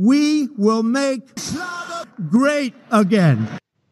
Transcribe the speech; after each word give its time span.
we 0.00 0.48
will 0.56 0.82
make 0.82 1.20
Schlager 1.38 2.06
great 2.30 2.72
again. 2.90 3.46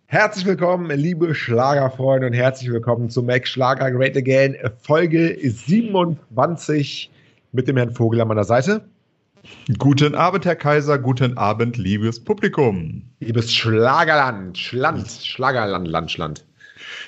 Herzlich 0.06 0.46
willkommen, 0.46 0.90
liebe 0.98 1.34
Schlagerfreunde 1.34 2.28
und 2.28 2.32
herzlich 2.32 2.70
willkommen 2.70 3.10
zu 3.10 3.22
Mac 3.22 3.46
Schlager 3.46 3.90
Great 3.90 4.16
Again, 4.16 4.56
Folge 4.80 5.36
27 5.38 7.10
mit 7.52 7.68
dem 7.68 7.76
Herrn 7.76 7.92
Vogel 7.92 8.22
an 8.22 8.28
meiner 8.28 8.44
Seite. 8.44 8.88
Guten 9.76 10.14
Abend, 10.14 10.46
Herr 10.46 10.56
Kaiser, 10.56 10.98
guten 10.98 11.36
Abend, 11.36 11.76
liebes 11.76 12.24
Publikum. 12.24 13.02
Liebes 13.20 13.52
Schlagerland, 13.52 14.56
Schland, 14.56 15.10
Schlagerland, 15.10 15.86
Land, 15.88 16.10
Schland. 16.10 16.46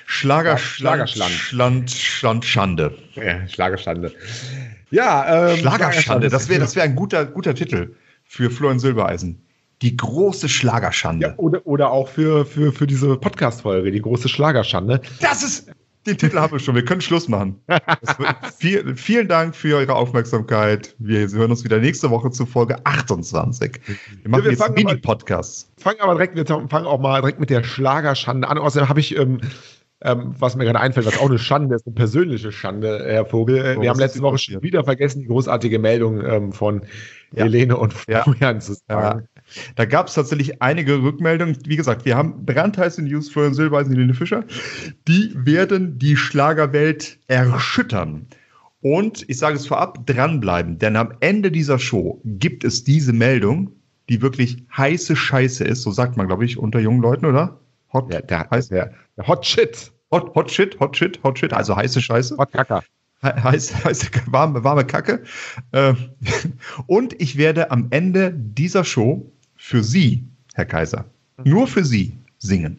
Schlager, 0.05 0.59
Schlagerschland. 0.59 1.31
Schland, 1.31 1.89
Schland, 1.89 2.45
Schande. 2.45 2.95
Ja, 3.15 3.47
Schlagerschande. 3.47 4.13
Ja, 4.91 5.49
ähm, 5.49 5.57
Schlagerschande, 5.57 6.29
das 6.29 6.49
wäre 6.49 6.59
das 6.59 6.75
wär 6.75 6.83
ein 6.83 6.95
guter, 6.95 7.25
guter 7.25 7.55
Titel 7.55 7.95
für 8.31 8.49
Florian 8.49 8.79
Silbereisen. 8.79 9.45
Die 9.81 9.97
große 9.97 10.47
Schlagerschande. 10.47 11.27
Ja, 11.27 11.33
oder, 11.35 11.67
oder 11.67 11.91
auch 11.91 12.07
für, 12.07 12.45
für, 12.45 12.71
für 12.71 12.87
diese 12.87 13.17
Podcast-Folge, 13.17 13.91
die 13.91 14.01
große 14.01 14.29
Schlagerschande. 14.29 15.01
Das 15.19 15.43
ist. 15.43 15.69
Den 16.07 16.17
Titel 16.17 16.39
haben 16.39 16.53
wir 16.53 16.59
schon. 16.59 16.73
Wir 16.75 16.85
können 16.85 17.01
Schluss 17.01 17.27
machen. 17.27 17.61
Viel, 18.57 18.95
vielen 18.95 19.27
Dank 19.27 19.53
für 19.53 19.75
eure 19.75 19.95
Aufmerksamkeit. 19.95 20.95
Wir 20.97 21.27
hören 21.29 21.51
uns 21.51 21.65
wieder 21.65 21.79
nächste 21.79 22.09
Woche 22.09 22.31
zu 22.31 22.45
Folge 22.45 22.77
28. 22.85 23.81
Wir 23.85 23.95
machen 24.29 24.39
Ja, 24.39 24.45
wir 24.45 24.51
jetzt 24.51 24.63
fangen 24.63 24.75
Mini-Podcasts. 24.75 25.69
Fangen 25.77 25.99
aber 25.99 26.13
direkt, 26.13 26.35
wir 26.37 26.45
fangen 26.45 26.85
auch 26.85 27.01
mal 27.01 27.19
direkt 27.19 27.41
mit 27.41 27.49
der 27.49 27.63
Schlagerschande 27.63 28.47
an. 28.47 28.57
Außerdem 28.57 28.87
habe 28.87 29.01
ich, 29.01 29.17
ähm, 29.17 29.41
ähm, 30.03 30.33
was 30.39 30.55
mir 30.55 30.63
gerade 30.63 30.79
einfällt, 30.79 31.05
was 31.05 31.19
auch 31.19 31.29
eine 31.29 31.37
Schande 31.37 31.75
ist, 31.75 31.85
eine 31.85 31.93
persönliche 31.95 32.53
Schande, 32.53 33.03
Herr 33.05 33.25
Vogel. 33.25 33.57
Äh, 33.57 33.75
Oh, 33.77 33.81
wir 33.81 33.89
haben 33.89 33.99
letzte 33.99 34.21
Woche 34.21 34.37
schon 34.37 34.63
wieder 34.63 34.85
vergessen, 34.85 35.19
die 35.19 35.27
großartige 35.27 35.77
Meldung 35.77 36.25
ähm, 36.25 36.53
von 36.53 36.83
Ja. 37.33 37.43
Helene 37.45 37.77
und 37.77 37.93
Ja. 38.07 38.23
Florian 38.23 38.59
zu 38.61 38.75
sagen. 38.87 39.27
Da 39.75 39.85
gab 39.85 40.07
es 40.07 40.13
tatsächlich 40.13 40.61
einige 40.61 41.01
Rückmeldungen. 41.01 41.57
Wie 41.65 41.75
gesagt, 41.75 42.05
wir 42.05 42.15
haben 42.17 42.45
brandheiße 42.45 43.01
News, 43.01 43.29
Florian 43.29 43.53
Silbereisen, 43.53 43.93
Helene 43.93 44.13
Fischer. 44.13 44.43
Die 45.07 45.33
werden 45.35 45.97
die 45.97 46.15
Schlagerwelt 46.17 47.19
erschüttern. 47.27 48.27
Und 48.81 49.29
ich 49.29 49.37
sage 49.37 49.55
es 49.55 49.67
vorab, 49.67 50.05
dranbleiben, 50.07 50.79
denn 50.79 50.95
am 50.95 51.13
Ende 51.19 51.51
dieser 51.51 51.77
Show 51.79 52.19
gibt 52.25 52.63
es 52.63 52.83
diese 52.83 53.13
Meldung, 53.13 53.71
die 54.09 54.21
wirklich 54.21 54.65
heiße 54.75 55.15
Scheiße 55.15 55.63
ist, 55.63 55.83
so 55.83 55.91
sagt 55.91 56.17
man, 56.17 56.27
glaube 56.27 56.45
ich, 56.45 56.57
unter 56.57 56.79
jungen 56.79 57.01
Leuten, 57.01 57.25
oder? 57.27 57.59
Hot, 57.93 58.11
Ja, 58.11 58.21
der, 58.21 58.49
heiß, 58.49 58.69
der, 58.69 58.91
der 59.17 59.27
Hot 59.27 59.45
Shit. 59.45 59.91
hot, 60.11 60.33
hot 60.35 60.49
Shit, 60.49 60.79
Hot 60.79 60.97
Shit, 60.97 61.21
Hot 61.23 61.37
Shit, 61.37 61.53
also 61.53 61.75
heiße 61.75 62.01
Scheiße. 62.01 62.37
Hot 62.37 62.51
Kacker. 62.51 62.83
He- 63.21 63.41
heiß, 63.41 63.73
heiße, 63.85 64.07
warme, 64.27 64.63
warme 64.63 64.85
Kacke. 64.85 65.23
Ähm, 65.73 65.95
Und 66.87 67.19
ich 67.21 67.37
werde 67.37 67.71
am 67.71 67.87
Ende 67.91 68.33
dieser 68.33 68.83
Show 68.83 69.31
für 69.55 69.83
Sie, 69.83 70.23
Herr 70.53 70.65
Kaiser, 70.65 71.05
nur 71.43 71.67
für 71.67 71.85
Sie 71.85 72.17
singen. 72.39 72.77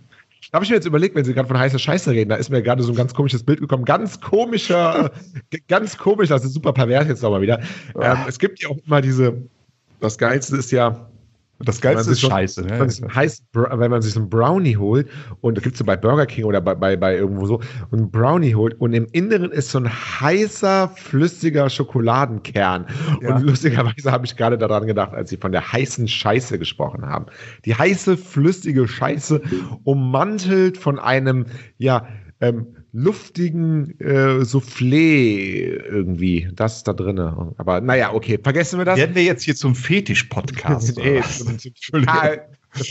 Da 0.50 0.56
habe 0.56 0.64
ich 0.64 0.70
mir 0.70 0.76
jetzt 0.76 0.86
überlegt, 0.86 1.14
wenn 1.14 1.24
Sie 1.24 1.32
gerade 1.32 1.48
von 1.48 1.58
heißer 1.58 1.78
Scheiße 1.78 2.10
reden, 2.10 2.28
da 2.28 2.36
ist 2.36 2.50
mir 2.50 2.62
gerade 2.62 2.82
so 2.82 2.92
ein 2.92 2.96
ganz 2.96 3.14
komisches 3.14 3.42
Bild 3.42 3.60
gekommen. 3.60 3.84
Ganz 3.86 4.20
komischer, 4.20 5.10
ganz 5.68 5.96
komisch, 5.96 6.28
das 6.28 6.44
ist 6.44 6.52
super 6.52 6.72
pervers 6.74 7.08
jetzt 7.08 7.22
nochmal 7.22 7.40
wieder. 7.40 7.60
Ähm, 7.98 8.18
es 8.28 8.38
gibt 8.38 8.62
ja 8.62 8.68
auch 8.68 8.76
immer 8.86 9.00
diese, 9.00 9.40
das 10.00 10.18
Geilste 10.18 10.56
ist 10.56 10.70
ja, 10.70 11.08
Das 11.64 11.80
Geilste 11.80 12.12
ist 12.12 12.20
Scheiße. 12.20 12.64
wenn 12.68 12.88
Ne? 12.88 13.30
Bra- 13.52 13.78
wenn 13.78 13.90
man 13.90 14.02
sich 14.02 14.12
so 14.12 14.20
einen 14.20 14.28
Brownie 14.28 14.76
holt 14.76 15.08
und 15.40 15.56
das 15.56 15.62
gibt 15.64 15.74
es 15.74 15.78
so 15.78 15.84
bei 15.84 15.96
Burger 15.96 16.26
King 16.26 16.44
oder 16.44 16.60
bei, 16.60 16.74
bei, 16.74 16.96
bei 16.96 17.16
irgendwo 17.16 17.46
so, 17.46 17.60
und 17.90 17.98
einen 17.98 18.10
Brownie 18.10 18.54
holt 18.54 18.74
und 18.80 18.92
im 18.92 19.06
Inneren 19.12 19.50
ist 19.50 19.70
so 19.70 19.78
ein 19.78 19.88
heißer, 19.88 20.90
flüssiger 20.96 21.70
Schokoladenkern. 21.70 22.86
Ja. 23.20 23.36
Und 23.36 23.42
lustigerweise 23.42 24.10
habe 24.10 24.26
ich 24.26 24.36
gerade 24.36 24.58
daran 24.58 24.86
gedacht, 24.86 25.12
als 25.14 25.30
Sie 25.30 25.36
von 25.36 25.52
der 25.52 25.72
heißen 25.72 26.08
Scheiße 26.08 26.58
gesprochen 26.58 27.06
haben. 27.06 27.26
Die 27.64 27.74
heiße, 27.74 28.16
flüssige 28.16 28.88
Scheiße 28.88 29.40
ummantelt 29.84 30.78
von 30.78 30.98
einem, 30.98 31.46
ja, 31.78 32.06
ähm, 32.40 32.76
luftigen 32.92 33.98
äh, 34.00 34.42
Soufflé 34.44 35.80
irgendwie. 35.90 36.48
Das 36.54 36.76
ist 36.78 36.88
da 36.88 36.92
drinne. 36.92 37.52
Aber 37.56 37.80
naja, 37.80 38.12
okay, 38.12 38.38
vergessen 38.42 38.78
wir 38.78 38.84
das. 38.84 38.98
Werden 38.98 39.14
wir 39.14 39.24
jetzt 39.24 39.42
hier 39.44 39.56
zum 39.56 39.74
Fetisch-Podcast? 39.74 40.98
Nee, 41.02 41.22
zum- 41.22 41.58
zum 41.58 42.04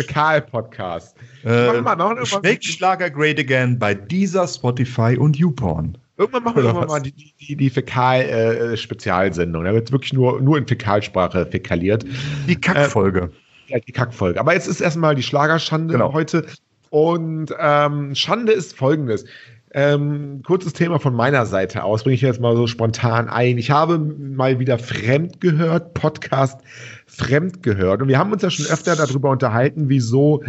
Karl-Podcast. 0.07 1.15
Äh, 1.43 1.47
Machen 1.47 1.75
wir 1.75 1.81
mal- 1.81 1.95
machen 1.95 2.09
wir 2.17 2.21
mal- 2.21 2.25
Schmeckt 2.25 2.65
Schlager 2.65 3.09
Great 3.09 3.39
Again 3.39 3.79
bei 3.79 3.93
dieser 3.95 4.47
Spotify 4.47 5.17
und 5.17 5.37
YouPorn. 5.37 5.97
Irgendwann 6.17 6.43
machen 6.43 6.57
wir 6.57 6.63
irgendwann 6.65 6.87
mal 6.87 6.99
die, 7.01 7.13
die, 7.39 7.55
die, 7.55 7.69
Fäkal-Spezialsendung. 7.71 9.63
da 9.63 9.73
wird 9.73 9.91
wirklich 9.91 10.13
nur, 10.13 10.39
nur 10.41 10.57
in 10.57 10.67
Fäkalsprache 10.67 11.47
fäkaliert. 11.47 12.05
Die 12.47 12.55
Kackfolge. 12.55 13.31
Ja, 13.67 13.79
die 13.79 13.91
Kackfolge. 13.91 14.39
Aber 14.39 14.53
jetzt 14.53 14.67
ist 14.67 14.81
erstmal 14.81 15.15
die 15.15 15.23
Schlagerschande 15.23 15.93
Genau. 15.93 16.13
heute. 16.13 16.45
Und 16.91 17.55
ähm, 17.57 18.13
Schande 18.15 18.51
ist 18.51 18.77
folgendes. 18.77 19.25
Ähm, 19.73 20.41
kurzes 20.45 20.73
Thema 20.73 20.99
von 20.99 21.15
meiner 21.15 21.45
Seite 21.45 21.83
aus, 21.83 22.03
bringe 22.03 22.15
ich 22.15 22.21
jetzt 22.21 22.41
mal 22.41 22.55
so 22.55 22.67
spontan 22.67 23.29
ein. 23.29 23.57
Ich 23.57 23.71
habe 23.71 23.97
mal 23.99 24.59
wieder 24.59 24.77
fremd 24.77 25.39
gehört, 25.39 25.93
Podcast 25.93 26.59
fremd 27.07 27.63
gehört. 27.63 28.01
Und 28.01 28.09
wir 28.09 28.17
haben 28.17 28.33
uns 28.33 28.41
ja 28.41 28.49
schon 28.49 28.65
öfter 28.65 28.95
darüber 28.95 29.29
unterhalten, 29.29 29.87
wieso 29.87 30.43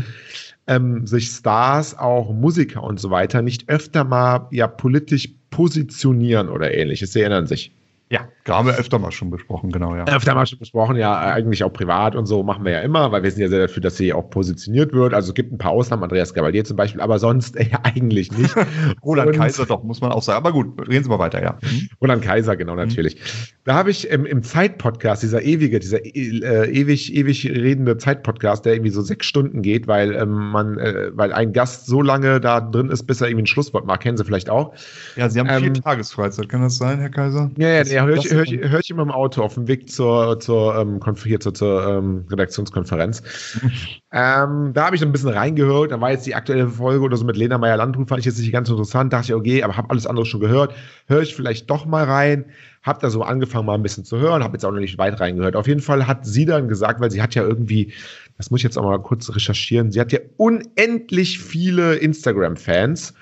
ähm, 0.67 1.07
sich 1.07 1.29
Stars, 1.29 1.97
auch 1.97 2.33
Musiker 2.33 2.83
und 2.83 2.99
so 2.99 3.11
weiter, 3.11 3.43
nicht 3.43 3.69
öfter 3.69 4.05
mal 4.05 4.49
ja 4.51 4.67
politisch 4.67 5.29
positionieren 5.51 6.49
oder 6.49 6.75
ähnliches. 6.75 7.13
Sie 7.13 7.21
erinnern 7.21 7.47
sich. 7.47 7.73
Ja, 8.13 8.29
da 8.45 8.59
haben 8.59 8.67
wir 8.67 8.75
öfter 8.77 8.99
mal 8.99 9.11
schon 9.11 9.31
besprochen, 9.31 9.73
genau, 9.73 9.97
ja. 9.97 10.05
Öfter 10.05 10.35
mal 10.35 10.45
schon 10.45 10.59
besprochen, 10.59 10.97
ja, 10.97 11.19
eigentlich 11.19 11.65
auch 11.65 11.73
privat 11.73 12.15
und 12.15 12.27
so 12.27 12.43
machen 12.43 12.63
wir 12.63 12.73
ja 12.73 12.81
immer, 12.81 13.11
weil 13.11 13.23
wir 13.23 13.31
sind 13.31 13.41
ja 13.41 13.49
sehr 13.49 13.61
dafür, 13.67 13.81
dass 13.83 13.97
sie 13.97 14.13
auch 14.13 14.29
positioniert 14.29 14.93
wird. 14.93 15.15
Also 15.15 15.31
es 15.31 15.35
gibt 15.35 15.51
ein 15.51 15.57
paar 15.57 15.71
Ausnahmen, 15.71 16.03
Andreas 16.03 16.35
Gabalier 16.35 16.63
zum 16.65 16.77
Beispiel, 16.77 17.01
aber 17.01 17.19
sonst 17.19 17.57
äh, 17.57 17.71
eigentlich 17.85 18.31
nicht. 18.37 18.55
Roland 19.03 19.31
Und- 19.31 19.37
Kaiser 19.39 19.65
doch, 19.65 19.83
muss 19.83 20.03
man 20.03 20.13
auch 20.13 20.23
sagen. 20.23 20.37
Aber 20.37 20.53
gut, 20.53 20.87
reden 20.87 21.05
Sie 21.05 21.09
mal 21.09 21.19
weiter, 21.21 21.43
ja. 21.43 21.57
Mhm. 21.63 21.89
Roland 22.03 22.23
Kaiser, 22.23 22.55
genau, 22.55 22.75
natürlich. 22.75 23.17
Da 23.65 23.75
habe 23.77 23.91
ich 23.91 24.11
im, 24.11 24.27
im 24.27 24.43
Zeitpodcast, 24.43 25.23
dieser 25.23 25.41
ewige, 25.41 25.79
dieser 25.79 26.05
äh, 26.05 26.71
ewig, 26.71 27.15
ewig 27.15 27.47
redende 27.49 27.97
Zeitpodcast, 27.97 28.67
der 28.67 28.75
irgendwie 28.75 28.91
so 28.91 29.01
sechs 29.01 29.25
Stunden 29.25 29.63
geht, 29.63 29.87
weil 29.87 30.15
ähm, 30.15 30.51
man, 30.51 30.77
äh, 30.77 31.13
weil 31.15 31.33
ein 31.33 31.55
Gast 31.55 31.87
so 31.87 32.03
lange 32.03 32.41
da 32.41 32.61
drin 32.61 32.91
ist, 32.91 33.05
bis 33.05 33.23
er 33.23 33.29
irgendwie 33.29 33.45
ein 33.45 33.47
Schlusswort 33.47 33.87
macht, 33.87 34.01
kennen 34.03 34.19
Sie 34.19 34.25
vielleicht 34.27 34.51
auch. 34.51 34.75
Ja, 35.17 35.31
Sie 35.31 35.41
haben 35.41 35.49
Ähm, 35.49 35.63
vier 35.63 35.73
Tagesfreizeit, 35.83 36.51
kann 36.51 36.61
das 36.61 36.77
sein, 36.77 36.99
Herr 36.99 37.09
Kaiser? 37.09 37.51
Ja, 37.57 37.69
ja, 37.69 37.79
Das- 37.79 38.02
nee, 38.07 38.13
höre 38.13 38.19
ich, 38.19 38.33
hör 38.33 38.43
ich, 38.43 38.71
hör 38.71 38.81
ich 38.81 38.91
immer 38.91 39.03
im 39.03 39.11
Auto 39.11 39.43
auf 39.43 39.55
dem 39.55 39.69
Weg 39.69 39.91
zur, 39.91 40.39
zur, 40.41 40.77
ähm, 40.77 41.01
hier 41.23 41.41
zur, 41.41 41.55
zur 41.55 41.87
ähm, 41.87 42.27
Redaktionskonferenz. 42.31 43.23
ähm, 44.13 44.73
da 44.73 44.87
habe 44.87 44.97
ich 44.97 45.03
ein 45.03 45.13
bisschen 45.13 45.31
reingehört. 45.31 45.93
Da 45.93 46.01
war 46.01 46.11
jetzt 46.11 46.27
die 46.27 46.35
aktuelle 46.35 46.69
Folge 46.69 47.05
oder 47.05 47.17
so 47.17 47.25
mit 47.25 47.37
Lena 47.37 47.59
Meyer-Landruf, 47.59 48.09
fand 48.09 48.21
ich 48.21 48.27
jetzt 48.27 48.39
nicht 48.39 48.53
ganz 48.53 48.69
interessant. 48.69 49.13
Dachte 49.13 49.27
ich, 49.27 49.35
okay, 49.35 49.63
aber 49.63 49.77
habe 49.77 49.91
alles 49.91 50.07
andere 50.07 50.27
schon 50.27 50.41
gehört. 50.41 50.75
Höre 51.07 51.23
ich 51.23 51.35
vielleicht 51.35 51.69
doch 51.71 51.87
mal 51.87 52.05
rein. 52.05 52.47
Hab 52.83 53.01
da 53.01 53.11
so 53.11 53.23
angefangen, 53.23 53.67
mal 53.67 53.75
ein 53.75 53.83
bisschen 53.83 54.05
zu 54.05 54.19
hören. 54.19 54.43
Habe 54.43 54.55
jetzt 54.55 54.65
auch 54.65 54.73
noch 54.73 54.81
nicht 54.81 54.99
weit 54.99 55.21
reingehört. 55.21 55.57
Auf 55.57 55.69
jeden 55.69 55.81
Fall 55.81 56.07
hat 56.07 56.27
sie 56.27 56.45
dann 56.45 56.69
gesagt, 56.69 57.01
weil 57.01 57.11
sie 57.11 57.23
hat 57.23 57.35
ja 57.35 57.43
irgendwie, 57.43 57.93
das 58.37 58.51
muss 58.51 58.61
ich 58.61 58.65
jetzt 58.65 58.77
auch 58.77 58.85
mal 58.85 58.99
kurz 58.99 59.35
recherchieren, 59.35 59.93
sie 59.93 60.01
hat 60.01 60.13
ja 60.13 60.21
unendlich 60.37 61.39
viele 61.39 61.95
Instagram-Fans. 61.97 63.15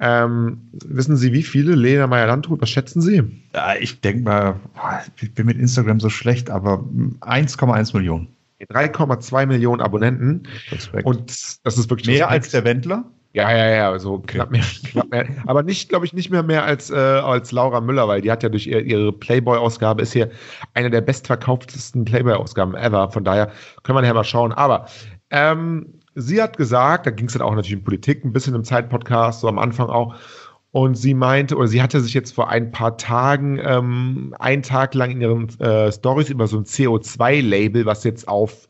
Ähm, 0.00 0.68
wissen 0.72 1.16
Sie, 1.16 1.32
wie 1.32 1.42
viele 1.42 1.74
Lena 1.74 2.06
Meyer-Landrut, 2.06 2.60
was 2.60 2.70
schätzen 2.70 3.00
Sie? 3.00 3.22
Ja, 3.54 3.74
ich 3.78 4.00
denke 4.00 4.22
mal, 4.22 4.56
ich 5.20 5.34
bin 5.34 5.46
mit 5.46 5.58
Instagram 5.58 5.98
so 5.98 6.08
schlecht, 6.08 6.50
aber 6.50 6.84
1,1 7.20 7.96
Millionen. 7.96 8.28
3,2 8.60 9.46
Millionen 9.46 9.80
Abonnenten. 9.80 10.44
Respekt. 10.70 11.06
Und 11.06 11.30
das 11.64 11.78
ist 11.78 11.90
wirklich 11.90 12.08
mehr 12.08 12.28
als 12.28 12.50
der 12.50 12.64
Wendler? 12.64 13.04
Ja, 13.34 13.50
ja, 13.52 13.68
ja, 13.68 13.98
so 13.98 14.18
knapp 14.20 14.50
mehr, 14.50 14.64
knapp 14.90 15.10
mehr. 15.10 15.26
Aber 15.46 15.62
nicht, 15.62 15.88
glaube 15.90 16.06
ich, 16.06 16.12
nicht 16.12 16.30
mehr 16.30 16.42
mehr 16.42 16.64
als, 16.64 16.90
äh, 16.90 16.96
als 16.96 17.52
Laura 17.52 17.80
Müller, 17.80 18.08
weil 18.08 18.20
die 18.20 18.32
hat 18.32 18.42
ja 18.42 18.48
durch 18.48 18.66
ihr, 18.66 18.82
ihre 18.84 19.12
Playboy-Ausgabe 19.12 20.02
ist 20.02 20.12
hier 20.12 20.30
eine 20.74 20.90
der 20.90 21.02
bestverkauftesten 21.02 22.04
Playboy-Ausgaben 22.04 22.74
ever. 22.74 23.10
Von 23.10 23.24
daher 23.24 23.52
können 23.82 23.98
wir 23.98 24.02
nachher 24.02 24.14
mal 24.14 24.24
schauen. 24.24 24.52
Aber 24.52 24.86
ähm, 25.30 26.00
sie 26.14 26.42
hat 26.42 26.56
gesagt, 26.56 27.06
da 27.06 27.10
ging 27.10 27.26
es 27.26 27.32
dann 27.32 27.42
auch 27.42 27.54
natürlich 27.54 27.78
um 27.78 27.84
Politik, 27.84 28.24
ein 28.24 28.32
bisschen 28.32 28.54
im 28.54 28.64
Zeitpodcast, 28.64 29.40
so 29.40 29.48
am 29.48 29.58
Anfang 29.58 29.88
auch. 29.88 30.14
Und 30.70 30.96
sie 30.96 31.14
meinte, 31.14 31.56
oder 31.56 31.66
sie 31.66 31.82
hatte 31.82 32.00
sich 32.00 32.12
jetzt 32.12 32.34
vor 32.34 32.50
ein 32.50 32.70
paar 32.70 32.98
Tagen 32.98 33.58
ähm, 33.62 34.34
einen 34.38 34.62
Tag 34.62 34.94
lang 34.94 35.10
in 35.12 35.20
ihren 35.22 35.60
äh, 35.60 35.90
Stories 35.90 36.28
über 36.28 36.46
so 36.46 36.58
ein 36.58 36.64
CO2-Label, 36.64 37.86
was 37.86 38.04
jetzt 38.04 38.28
auf 38.28 38.67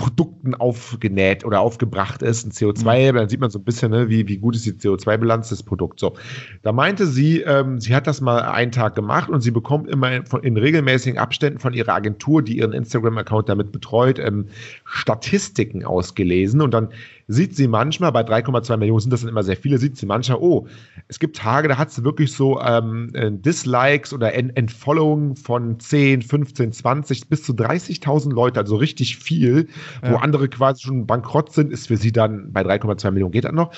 Produkten 0.00 0.54
aufgenäht 0.54 1.44
oder 1.44 1.60
aufgebracht 1.60 2.22
ist, 2.22 2.46
ein 2.46 2.52
CO2, 2.52 3.12
dann 3.12 3.28
sieht 3.28 3.38
man 3.38 3.50
so 3.50 3.58
ein 3.58 3.64
bisschen, 3.64 3.90
ne, 3.90 4.08
wie, 4.08 4.26
wie 4.28 4.38
gut 4.38 4.56
ist 4.56 4.64
die 4.64 4.72
CO2-Bilanz 4.72 5.50
des 5.50 5.62
Produkts. 5.62 6.00
So, 6.00 6.14
da 6.62 6.72
meinte 6.72 7.06
sie, 7.06 7.42
ähm, 7.42 7.80
sie 7.80 7.94
hat 7.94 8.06
das 8.06 8.22
mal 8.22 8.40
einen 8.40 8.72
Tag 8.72 8.94
gemacht 8.94 9.28
und 9.28 9.42
sie 9.42 9.50
bekommt 9.50 9.90
immer 9.90 10.10
in, 10.10 10.24
in 10.40 10.56
regelmäßigen 10.56 11.18
Abständen 11.18 11.58
von 11.58 11.74
ihrer 11.74 11.92
Agentur, 11.92 12.40
die 12.40 12.56
ihren 12.56 12.72
Instagram-Account 12.72 13.50
damit 13.50 13.72
betreut, 13.72 14.18
ähm, 14.18 14.46
Statistiken 14.86 15.84
ausgelesen 15.84 16.62
und 16.62 16.72
dann 16.72 16.88
sieht 17.30 17.54
sie 17.54 17.68
manchmal, 17.68 18.10
bei 18.10 18.22
3,2 18.22 18.76
Millionen 18.76 19.00
sind 19.00 19.12
das 19.12 19.20
dann 19.20 19.28
immer 19.28 19.44
sehr 19.44 19.56
viele, 19.56 19.78
sieht 19.78 19.96
sie 19.96 20.06
manchmal, 20.06 20.38
oh, 20.40 20.66
es 21.06 21.20
gibt 21.20 21.36
Tage, 21.36 21.68
da 21.68 21.78
hat 21.78 21.92
sie 21.92 22.02
wirklich 22.02 22.32
so 22.32 22.60
ähm, 22.60 23.10
äh, 23.14 23.30
Dislikes 23.30 24.12
oder 24.12 24.34
Entfollowing 24.34 25.36
von 25.36 25.78
10, 25.78 26.22
15, 26.22 26.72
20 26.72 27.28
bis 27.28 27.44
zu 27.44 27.52
30.000 27.52 28.32
Leute, 28.32 28.58
also 28.58 28.76
richtig 28.76 29.16
viel, 29.16 29.68
ja. 30.02 30.12
wo 30.12 30.16
andere 30.16 30.48
quasi 30.48 30.82
schon 30.82 31.06
bankrott 31.06 31.52
sind, 31.52 31.72
ist 31.72 31.86
für 31.86 31.96
sie 31.96 32.10
dann 32.10 32.52
bei 32.52 32.62
3,2 32.62 33.12
Millionen 33.12 33.32
geht 33.32 33.44
das 33.44 33.52
noch. 33.52 33.72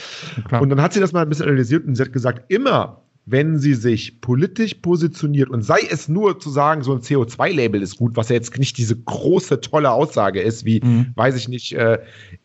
Klar. 0.49 0.63
Und 0.63 0.71
dann 0.71 0.81
hat 0.81 0.95
sie 0.95 1.01
das 1.01 1.13
mal 1.13 1.23
ein 1.23 1.29
bisschen 1.29 1.47
analysiert 1.47 1.87
und 1.87 1.95
sie 1.95 2.03
hat 2.03 2.13
gesagt, 2.13 2.51
immer 2.51 3.03
wenn 3.25 3.59
sie 3.59 3.75
sich 3.75 4.21
politisch 4.21 4.75
positioniert 4.75 5.49
und 5.49 5.63
sei 5.63 5.79
es 5.89 6.09
nur 6.09 6.41
zu 6.41 6.51
sagen, 6.51 6.83
so 6.83 6.93
ein 6.93 7.01
CO2-Label 7.01 7.81
ist 7.81 7.97
gut, 7.97 8.17
was 8.17 8.29
ja 8.29 8.35
jetzt 8.35 8.57
nicht 8.59 8.77
diese 8.79 8.97
große, 8.97 9.61
tolle 9.61 9.93
Aussage 9.93 10.41
ist, 10.41 10.65
wie, 10.65 10.81
mhm. 10.83 11.13
weiß 11.15 11.37
ich 11.37 11.49
nicht, 11.49 11.73
äh, 11.75 11.99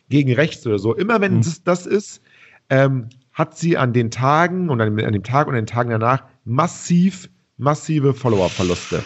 gegen 0.08 0.32
rechts 0.32 0.66
oder 0.66 0.78
so. 0.78 0.94
Immer 0.94 1.20
wenn 1.20 1.36
mhm. 1.36 1.42
das, 1.42 1.64
das 1.64 1.86
ist, 1.86 2.22
ähm, 2.70 3.08
hat 3.32 3.58
sie 3.58 3.76
an 3.76 3.92
den 3.92 4.10
Tagen 4.10 4.68
und 4.68 4.80
an, 4.80 4.98
an 5.00 5.12
dem 5.12 5.24
Tag 5.24 5.48
und 5.48 5.54
den 5.54 5.66
Tagen 5.66 5.90
danach 5.90 6.24
massiv, 6.44 7.28
massive 7.56 8.14
Follower-Verluste. 8.14 9.02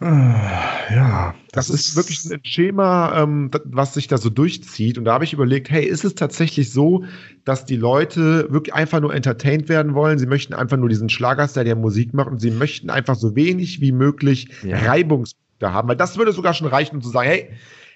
Ja, 0.00 1.34
das, 1.52 1.66
das 1.66 1.70
ist, 1.70 1.88
ist, 1.88 1.96
wirklich 1.96 2.32
ein 2.32 2.44
Schema, 2.44 3.20
ähm, 3.20 3.50
was 3.64 3.94
sich 3.94 4.06
da 4.06 4.16
so 4.16 4.30
durchzieht. 4.30 4.96
Und 4.96 5.04
da 5.04 5.14
habe 5.14 5.24
ich 5.24 5.32
überlegt, 5.32 5.70
hey, 5.70 5.84
ist 5.84 6.04
es 6.04 6.14
tatsächlich 6.14 6.72
so, 6.72 7.04
dass 7.44 7.64
die 7.64 7.76
Leute 7.76 8.46
wirklich 8.50 8.74
einfach 8.74 9.00
nur 9.00 9.12
entertained 9.12 9.68
werden 9.68 9.94
wollen? 9.94 10.18
Sie 10.18 10.26
möchten 10.26 10.54
einfach 10.54 10.76
nur 10.76 10.88
diesen 10.88 11.08
Schlagerstar, 11.08 11.64
der 11.64 11.74
Musik 11.74 12.14
macht 12.14 12.28
und 12.28 12.40
sie 12.40 12.52
möchten 12.52 12.90
einfach 12.90 13.16
so 13.16 13.34
wenig 13.34 13.80
wie 13.80 13.92
möglich 13.92 14.48
ja. 14.62 14.78
Reibungspunkte 14.78 15.72
haben. 15.72 15.88
Weil 15.88 15.96
das 15.96 16.16
würde 16.16 16.32
sogar 16.32 16.54
schon 16.54 16.68
reichen, 16.68 16.96
um 16.96 17.02
zu 17.02 17.10
sagen, 17.10 17.28
hey, 17.28 17.50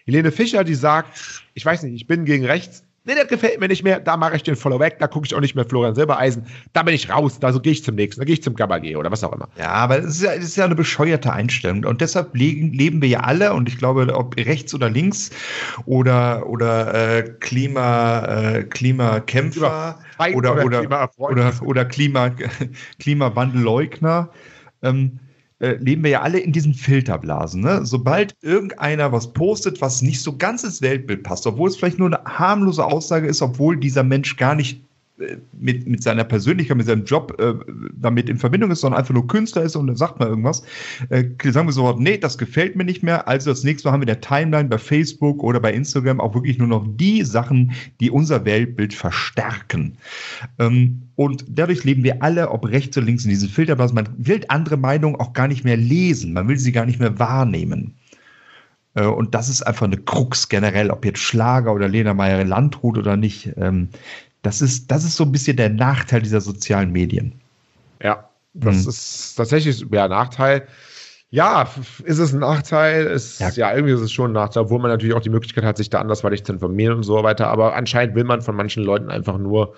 Helene 0.05 0.33
Fischer, 0.33 0.65
die 0.65 0.75
sagt, 0.75 1.45
ich 1.55 1.65
weiß 1.65 1.85
nicht, 1.85 1.95
ich 1.95 2.09
bin 2.09 2.25
gegen 2.25 2.45
rechts, 2.45 2.83
Nee, 3.05 3.15
das 3.17 3.27
gefällt 3.27 3.59
mir 3.59 3.67
nicht 3.67 3.83
mehr. 3.83 3.99
Da 3.99 4.17
mache 4.17 4.37
ich 4.37 4.45
den 4.45 4.55
Follow 4.55 4.79
weg. 4.79 4.99
Da 5.01 5.09
gucke 5.09 5.27
ich 5.27 5.35
auch 5.35 5.41
nicht 5.41 5.57
mehr 5.57 5.65
Florian 5.65 5.95
Silbereisen. 5.95 6.47
Da 6.73 6.85
bin 6.85 6.95
ich 6.95 7.11
raus. 7.11 7.41
Da 7.41 7.53
so 7.53 7.59
gehe 7.59 7.73
ich 7.73 7.83
zum 7.83 7.97
nächsten. 7.97 8.21
Da 8.21 8.25
gehe 8.25 8.35
ich 8.35 8.43
zum 8.45 8.55
Gabagé 8.55 8.97
oder 8.97 9.11
was 9.11 9.25
auch 9.25 9.33
immer. 9.33 9.49
Ja, 9.59 9.71
aber 9.71 9.99
es 9.99 10.17
ist 10.17 10.23
ja, 10.23 10.31
ist 10.33 10.57
ja 10.57 10.67
eine 10.67 10.77
bescheuerte 10.77 11.33
Einstellung. 11.33 11.85
Und 11.85 12.01
deshalb 12.01 12.35
leben, 12.37 12.73
leben 12.73 13.03
wir 13.03 13.09
ja 13.09 13.21
alle, 13.21 13.55
und 13.55 13.69
ich 13.69 13.77
glaube, 13.77 14.07
ob 14.15 14.37
rechts 14.37 14.73
oder 14.73 14.89
links 14.89 15.31
oder, 15.85 16.47
oder 16.49 16.95
äh, 17.19 17.23
Klima, 17.41 18.25
äh, 18.25 18.63
Klimakämpfer 18.63 19.99
oder, 20.35 20.65
oder, 20.65 20.87
oder, 20.87 21.11
oder, 21.19 21.53
oder 21.63 21.85
Klima, 21.85 22.31
Klimawandelleugner, 23.01 24.29
ähm, 24.83 25.19
äh, 25.63 25.77
leben 25.77 26.03
wir 26.03 26.11
ja 26.11 26.23
alle 26.23 26.41
in 26.41 26.53
diesen 26.53 26.75
Filterblasen. 26.75 27.63
Ne? 27.63 27.87
Sobald 27.87 28.35
irgendeiner 28.43 29.13
was 29.13 29.33
postet, 29.33 29.81
was 29.81 30.03
nicht 30.03 30.21
so 30.21 30.37
ganz 30.37 30.65
ins 30.65 30.83
Weltbild 30.83 31.23
passt, 31.23 31.47
obwohl 31.47 31.69
es 31.69 31.77
vielleicht 31.77 32.01
nur 32.01 32.09
eine 32.09 32.25
harmlose 32.25 32.85
Aussage 32.85 33.29
ist, 33.29 33.41
obwohl 33.43 33.77
dieser 33.79 34.03
Mensch 34.03 34.37
gar 34.37 34.57
nicht 34.57 34.83
mit, 35.53 35.87
mit 35.87 36.03
seiner 36.03 36.25
Persönlichkeit, 36.25 36.77
mit 36.77 36.87
seinem 36.87 37.05
Job 37.05 37.39
äh, 37.41 37.55
damit 37.95 38.29
in 38.29 38.39
Verbindung 38.39 38.71
ist, 38.71 38.81
sondern 38.81 39.01
einfach 39.01 39.15
nur 39.15 39.27
Künstler 39.27 39.63
ist 39.63 39.77
und 39.77 39.87
dann 39.87 39.97
sagt 39.97 40.19
man 40.19 40.29
irgendwas, 40.29 40.63
äh, 41.11 41.25
sagen 41.51 41.69
wir 41.69 41.73
so, 41.73 41.93
nee, 41.99 42.19
das 42.19 42.39
gefällt 42.39 42.77
mir 42.77 42.85
nicht 42.85 43.03
mehr. 43.03 43.29
Also 43.29 43.51
das 43.51 43.65
nächste 43.65 43.89
Mal 43.89 43.93
haben 43.93 44.01
wir 44.01 44.07
der 44.07 44.21
Timeline 44.21 44.69
bei 44.69 44.79
Facebook 44.79 45.43
oder 45.43 45.61
bei 45.61 45.73
Instagram 45.73 46.21
auch 46.21 46.35
wirklich 46.35 46.59
nur 46.59 46.69
noch 46.69 46.87
die 46.89 47.25
Sachen, 47.25 47.73
die 48.01 48.11
unser 48.11 48.45
Weltbild 48.45 48.95
verstärken. 48.95 49.99
Ähm, 50.59 51.03
und 51.15 51.45
dadurch 51.49 51.85
leben 51.85 52.05
wir 52.05 52.23
alle, 52.23 52.51
ob 52.51 52.67
rechts 52.67 52.97
oder 52.97 53.07
links, 53.07 53.25
in 53.25 53.31
diesen 53.31 53.49
Filterblasen. 53.49 53.95
Man 53.95 54.09
will 54.17 54.45
andere 54.49 54.77
Meinungen 54.77 55.17
auch 55.17 55.33
gar 55.33 55.49
nicht 55.49 55.65
mehr 55.65 55.77
lesen, 55.77 56.33
man 56.33 56.49
will 56.49 56.59
sie 56.59 56.73
gar 56.73 56.87
nicht 56.87 57.01
mehr 57.01 57.19
wahrnehmen. 57.19 57.95
Äh, 58.95 59.07
und 59.07 59.35
das 59.35 59.49
ist 59.49 59.63
einfach 59.63 59.87
eine 59.87 59.99
Krux 59.99 60.49
generell, 60.49 60.91
ob 60.91 61.05
jetzt 61.05 61.21
Schlager 61.21 61.73
oder 61.73 61.89
Lena 61.89 62.15
Meyer 62.15 62.45
Landrut 62.45 62.99
oder 62.99 63.17
nicht. 63.17 63.53
Das 64.43 64.61
ist, 64.61 64.91
das 64.91 65.05
ist 65.05 65.17
so 65.17 65.25
ein 65.25 65.33
bisschen 65.33 65.57
der 65.57 65.71
Nachteil 65.71 66.23
dieser 66.23 66.41
sozialen 66.41 66.91
Medien. 66.91 67.33
Ja, 68.03 68.29
das 68.55 68.83
mhm. 68.83 68.89
ist 68.91 69.35
tatsächlich 69.37 69.85
ja 69.91 70.09
Nachteil. 70.09 70.67
Ja, 71.31 71.67
ist 72.05 72.19
es 72.19 72.35
ein 72.35 72.41
Nachteil? 72.41 73.07
Ist, 73.07 73.41
ja. 73.41 73.49
ja. 73.51 73.75
irgendwie 73.75 73.95
ist 73.95 74.01
es 74.01 74.13
schon 74.13 74.33
ein 74.33 74.35
Nachteil, 74.35 74.65
obwohl 74.65 74.81
man 74.81 74.91
natürlich 74.91 75.15
auch 75.15 75.23
die 75.23 75.31
Möglichkeit 75.31 75.65
hat, 75.65 75.79
sich 75.79 75.89
da 75.89 76.01
andersweitig 76.01 76.45
zu 76.45 76.53
informieren 76.53 76.97
und 76.97 77.03
so 77.05 77.23
weiter. 77.23 77.49
Aber 77.49 77.75
anscheinend 77.75 78.15
will 78.15 78.25
man 78.25 78.43
von 78.43 78.55
manchen 78.55 78.83
Leuten 78.83 79.09
einfach 79.09 79.39
nur 79.39 79.75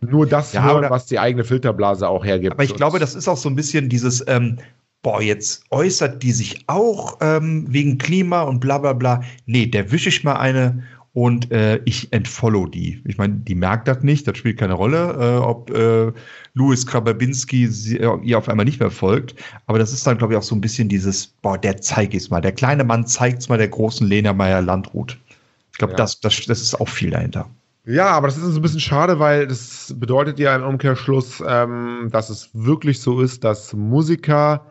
nur 0.00 0.26
das 0.26 0.52
ja, 0.52 0.64
hören, 0.64 0.90
was 0.90 1.06
die 1.06 1.18
eigene 1.18 1.44
Filterblase 1.44 2.06
auch 2.08 2.24
hergibt. 2.24 2.52
Aber 2.52 2.64
ich 2.64 2.74
glaube, 2.74 2.98
das 2.98 3.14
ist 3.14 3.28
auch 3.28 3.36
so 3.36 3.48
ein 3.48 3.56
bisschen 3.56 3.88
dieses, 3.88 4.22
ähm, 4.26 4.58
boah, 5.02 5.22
jetzt 5.22 5.64
äußert 5.70 6.22
die 6.22 6.32
sich 6.32 6.64
auch 6.66 7.18
ähm, 7.20 7.66
wegen 7.68 7.98
Klima 7.98 8.42
und 8.42 8.60
bla 8.60 8.78
bla 8.78 8.92
bla. 8.92 9.22
Nee, 9.46 9.66
der 9.66 9.92
wische 9.92 10.08
ich 10.08 10.24
mal 10.24 10.36
eine 10.36 10.82
und 11.14 11.52
äh, 11.52 11.80
ich 11.84 12.12
entfollow 12.12 12.66
die. 12.66 13.00
Ich 13.04 13.18
meine, 13.18 13.34
die 13.34 13.54
merkt 13.54 13.86
das 13.86 14.02
nicht, 14.02 14.26
das 14.26 14.36
spielt 14.36 14.58
keine 14.58 14.74
Rolle, 14.74 15.16
äh, 15.18 15.38
ob 15.38 15.70
äh, 15.70 16.12
Louis 16.54 16.84
Krababinski 16.86 17.68
sie, 17.68 17.98
äh, 17.98 18.18
ihr 18.24 18.36
auf 18.36 18.48
einmal 18.48 18.66
nicht 18.66 18.80
mehr 18.80 18.90
folgt. 18.90 19.36
Aber 19.66 19.78
das 19.78 19.92
ist 19.92 20.04
dann, 20.06 20.18
glaube 20.18 20.32
ich, 20.32 20.38
auch 20.38 20.42
so 20.42 20.56
ein 20.56 20.60
bisschen 20.60 20.88
dieses, 20.88 21.28
boah, 21.28 21.56
der 21.56 21.80
zeigt 21.80 22.14
es 22.14 22.30
mal. 22.30 22.40
Der 22.40 22.50
kleine 22.50 22.82
Mann 22.82 23.06
zeigt 23.06 23.38
es 23.38 23.48
mal 23.48 23.58
der 23.58 23.68
großen 23.68 24.06
Lena 24.06 24.32
Meyer 24.32 24.60
Landrut. 24.60 25.16
Ich 25.70 25.78
glaube, 25.78 25.92
ja. 25.92 25.98
das, 25.98 26.20
das, 26.20 26.44
das 26.46 26.60
ist 26.60 26.80
auch 26.80 26.88
viel 26.88 27.10
dahinter. 27.10 27.48
Ja, 27.86 28.06
aber 28.08 28.26
das 28.26 28.36
ist 28.36 28.42
so 28.42 28.58
ein 28.58 28.62
bisschen 28.62 28.80
schade, 28.80 29.20
weil 29.20 29.46
das 29.46 29.94
bedeutet 29.96 30.40
ja 30.40 30.56
im 30.56 30.64
Umkehrschluss, 30.64 31.40
ähm, 31.46 32.08
dass 32.10 32.28
es 32.28 32.50
wirklich 32.54 33.00
so 33.00 33.20
ist, 33.20 33.44
dass 33.44 33.72
Musiker 33.72 34.66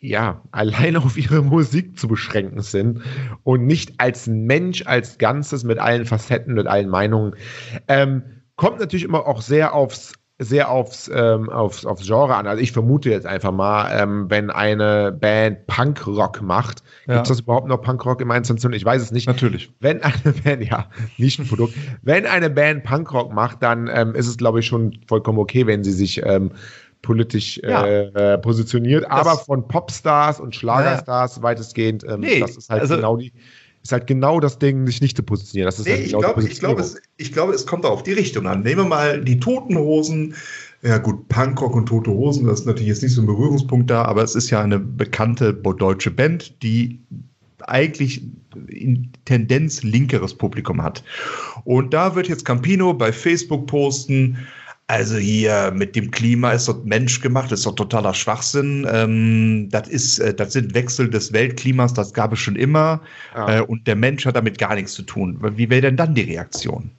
ja, 0.00 0.42
allein 0.50 0.96
auf 0.96 1.16
ihre 1.16 1.42
Musik 1.42 1.98
zu 1.98 2.08
beschränken 2.08 2.62
sind 2.62 3.02
und 3.44 3.66
nicht 3.66 3.98
als 3.98 4.26
Mensch, 4.26 4.84
als 4.86 5.18
Ganzes 5.18 5.64
mit 5.64 5.78
allen 5.78 6.04
Facetten, 6.04 6.54
mit 6.54 6.66
allen 6.66 6.88
Meinungen. 6.88 7.34
Ähm, 7.88 8.22
kommt 8.56 8.80
natürlich 8.80 9.04
immer 9.04 9.26
auch 9.26 9.40
sehr 9.40 9.74
aufs 9.74 10.14
sehr 10.40 10.70
aufs, 10.70 11.10
ähm, 11.12 11.50
aufs, 11.50 11.84
aufs 11.84 12.06
Genre 12.06 12.36
an. 12.36 12.46
Also 12.46 12.62
ich 12.62 12.70
vermute 12.70 13.10
jetzt 13.10 13.26
einfach 13.26 13.50
mal, 13.50 13.90
ähm, 14.00 14.26
wenn 14.28 14.50
eine 14.50 15.10
Band 15.10 15.66
Punkrock 15.66 16.40
macht, 16.42 16.84
ja. 17.06 17.14
gibt 17.14 17.26
es 17.26 17.28
das 17.28 17.40
überhaupt 17.40 17.66
noch 17.66 17.78
Punkrock 17.78 18.20
im 18.20 18.30
21. 18.30 18.72
Ich 18.72 18.84
weiß 18.84 19.02
es 19.02 19.10
nicht. 19.10 19.26
Natürlich. 19.26 19.72
Wenn 19.80 20.00
eine 20.02 20.32
Band, 20.44 20.64
ja, 20.64 20.86
nicht 21.16 21.40
ein 21.40 21.48
Produkt, 21.48 21.74
wenn 22.02 22.24
eine 22.24 22.50
Band 22.50 22.84
Punkrock 22.84 23.32
macht, 23.32 23.62
dann 23.64 23.90
ähm, 23.92 24.14
ist 24.14 24.28
es, 24.28 24.36
glaube 24.36 24.60
ich, 24.60 24.66
schon 24.66 24.96
vollkommen 25.08 25.38
okay, 25.38 25.66
wenn 25.66 25.82
sie 25.82 25.92
sich 25.92 26.24
ähm, 26.24 26.52
politisch 27.02 27.60
ja. 27.62 27.86
äh, 27.86 28.38
positioniert, 28.38 29.04
das 29.04 29.10
aber 29.10 29.38
von 29.38 29.66
Popstars 29.66 30.40
und 30.40 30.54
Schlagerstars 30.54 31.36
ja. 31.36 31.42
weitestgehend, 31.42 32.04
ähm, 32.08 32.20
nee, 32.20 32.40
das 32.40 32.56
ist 32.56 32.70
halt 32.70 32.82
also, 32.82 32.96
genau 32.96 33.16
die, 33.16 33.32
ist 33.82 33.92
halt 33.92 34.06
genau 34.06 34.40
das 34.40 34.58
Ding, 34.58 34.86
sich 34.86 35.00
nicht 35.00 35.16
zu 35.16 35.22
positionieren. 35.22 35.66
Das 35.66 35.78
ist 35.78 35.86
nee, 35.86 35.92
halt 35.92 36.04
genau 36.06 36.18
ich, 36.18 36.24
glaube, 36.24 36.42
ich, 36.44 36.60
glaube, 36.60 36.80
es, 36.80 37.02
ich 37.16 37.32
glaube, 37.32 37.54
es 37.54 37.66
kommt 37.66 37.86
auf 37.86 38.02
die 38.02 38.12
Richtung 38.12 38.46
an. 38.46 38.62
Nehmen 38.62 38.82
wir 38.82 38.88
mal 38.88 39.20
die 39.22 39.40
Toten 39.40 39.78
Hosen. 39.78 40.34
Ja 40.82 40.98
gut, 40.98 41.28
Punkrock 41.28 41.74
und 41.74 41.86
Tote 41.86 42.10
Hosen, 42.10 42.46
das 42.46 42.60
ist 42.60 42.66
natürlich 42.66 42.88
jetzt 42.88 43.02
nicht 43.02 43.14
so 43.14 43.22
ein 43.22 43.26
Berührungspunkt 43.26 43.90
da, 43.90 44.04
aber 44.04 44.22
es 44.22 44.36
ist 44.36 44.48
ja 44.50 44.62
eine 44.62 44.78
bekannte 44.78 45.52
deutsche 45.52 46.12
Band, 46.12 46.62
die 46.62 47.00
eigentlich 47.66 48.22
in 48.68 49.10
Tendenz 49.24 49.82
linkeres 49.82 50.34
Publikum 50.34 50.82
hat. 50.82 51.02
Und 51.64 51.94
da 51.94 52.14
wird 52.14 52.28
jetzt 52.28 52.44
Campino 52.44 52.94
bei 52.94 53.12
Facebook 53.12 53.66
posten, 53.66 54.38
also 54.88 55.16
hier 55.16 55.70
mit 55.74 55.94
dem 55.94 56.10
Klima 56.10 56.52
ist 56.52 56.66
doch 56.66 56.82
Mensch 56.82 57.20
gemacht, 57.20 57.52
ist 57.52 57.66
doch 57.66 57.74
totaler 57.74 58.14
Schwachsinn. 58.14 58.86
Ähm, 58.90 59.68
das 59.70 59.86
ist, 59.86 60.18
äh, 60.18 60.32
das 60.32 60.54
sind 60.54 60.74
Wechsel 60.74 61.10
des 61.10 61.32
Weltklimas, 61.34 61.92
das 61.92 62.14
gab 62.14 62.32
es 62.32 62.38
schon 62.38 62.56
immer. 62.56 63.02
Ja. 63.34 63.58
Äh, 63.58 63.60
und 63.60 63.86
der 63.86 63.96
Mensch 63.96 64.24
hat 64.24 64.36
damit 64.36 64.56
gar 64.56 64.74
nichts 64.74 64.94
zu 64.94 65.02
tun. 65.02 65.38
Wie 65.56 65.68
wäre 65.68 65.82
denn 65.82 65.96
dann 65.96 66.14
die 66.14 66.22
Reaktion? 66.22 66.90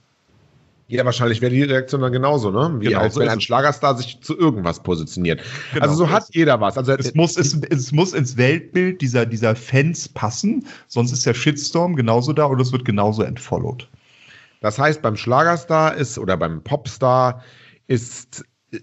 Ja, 0.86 1.04
wahrscheinlich 1.04 1.40
wäre 1.40 1.52
die 1.52 1.64
Reaktion 1.64 2.00
dann 2.00 2.12
genauso, 2.12 2.50
ne? 2.50 2.76
Wie 2.80 2.86
genau 2.86 3.00
als 3.00 3.16
wenn 3.16 3.28
ein 3.28 3.40
Schlagerstar 3.40 3.96
sich 3.96 4.20
zu 4.20 4.38
irgendwas 4.38 4.80
positioniert. 4.80 5.40
Genau. 5.72 5.84
Also 5.84 5.96
so 5.96 6.10
hat 6.10 6.26
jeder 6.32 6.60
was. 6.60 6.76
Also 6.78 6.92
es 6.92 7.14
muss, 7.14 7.36
es, 7.36 7.54
es 7.70 7.90
muss 7.90 8.12
ins 8.12 8.36
Weltbild 8.36 9.00
dieser, 9.00 9.26
dieser 9.26 9.56
Fans 9.56 10.08
passen, 10.08 10.64
sonst 10.86 11.12
ist 11.12 11.26
der 11.26 11.34
Shitstorm 11.34 11.96
genauso 11.96 12.32
da 12.32 12.44
und 12.44 12.60
es 12.60 12.70
wird 12.72 12.84
genauso 12.84 13.22
entfollowed. 13.22 13.88
Das 14.60 14.78
heißt, 14.78 15.00
beim 15.00 15.16
Schlagerstar 15.16 15.94
ist 15.94 16.18
oder 16.18 16.36
beim 16.36 16.62
Popstar 16.62 17.42
ist, 17.90 18.44
äh, 18.72 18.78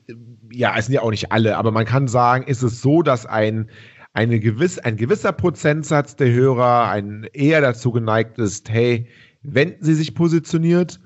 ja, 0.52 0.76
es 0.78 0.86
sind 0.86 0.96
ja 0.96 1.02
auch 1.02 1.12
nicht 1.12 1.32
alle, 1.32 1.58
aber 1.58 1.72
man 1.72 1.86
kann 1.86 2.08
sagen, 2.08 2.46
ist 2.46 2.62
es 2.62 2.82
so, 2.82 3.02
dass 3.02 3.26
ein, 3.26 3.70
eine 4.14 4.40
gewiss, 4.40 4.78
ein 4.80 4.98
gewisser 4.98 5.32
Prozentsatz 5.32 6.16
der 6.16 6.32
Hörer 6.32 6.90
ein 6.90 7.28
eher 7.34 7.62
dazu 7.62 7.92
geneigt 7.92 8.38
ist, 8.38 8.70
hey, 8.70 9.08
wenn 9.42 9.76
sie 9.80 9.94
sich 9.94 10.14
positioniert, 10.14 11.00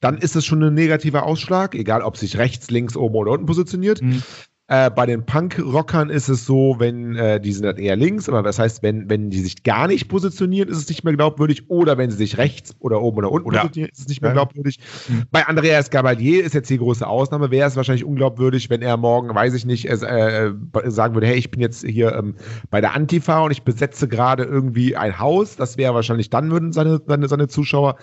dann 0.00 0.18
ist 0.18 0.36
es 0.36 0.46
schon 0.46 0.62
ein 0.62 0.74
negativer 0.74 1.24
Ausschlag, 1.24 1.74
egal 1.74 2.02
ob 2.02 2.16
sich 2.16 2.38
rechts, 2.38 2.70
links, 2.70 2.96
oben 2.96 3.16
oder 3.16 3.32
unten 3.32 3.46
positioniert. 3.46 4.00
Mhm. 4.00 4.22
Äh, 4.70 4.90
bei 4.90 5.06
den 5.06 5.24
Punk-Rockern 5.24 6.10
ist 6.10 6.28
es 6.28 6.44
so, 6.44 6.76
wenn 6.78 7.16
äh, 7.16 7.40
die 7.40 7.52
sind 7.52 7.64
dann 7.64 7.78
eher 7.78 7.96
links, 7.96 8.28
aber 8.28 8.42
das 8.42 8.58
heißt, 8.58 8.82
wenn, 8.82 9.08
wenn 9.08 9.30
die 9.30 9.40
sich 9.40 9.62
gar 9.62 9.88
nicht 9.88 10.08
positionieren, 10.08 10.68
ist 10.68 10.76
es 10.76 10.88
nicht 10.90 11.04
mehr 11.04 11.14
glaubwürdig. 11.14 11.70
Oder 11.70 11.96
wenn 11.96 12.10
sie 12.10 12.18
sich 12.18 12.36
rechts 12.36 12.76
oder 12.78 13.00
oben 13.00 13.16
oder 13.18 13.32
unten 13.32 13.48
Oder- 13.48 13.60
positionieren, 13.60 13.90
ist 13.92 14.00
es 14.00 14.08
nicht 14.08 14.20
mehr 14.20 14.30
Ja. 14.30 14.34
glaubwürdig. 14.34 14.78
Mhm. 15.08 15.22
Bei 15.30 15.46
Andreas 15.46 15.88
Gabalier 15.88 16.44
ist 16.44 16.52
jetzt 16.54 16.68
die 16.68 16.76
große 16.76 17.06
Ausnahme. 17.06 17.50
Wäre 17.50 17.66
es 17.66 17.76
wahrscheinlich 17.76 18.04
unglaubwürdig, 18.04 18.68
wenn 18.68 18.82
er 18.82 18.98
morgen, 18.98 19.34
weiß 19.34 19.54
ich 19.54 19.64
nicht, 19.64 19.86
es, 19.86 20.02
äh, 20.02 20.52
sagen 20.84 21.14
würde, 21.14 21.26
hey, 21.28 21.36
ich 21.38 21.50
bin 21.50 21.62
jetzt 21.62 21.86
hier 21.86 22.14
ähm, 22.14 22.34
bei 22.70 22.82
der 22.82 22.94
Antifa 22.94 23.40
und 23.40 23.52
ich 23.52 23.62
besetze 23.62 24.06
gerade 24.06 24.42
irgendwie 24.44 24.96
ein 24.96 25.18
Haus. 25.18 25.56
Das 25.56 25.78
wäre 25.78 25.94
wahrscheinlich, 25.94 26.28
dann 26.28 26.50
würden 26.50 26.72
seine, 26.72 27.00
seine, 27.06 27.26
seine 27.26 27.48
Zuschauer 27.48 27.96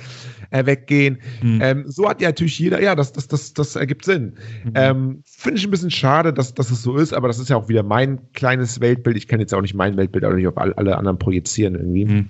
äh, 0.50 0.66
weggehen. 0.66 1.20
Mhm. 1.44 1.60
Ähm, 1.62 1.84
so 1.86 2.10
hat 2.10 2.22
ja 2.22 2.30
natürlich 2.30 2.58
jeder, 2.58 2.82
ja, 2.82 2.96
das, 2.96 3.12
das, 3.14 3.28
das, 3.28 3.54
das 3.54 3.76
ergibt 3.76 4.04
Sinn. 4.06 4.34
Mhm. 4.64 4.72
Ähm, 4.74 5.22
Finde 5.26 5.60
ich 5.60 5.66
ein 5.68 5.72
bisschen 5.72 5.92
schade, 5.92 6.34
dass, 6.34 6.55
dass 6.56 6.72
es 6.72 6.82
so 6.82 6.98
ist, 6.98 7.14
aber 7.14 7.28
das 7.28 7.40
ist 7.40 7.50
ja 7.50 7.58
auch 7.58 7.70
wieder 7.70 7.84
mein 7.84 8.20
kleines 8.34 8.80
Weltbild. 8.80 9.18
Ich 9.18 9.28
kann 9.28 9.40
jetzt 9.40 9.54
auch 9.54 9.62
nicht 9.62 9.74
mein 9.74 9.98
Weltbild 9.98 10.26
auch 10.26 10.34
nicht 10.34 10.48
auf 10.48 10.58
all, 10.58 10.74
alle 10.74 10.98
anderen 10.98 11.20
projizieren 11.20 11.76
irgendwie. 11.76 12.06
Mhm. 12.06 12.30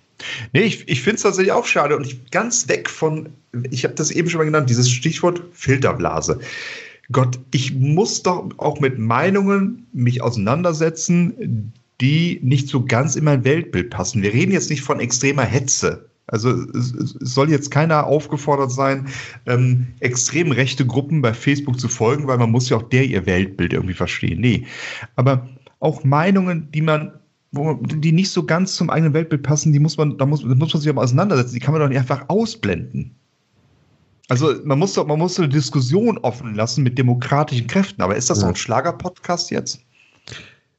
Nee, 0.54 0.62
ich, 0.62 0.88
ich 0.88 1.02
finde 1.02 1.18
es 1.18 1.24
tatsächlich 1.24 1.52
auch 1.52 1.66
schade 1.66 1.96
und 1.96 2.06
ich 2.06 2.32
ganz 2.32 2.68
weg 2.70 2.90
von, 2.90 3.30
ich 3.72 3.84
habe 3.84 3.96
das 3.96 4.12
eben 4.12 4.30
schon 4.30 4.40
mal 4.40 4.46
genannt, 4.46 4.70
dieses 4.70 4.90
Stichwort 4.90 5.42
Filterblase. 5.52 6.40
Gott, 7.12 7.40
ich 7.52 7.74
muss 7.74 8.24
doch 8.24 8.50
auch 8.58 8.80
mit 8.80 8.98
Meinungen 8.98 9.86
mich 9.94 10.22
auseinandersetzen, 10.22 11.72
die 12.02 12.40
nicht 12.42 12.68
so 12.68 12.84
ganz 12.84 13.16
in 13.16 13.26
mein 13.26 13.44
Weltbild 13.44 13.90
passen. 13.90 14.22
Wir 14.22 14.34
reden 14.34 14.52
jetzt 14.52 14.70
nicht 14.70 14.82
von 14.82 15.00
extremer 15.00 15.44
Hetze. 15.44 16.10
Also 16.28 16.50
es, 16.50 17.16
soll 17.20 17.52
jetzt 17.52 17.70
keiner 17.70 18.08
aufgefordert 18.08 18.72
sein, 18.72 19.08
ähm, 19.46 19.88
extrem 20.00 20.52
rechte 20.52 20.86
Gruppen 20.86 21.22
bei 21.22 21.34
Facebook 21.34 21.80
zu 21.80 21.88
folgen, 21.88 22.28
weil 22.28 22.40
man 22.40 22.52
muss 22.52 22.70
ja 22.70 22.78
auch 22.78 22.90
der 22.90 23.06
ihr 23.06 23.26
Weltbild 23.26 23.74
irgendwie 23.74 23.94
verstehen. 23.94 24.42
Nee, 24.42 24.66
aber 25.16 25.48
auch 25.80 26.04
Meinungen, 26.04 26.72
die 26.72 26.82
man 26.82 27.20
man, 27.52 27.80
die 27.84 28.12
nicht 28.12 28.32
so 28.32 28.44
ganz 28.46 28.76
zum 28.76 28.90
eigenen 28.90 29.14
Weltbild 29.14 29.44
passen, 29.44 29.74
die 29.74 29.80
muss 29.80 29.98
man, 29.98 30.18
da 30.18 30.26
muss, 30.26 30.42
da 30.42 30.54
muss 30.56 30.74
man 30.74 30.82
sich 30.82 30.90
aber 30.90 31.02
auseinandersetzen. 31.02 31.54
Die 31.54 31.60
kann 31.60 31.74
man 31.74 31.82
doch 31.82 31.90
nicht 31.90 31.98
einfach 31.98 32.26
ausblenden. 32.28 33.16
Also 34.28 34.56
man 34.64 34.80
muss 34.80 34.94
doch, 34.94 35.06
man 35.06 35.20
muss 35.20 35.36
so 35.36 35.44
eine 35.44 35.52
Diskussion 35.54 36.18
offen 36.20 36.56
lassen 36.56 36.84
mit 36.84 36.98
demokratischen 36.98 37.68
Kräften. 37.68 38.02
Aber 38.02 38.16
ist 38.16 38.30
das 38.30 38.40
so 38.40 38.48
ein 38.48 38.56
Schlager-Podcast 38.56 39.52
jetzt? 39.52 39.82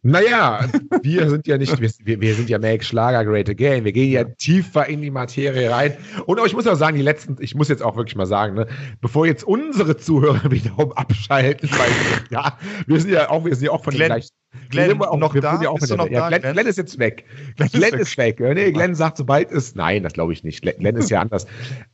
Naja, 0.06 0.60
wir 1.02 1.28
sind 1.28 1.48
ja 1.48 1.58
nicht, 1.58 1.80
wir, 1.80 2.20
wir 2.20 2.34
sind 2.34 2.48
ja 2.48 2.60
Make 2.60 2.84
Schlager 2.84 3.24
Great 3.24 3.50
Again. 3.50 3.84
Wir 3.84 3.90
gehen 3.90 4.12
ja 4.12 4.22
tiefer 4.22 4.86
in 4.86 5.02
die 5.02 5.10
Materie 5.10 5.68
rein. 5.68 5.96
Und 6.26 6.40
ich 6.46 6.54
muss 6.54 6.64
auch 6.68 6.76
sagen, 6.76 6.96
die 6.96 7.02
letzten, 7.02 7.36
ich 7.40 7.56
muss 7.56 7.68
jetzt 7.68 7.82
auch 7.82 7.96
wirklich 7.96 8.14
mal 8.14 8.26
sagen, 8.26 8.54
ne, 8.54 8.68
bevor 9.00 9.26
jetzt 9.26 9.42
unsere 9.42 9.96
Zuhörer 9.96 10.48
wiederum 10.50 10.92
abschalten, 10.92 11.68
weil, 11.72 11.90
ja, 12.30 12.56
wir 12.86 13.00
sind 13.00 13.10
ja 13.10 13.30
auch, 13.30 13.44
wir 13.44 13.56
sind 13.56 13.66
ja 13.66 13.72
auch 13.72 13.82
von 13.82 13.94
Glenn, 13.94 14.10
den 14.10 14.14
gleichen. 14.14 14.30
Glenn, 14.70 15.00
auch, 15.02 15.16
noch 15.16 15.34
da? 15.34 15.60
Ja 15.62 15.70
auch 15.70 15.78
Bist 15.78 15.90
du 15.90 15.96
noch 15.96 16.08
da, 16.08 16.28
Glenn, 16.28 16.40
Glenn? 16.40 16.52
Glenn 16.54 16.66
ist 16.66 16.78
jetzt 16.78 16.98
weg. 16.98 17.24
Glenn 17.56 17.68
Glenn, 17.72 17.94
ist 17.94 18.00
ist 18.00 18.18
weg. 18.18 18.40
Ja, 18.40 18.54
Nee, 18.54 18.72
Glenn 18.72 18.94
sagt, 18.94 19.16
sobald 19.16 19.50
es, 19.50 19.74
nein, 19.74 20.02
das 20.02 20.12
glaube 20.12 20.32
ich 20.32 20.44
nicht. 20.44 20.62
Glenn 20.62 20.96
ist 20.96 21.10
ja 21.10 21.20
anders. 21.20 21.46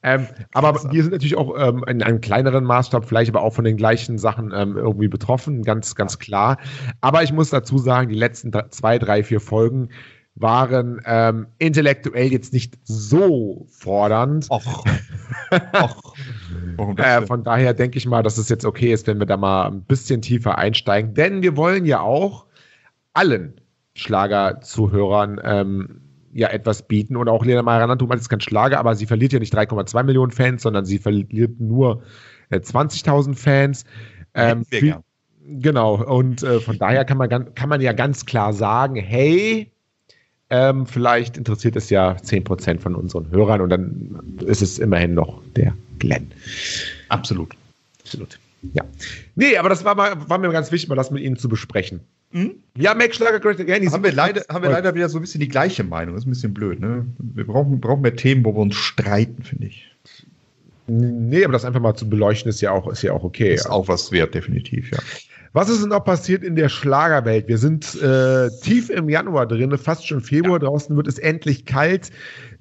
Ähm, 0.03 0.27
aber 0.53 0.75
wir 0.93 1.03
sind 1.03 1.13
natürlich 1.13 1.37
auch 1.37 1.55
ähm, 1.59 1.85
in 1.89 2.03
einem 2.03 2.21
kleineren 2.21 2.65
Maßstab, 2.65 3.07
vielleicht 3.07 3.31
aber 3.31 3.43
auch 3.43 3.55
von 3.55 3.65
den 3.65 3.77
gleichen 3.77 4.19
Sachen 4.19 4.53
ähm, 4.55 4.77
irgendwie 4.77 5.09
betroffen, 5.09 5.63
ganz, 5.63 5.95
ganz 5.95 6.19
klar. 6.19 6.59
Aber 7.01 7.23
ich 7.23 7.33
muss 7.33 7.51
dazu 7.51 7.79
sagen, 7.79 8.09
die 8.09 8.17
letzten 8.17 8.53
zwei, 8.71 8.99
drei, 8.99 9.23
vier 9.23 9.41
Folgen 9.41 9.89
waren 10.35 11.01
ähm, 11.05 11.47
intellektuell 11.59 12.33
jetzt 12.33 12.53
nicht 12.53 12.79
so 12.85 13.67
fordernd. 13.71 14.47
Och. 14.51 14.85
Och. 15.83 16.15
Äh, 16.99 17.27
von 17.27 17.45
daher 17.45 17.75
denke 17.75 17.99
ich 17.99 18.07
mal, 18.07 18.23
dass 18.23 18.39
es 18.39 18.49
jetzt 18.49 18.65
okay 18.65 18.93
ist, 18.93 19.07
wenn 19.07 19.19
wir 19.19 19.27
da 19.27 19.37
mal 19.37 19.67
ein 19.67 19.83
bisschen 19.83 20.23
tiefer 20.23 20.57
einsteigen. 20.57 21.15
Denn 21.15 21.43
wir 21.43 21.57
wollen 21.57 21.85
ja 21.85 22.01
auch 22.01 22.47
allen 23.15 23.61
Schlagerzuhörern 23.95 25.41
ähm, 25.45 26.01
ja 26.33 26.49
etwas 26.49 26.87
bieten. 26.87 27.17
Und 27.17 27.29
auch 27.29 27.45
Lena 27.45 27.63
Maranantum 27.63 28.11
hat 28.11 28.19
jetzt 28.19 28.29
kein 28.29 28.41
Schlager, 28.41 28.79
aber 28.79 28.95
sie 28.95 29.07
verliert 29.07 29.33
ja 29.33 29.39
nicht 29.39 29.55
3,2 29.55 30.03
Millionen 30.03 30.33
Fans, 30.33 30.63
sondern 30.63 30.85
sie 30.85 30.99
verliert 30.99 31.61
nur 31.61 32.03
äh, 32.51 32.59
20.000 32.59 33.35
Fans. 33.35 33.85
Ähm, 34.35 34.65
viel-. 34.65 34.97
Genau, 35.45 35.97
und 35.97 36.43
äh, 36.45 36.61
von 36.61 36.79
daher 36.79 37.05
kann 37.05 37.19
man, 37.19 37.55
kann 37.55 37.69
man 37.69 37.81
ja 37.81 37.93
ganz 37.93 38.27
klar 38.27 38.53
sagen, 38.53 38.95
hey, 38.95 39.73
ähm, 40.51 40.87
vielleicht 40.87 41.37
interessiert 41.37 41.75
es 41.77 41.91
ja 41.91 42.13
10% 42.13 42.79
von 42.79 42.95
unseren 42.95 43.31
Hörern 43.31 43.61
und 43.61 43.71
dann 43.71 44.39
ist 44.47 44.63
es 44.63 44.79
immerhin 44.79 45.15
noch 45.15 45.43
der 45.57 45.75
Glenn. 45.99 46.31
Absolut. 47.09 47.57
Absolut. 48.03 48.39
Ja. 48.75 48.85
Nee, 49.35 49.57
aber 49.57 49.69
das 49.69 49.85
war, 49.85 49.97
mal, 49.97 50.29
war 50.29 50.39
mir 50.39 50.51
ganz 50.51 50.71
wichtig, 50.71 50.89
mal 50.89 50.95
das 50.95 51.11
mit 51.11 51.23
Ihnen 51.23 51.37
zu 51.37 51.49
besprechen. 51.49 52.01
Ja, 52.77 52.95
Make 52.95 53.15
Schlager 53.15 53.45
Again. 53.47 53.83
die 53.83 53.89
Haben 53.91 54.05
wir, 54.05 54.13
leider, 54.13 54.43
haben 54.49 54.63
wir 54.63 54.71
leider 54.71 54.95
wieder 54.95 55.09
so 55.09 55.19
ein 55.19 55.23
bisschen 55.23 55.41
die 55.41 55.49
gleiche 55.49 55.85
Meinung. 55.85 56.15
Das 56.15 56.25
ist 56.25 56.27
ein 56.27 56.31
bisschen 56.31 56.55
blöd, 56.55 56.81
ne? 56.81 57.07
Wir 57.19 57.47
brauchen, 57.47 57.81
brauchen 57.81 58.03
mehr 58.03 58.17
Themen, 58.17 58.45
wo 58.45 58.55
wir 58.55 58.61
uns 58.61 58.75
streiten, 58.77 59.43
finde 59.43 59.67
ich. 59.67 59.95
Nee, 60.87 61.45
aber 61.45 61.53
das 61.53 61.65
einfach 61.65 61.81
mal 61.81 61.95
zu 61.95 62.09
beleuchten 62.09 62.49
ist 62.49 62.61
ja 62.61 62.73
auch, 62.73 62.91
ist 62.91 63.03
ja 63.03 63.13
auch 63.13 63.25
okay. 63.25 63.55
Ist 63.55 63.71
auch 63.71 63.89
was 63.89 64.11
wert, 64.13 64.35
definitiv, 64.35 64.91
ja. 64.91 64.99
Was 65.55 65.69
ist 65.69 65.83
denn 65.83 65.91
noch 65.91 66.05
passiert 66.05 66.43
in 66.43 66.57
der 66.57 66.71
Schlagerwelt? 66.71 67.47
Wir 67.47 67.59
sind 67.59 68.01
äh, 68.01 68.49
tief 68.63 68.89
im 68.89 69.11
Januar 69.11 69.47
drin, 69.47 69.77
fast 69.77 70.07
schon 70.07 70.23
Februar. 70.23 70.59
Draußen 70.59 70.97
wird 70.97 71.07
es 71.09 71.19
endlich 71.19 71.67
kalt. 71.67 72.11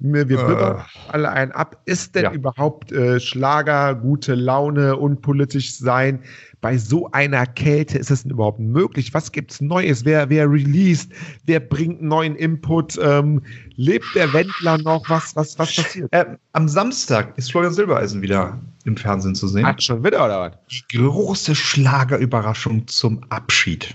Wir 0.04 0.28
wir 0.28 0.40
Äh. 0.40 0.46
bibbern 0.46 0.84
alle 1.08 1.30
einen 1.30 1.52
ab. 1.52 1.80
Ist 1.84 2.14
denn 2.16 2.24
Ja. 2.24 2.32
überhaupt 2.32 2.90
äh, 2.90 3.20
Schlager, 3.20 3.94
gute 3.94 4.34
Laune, 4.34 4.96
unpolitisch 4.96 5.76
sein? 5.76 6.20
Bei 6.60 6.76
so 6.76 7.10
einer 7.12 7.46
Kälte 7.46 7.98
ist 7.98 8.10
es 8.10 8.22
denn 8.22 8.32
überhaupt 8.32 8.58
möglich? 8.58 9.14
Was 9.14 9.30
gibt's 9.30 9.60
Neues? 9.60 10.04
Wer, 10.04 10.28
wer 10.28 10.50
released? 10.50 11.12
Wer 11.44 11.60
bringt 11.60 12.02
neuen 12.02 12.34
Input? 12.34 12.98
Ähm, 13.00 13.42
lebt 13.76 14.14
der 14.16 14.32
Wendler 14.32 14.78
noch? 14.78 15.08
Was, 15.08 15.36
was, 15.36 15.56
was 15.58 15.74
passiert? 15.76 16.08
Ähm, 16.12 16.36
am 16.52 16.68
Samstag 16.68 17.36
ist 17.38 17.52
Florian 17.52 17.72
Silbereisen 17.72 18.22
wieder 18.22 18.58
im 18.84 18.96
Fernsehen 18.96 19.34
zu 19.36 19.46
sehen. 19.46 19.64
Ach, 19.66 19.80
schon 19.80 20.02
wieder 20.04 20.24
oder 20.24 20.40
was? 20.40 20.52
Die 20.90 20.98
große 20.98 21.54
Schlagerüberraschung 21.54 22.86
zum 22.88 23.20
Abschied. 23.28 23.94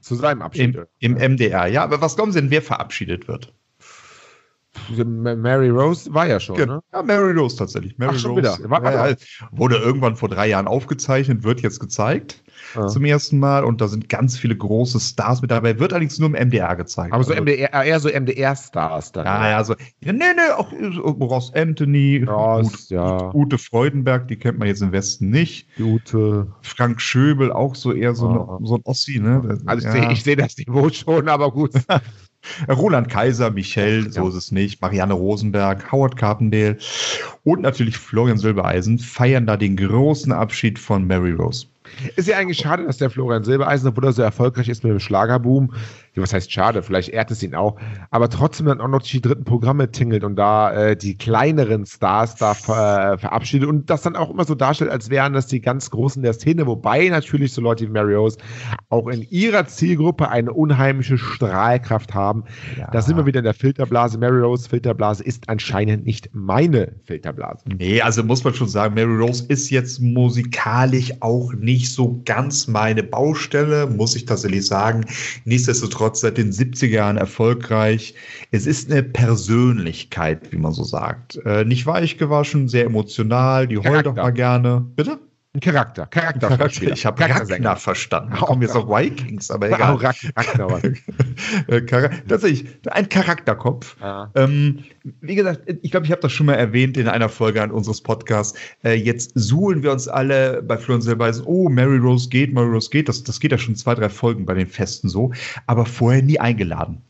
Zu 0.00 0.14
seinem 0.16 0.42
Abschied. 0.42 0.76
Im, 1.00 1.16
Im 1.16 1.32
MDR. 1.32 1.66
Ja, 1.66 1.82
aber 1.82 2.00
was 2.00 2.14
glauben 2.14 2.30
Sie 2.32 2.40
denn, 2.40 2.50
wer 2.50 2.62
verabschiedet 2.62 3.26
wird? 3.26 3.52
Mary 5.04 5.70
Rose 5.70 6.12
war 6.12 6.26
ja 6.26 6.40
schon, 6.40 6.56
ne? 6.56 6.80
Ja, 6.92 7.02
Mary 7.02 7.32
Rose 7.32 7.56
tatsächlich. 7.56 7.96
Mary 7.98 8.12
Ach, 8.14 8.18
schon 8.18 8.32
Rose 8.32 8.58
wieder. 8.58 8.70
War- 8.70 8.82
ja, 8.84 9.08
ja, 9.08 9.16
wurde 9.52 9.76
irgendwann 9.76 10.16
vor 10.16 10.28
drei 10.28 10.48
Jahren 10.48 10.66
aufgezeichnet, 10.66 11.42
wird 11.44 11.60
jetzt 11.60 11.80
gezeigt 11.80 12.42
Ja. 12.74 12.86
zum 12.88 13.04
ersten 13.04 13.38
Mal 13.38 13.64
und 13.64 13.80
da 13.80 13.88
sind 13.88 14.08
ganz 14.08 14.36
viele 14.36 14.56
große 14.56 15.00
Stars 15.00 15.42
mit 15.42 15.50
dabei. 15.50 15.78
Wird 15.78 15.92
allerdings 15.92 16.18
nur 16.18 16.28
im 16.28 16.34
MDR 16.34 16.76
gezeigt. 16.76 17.12
Aber 17.12 17.22
so 17.24 17.30
Also- 17.32 17.42
MDR, 17.42 17.72
eher 17.84 18.00
so 18.00 18.08
MDR-Stars 18.08 19.12
dann. 19.12 19.26
Ja, 19.26 19.48
ja, 19.50 19.62
ja, 19.62 20.12
nee, 20.12 20.12
nee, 20.12 20.52
auch 20.56 20.72
äh, 20.72 20.86
Ross 21.24 21.52
Anthony, 21.54 22.24
Ross, 22.26 22.84
Ute, 22.86 22.94
ja. 22.94 23.34
Ute 23.34 23.58
Freudenberg, 23.58 24.28
die 24.28 24.36
kennt 24.36 24.58
man 24.58 24.68
jetzt 24.68 24.82
im 24.82 24.92
Westen 24.92 25.30
nicht. 25.30 25.68
Gute. 25.76 26.48
Frank 26.62 27.00
Schöbel, 27.00 27.52
auch 27.52 27.74
so 27.74 27.92
eher 27.92 28.14
so, 28.14 28.26
Ja. 28.28 28.56
eine, 28.58 28.66
so 28.66 28.74
ein 28.76 28.80
Ossi, 28.84 29.18
ne? 29.20 29.58
Also 29.66 29.88
ich 29.88 29.92
sehe 29.92 30.16
seh 30.16 30.36
das 30.36 30.56
Niveau 30.56 30.88
schon, 30.90 31.28
aber 31.28 31.50
gut. 31.52 31.72
Roland 32.68 33.08
Kaiser, 33.08 33.50
Michel, 33.50 34.10
so 34.10 34.22
Ja. 34.22 34.28
ist 34.28 34.34
es 34.34 34.52
nicht, 34.52 34.80
Marianne 34.80 35.14
Rosenberg, 35.14 35.90
Howard 35.92 36.16
Carpendale 36.16 36.76
und 37.44 37.62
natürlich 37.62 37.96
Florian 37.96 38.38
Silbereisen 38.38 38.98
feiern 38.98 39.46
da 39.46 39.56
den 39.56 39.76
großen 39.76 40.32
Abschied 40.32 40.78
von 40.78 41.06
Mary 41.06 41.32
Rose. 41.32 41.66
Ist 42.16 42.28
ja 42.28 42.38
eigentlich 42.38 42.58
schade, 42.58 42.84
dass 42.86 42.96
der 42.96 43.10
Florian 43.10 43.44
Silbereisen, 43.44 43.88
obwohl 43.88 44.06
er 44.06 44.12
so 44.12 44.22
erfolgreich 44.22 44.68
ist 44.68 44.82
mit 44.84 44.92
dem 44.92 45.00
Schlagerboom, 45.00 45.72
was 46.22 46.32
heißt 46.32 46.50
schade, 46.52 46.82
vielleicht 46.82 47.08
ehrt 47.08 47.30
es 47.30 47.42
ihn 47.42 47.54
auch, 47.54 47.76
aber 48.10 48.28
trotzdem 48.28 48.66
dann 48.66 48.80
auch 48.80 48.88
noch 48.88 49.02
die 49.02 49.20
dritten 49.20 49.44
Programme 49.44 49.90
tingelt 49.90 50.22
und 50.22 50.36
da 50.36 50.72
äh, 50.72 50.96
die 50.96 51.16
kleineren 51.16 51.86
Stars 51.86 52.36
da 52.36 52.54
ver, 52.54 53.14
äh, 53.14 53.18
verabschiedet 53.18 53.68
und 53.68 53.90
das 53.90 54.02
dann 54.02 54.14
auch 54.14 54.30
immer 54.30 54.44
so 54.44 54.54
darstellt, 54.54 54.90
als 54.90 55.10
wären 55.10 55.32
das 55.32 55.46
die 55.48 55.60
ganz 55.60 55.90
Großen 55.90 56.22
der 56.22 56.32
Szene, 56.32 56.66
wobei 56.66 57.08
natürlich 57.08 57.52
so 57.52 57.60
Leute 57.60 57.84
wie 57.86 57.90
Mary 57.90 58.14
Rose 58.14 58.38
auch 58.90 59.08
in 59.08 59.22
ihrer 59.30 59.66
Zielgruppe 59.66 60.28
eine 60.28 60.52
unheimliche 60.52 61.18
Strahlkraft 61.18 62.14
haben. 62.14 62.44
Ja. 62.78 62.88
Da 62.92 63.02
sind 63.02 63.16
wir 63.16 63.26
wieder 63.26 63.40
in 63.40 63.44
der 63.44 63.54
Filterblase. 63.54 64.18
Mary 64.18 64.40
Rose 64.40 64.68
Filterblase 64.68 65.24
ist 65.24 65.48
anscheinend 65.48 66.04
nicht 66.04 66.30
meine 66.32 66.92
Filterblase. 67.04 67.64
Nee, 67.76 68.00
also 68.00 68.22
muss 68.22 68.44
man 68.44 68.54
schon 68.54 68.68
sagen, 68.68 68.94
Mary 68.94 69.16
Rose 69.16 69.44
ist 69.48 69.70
jetzt 69.70 70.00
musikalisch 70.00 71.12
auch 71.20 71.52
nicht 71.54 71.92
so 71.92 72.20
ganz 72.24 72.68
meine 72.68 73.02
Baustelle, 73.02 73.86
muss 73.86 74.14
ich 74.14 74.26
tatsächlich 74.26 74.66
sagen. 74.66 75.04
Nichtsdestotrotz 75.44 76.03
seit 76.12 76.38
den 76.38 76.52
70er 76.52 76.86
Jahren 76.86 77.16
erfolgreich. 77.16 78.14
Es 78.50 78.66
ist 78.66 78.90
eine 78.90 79.02
Persönlichkeit, 79.02 80.52
wie 80.52 80.58
man 80.58 80.72
so 80.72 80.84
sagt. 80.84 81.36
Äh, 81.44 81.64
nicht 81.64 81.86
weich 81.86 82.18
gewaschen, 82.18 82.68
sehr 82.68 82.84
emotional, 82.84 83.66
die 83.66 83.78
heult 83.78 84.06
doch 84.06 84.14
mal 84.14 84.30
gerne. 84.30 84.86
Bitte? 84.96 85.18
Ein 85.54 85.60
Charakter. 85.60 86.06
Charakter. 86.06 86.48
Charakter. 86.48 86.92
Ich 86.92 87.06
habe 87.06 87.22
Ragnar 87.22 87.76
verstanden. 87.76 88.34
Kommen 88.34 88.62
jetzt 88.62 88.74
auch 88.74 88.88
Vikings, 88.88 89.52
aber 89.52 89.68
egal. 89.68 89.94
Ragnar. 89.94 90.80
Äh, 91.66 91.82
tatsächlich, 92.28 92.66
ein 92.90 93.08
Charakterkopf. 93.08 93.96
Ja. 94.00 94.30
Ähm, 94.34 94.84
wie 95.20 95.34
gesagt, 95.34 95.62
ich 95.82 95.90
glaube, 95.90 96.06
ich 96.06 96.12
habe 96.12 96.22
das 96.22 96.32
schon 96.32 96.46
mal 96.46 96.54
erwähnt 96.54 96.96
in 96.96 97.08
einer 97.08 97.28
Folge 97.28 97.62
an 97.62 97.70
unseres 97.70 98.00
Podcasts. 98.00 98.58
Äh, 98.84 98.94
jetzt 98.94 99.32
suhlen 99.34 99.82
wir 99.82 99.92
uns 99.92 100.08
alle 100.08 100.62
bei 100.62 100.76
Florian 100.76 101.02
Silbeisen, 101.02 101.44
oh, 101.44 101.68
Mary 101.68 101.98
Rose 101.98 102.28
geht, 102.28 102.52
Mary 102.52 102.68
Rose 102.68 102.90
geht. 102.90 103.08
Das, 103.08 103.22
das 103.24 103.40
geht 103.40 103.52
ja 103.52 103.58
schon 103.58 103.76
zwei, 103.76 103.94
drei 103.94 104.08
Folgen 104.08 104.46
bei 104.46 104.54
den 104.54 104.66
Festen 104.66 105.08
so, 105.08 105.32
aber 105.66 105.86
vorher 105.86 106.22
nie 106.22 106.38
eingeladen. 106.38 107.02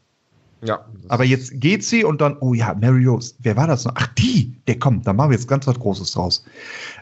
Ja. 0.62 0.84
Aber 1.08 1.24
jetzt 1.24 1.60
geht 1.60 1.84
sie 1.84 2.04
und 2.04 2.20
dann, 2.20 2.36
oh 2.40 2.54
ja, 2.54 2.74
Mary 2.74 3.04
Rose, 3.04 3.34
wer 3.40 3.56
war 3.56 3.66
das 3.66 3.84
noch? 3.84 3.92
Ach, 3.96 4.06
die, 4.18 4.54
der 4.66 4.78
kommt, 4.78 5.06
da 5.06 5.12
machen 5.12 5.30
wir 5.30 5.36
jetzt 5.36 5.48
ganz 5.48 5.66
was 5.66 5.78
Großes 5.78 6.12
draus. 6.12 6.44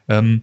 Ähm, 0.08 0.42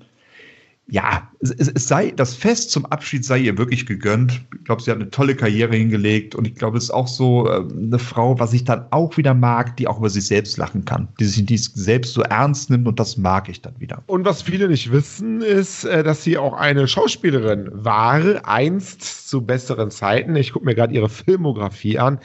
ja, 0.91 1.29
es, 1.39 1.51
es, 1.51 1.87
sei, 1.87 2.11
das 2.11 2.33
Fest 2.33 2.71
zum 2.71 2.85
Abschied 2.87 3.23
sei 3.23 3.39
ihr 3.39 3.57
wirklich 3.57 3.85
gegönnt. 3.85 4.41
Ich 4.57 4.63
glaube, 4.63 4.81
sie 4.81 4.89
hat 4.89 4.97
eine 4.97 5.09
tolle 5.09 5.35
Karriere 5.35 5.75
hingelegt 5.75 6.35
und 6.35 6.47
ich 6.47 6.55
glaube, 6.55 6.77
es 6.77 6.85
ist 6.85 6.91
auch 6.91 7.07
so 7.07 7.47
äh, 7.47 7.61
eine 7.71 7.99
Frau, 7.99 8.39
was 8.39 8.53
ich 8.53 8.63
dann 8.63 8.85
auch 8.91 9.15
wieder 9.15 9.33
mag, 9.33 9.77
die 9.77 9.87
auch 9.87 9.99
über 9.99 10.09
sich 10.09 10.25
selbst 10.25 10.57
lachen 10.57 10.85
kann, 10.85 11.07
die 11.19 11.25
sich 11.25 11.45
die 11.45 11.57
selbst 11.57 12.13
so 12.13 12.21
ernst 12.21 12.69
nimmt 12.69 12.87
und 12.87 12.99
das 12.99 13.17
mag 13.17 13.49
ich 13.49 13.61
dann 13.61 13.79
wieder. 13.79 14.03
Und 14.07 14.25
was 14.25 14.41
viele 14.41 14.67
nicht 14.67 14.91
wissen, 14.91 15.41
ist, 15.41 15.85
äh, 15.85 16.03
dass 16.03 16.23
sie 16.23 16.37
auch 16.37 16.53
eine 16.53 16.87
Schauspielerin 16.87 17.69
war, 17.71 18.47
einst 18.47 19.29
zu 19.29 19.45
besseren 19.45 19.91
Zeiten. 19.91 20.35
Ich 20.35 20.53
gucke 20.53 20.65
mir 20.65 20.75
gerade 20.75 20.93
ihre 20.93 21.09
Filmografie 21.09 21.99
an. 21.99 22.19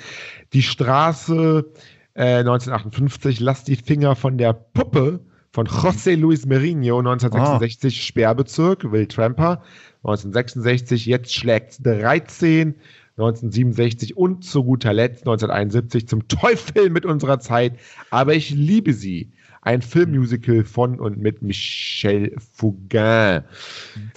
Die 0.54 0.62
Straße 0.62 1.66
äh, 2.14 2.38
1958, 2.38 3.40
lass 3.40 3.64
die 3.64 3.76
Finger 3.76 4.16
von 4.16 4.38
der 4.38 4.54
Puppe 4.54 5.20
von 5.54 5.68
José 5.68 6.16
Luis 6.16 6.46
Merinho 6.46 6.98
1966 6.98 7.96
ah. 7.96 8.02
Sperrbezirk, 8.02 8.90
Will 8.90 9.06
Tramper 9.06 9.62
1966, 10.02 11.06
jetzt 11.06 11.32
schlägt 11.32 11.86
13 11.86 12.74
1967 13.16 14.16
und 14.16 14.44
zu 14.44 14.64
guter 14.64 14.92
Letzt 14.92 15.20
1971 15.20 16.08
zum 16.08 16.26
Teufel 16.26 16.90
mit 16.90 17.06
unserer 17.06 17.38
Zeit, 17.38 17.74
aber 18.10 18.34
ich 18.34 18.50
liebe 18.50 18.92
sie. 18.92 19.30
Ein 19.62 19.80
Filmmusical 19.80 20.62
von 20.64 21.00
und 21.00 21.16
mit 21.16 21.40
Michel 21.40 22.36
Fugain. 22.52 23.44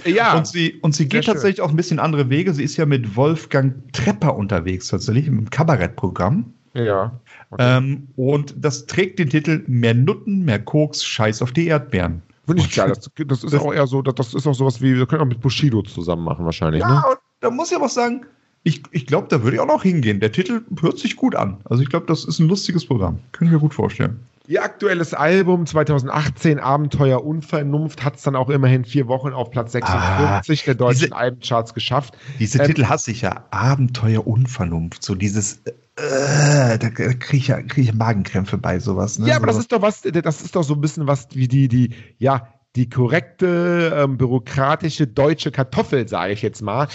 Ja. 0.03 0.37
Und 0.37 0.45
sie, 0.45 0.73
und 0.81 0.93
sie 0.93 1.07
geht 1.07 1.23
tatsächlich 1.23 1.57
schön. 1.57 1.65
auch 1.65 1.69
ein 1.69 1.77
bisschen 1.77 1.99
andere 1.99 2.29
Wege. 2.29 2.53
Sie 2.53 2.63
ist 2.63 2.75
ja 2.75 2.85
mit 2.85 3.15
Wolfgang 3.15 3.93
Trepper 3.93 4.35
unterwegs, 4.35 4.89
tatsächlich 4.89 5.27
im 5.27 5.49
Kabarettprogramm. 5.49 6.53
Ja. 6.83 7.19
Okay. 7.49 7.77
Ähm, 7.77 8.07
und 8.15 8.55
das 8.57 8.85
trägt 8.85 9.19
den 9.19 9.29
Titel 9.29 9.63
Mehr 9.67 9.93
Nutten, 9.93 10.45
mehr 10.45 10.59
Koks, 10.59 11.03
Scheiß 11.03 11.41
auf 11.41 11.51
die 11.51 11.67
Erdbeeren. 11.67 12.21
Finde 12.45 12.61
ich 12.61 12.73
geil. 12.73 12.89
Das, 12.89 13.09
das 13.15 13.43
ist 13.43 13.53
das, 13.53 13.61
auch 13.61 13.73
eher 13.73 13.87
so, 13.87 14.01
das, 14.01 14.15
das 14.15 14.33
ist 14.33 14.47
auch 14.47 14.53
sowas 14.53 14.81
wie, 14.81 14.95
wir 14.95 15.05
können 15.05 15.21
auch 15.21 15.27
mit 15.27 15.41
Bushido 15.41 15.81
zusammen 15.81 16.23
machen 16.23 16.45
wahrscheinlich. 16.45 16.81
Ja, 16.81 17.01
ne? 17.01 17.03
da 17.41 17.49
muss 17.49 17.71
ich 17.71 17.77
aber 17.77 17.89
sagen, 17.89 18.25
ich, 18.63 18.83
ich 18.91 19.05
glaube, 19.05 19.27
da 19.29 19.43
würde 19.43 19.55
ich 19.55 19.61
auch 19.61 19.67
noch 19.67 19.83
hingehen. 19.83 20.19
Der 20.19 20.31
Titel 20.31 20.61
hört 20.81 20.97
sich 20.97 21.15
gut 21.15 21.35
an. 21.35 21.57
Also 21.65 21.83
ich 21.83 21.89
glaube, 21.89 22.05
das 22.05 22.25
ist 22.25 22.39
ein 22.39 22.47
lustiges 22.47 22.85
Programm. 22.85 23.19
Können 23.31 23.51
wir 23.51 23.59
gut 23.59 23.73
vorstellen. 23.73 24.19
Ihr 24.47 24.63
aktuelles 24.63 25.13
Album 25.13 25.65
2018, 25.65 26.59
Abenteuer 26.59 27.23
Unvernunft, 27.23 28.03
hat 28.03 28.15
es 28.15 28.23
dann 28.23 28.37
auch 28.37 28.49
immerhin 28.49 28.85
vier 28.85 29.07
Wochen 29.07 29.33
auf 29.33 29.51
Platz 29.51 29.73
46 29.73 30.61
ah, 30.61 30.65
der 30.65 30.75
deutschen 30.75 30.99
diese, 31.01 31.15
Albencharts 31.15 31.73
geschafft. 31.73 32.17
Diese 32.39 32.59
ähm, 32.59 32.67
Titel 32.67 32.85
hasse 32.85 33.11
ich 33.11 33.21
ja. 33.21 33.43
Abenteuer 33.51 34.25
Unvernunft. 34.25 35.03
So 35.03 35.15
dieses, 35.15 35.61
äh, 35.97 36.77
da 36.77 36.89
kriege 36.89 37.37
ich, 37.37 37.47
ja, 37.47 37.61
krieg 37.61 37.85
ich 37.85 37.93
Magenkrämpfe 37.93 38.57
bei 38.57 38.79
sowas. 38.79 39.17
Ne? 39.17 39.27
Ja, 39.27 39.37
aber 39.37 39.47
das 39.47 39.57
ist 39.57 39.71
doch 39.71 39.81
was, 39.81 40.01
das 40.01 40.41
ist 40.41 40.55
doch 40.55 40.63
so 40.63 40.75
ein 40.75 40.81
bisschen 40.81 41.07
was 41.07 41.27
wie 41.33 41.47
die, 41.47 41.67
die, 41.67 41.95
ja, 42.19 42.53
die 42.75 42.89
korrekte 42.89 43.91
ähm, 43.95 44.17
bürokratische 44.17 45.07
deutsche 45.07 45.51
Kartoffel, 45.51 46.07
sage 46.07 46.33
ich 46.33 46.43
jetzt 46.43 46.61
mal, 46.61 46.87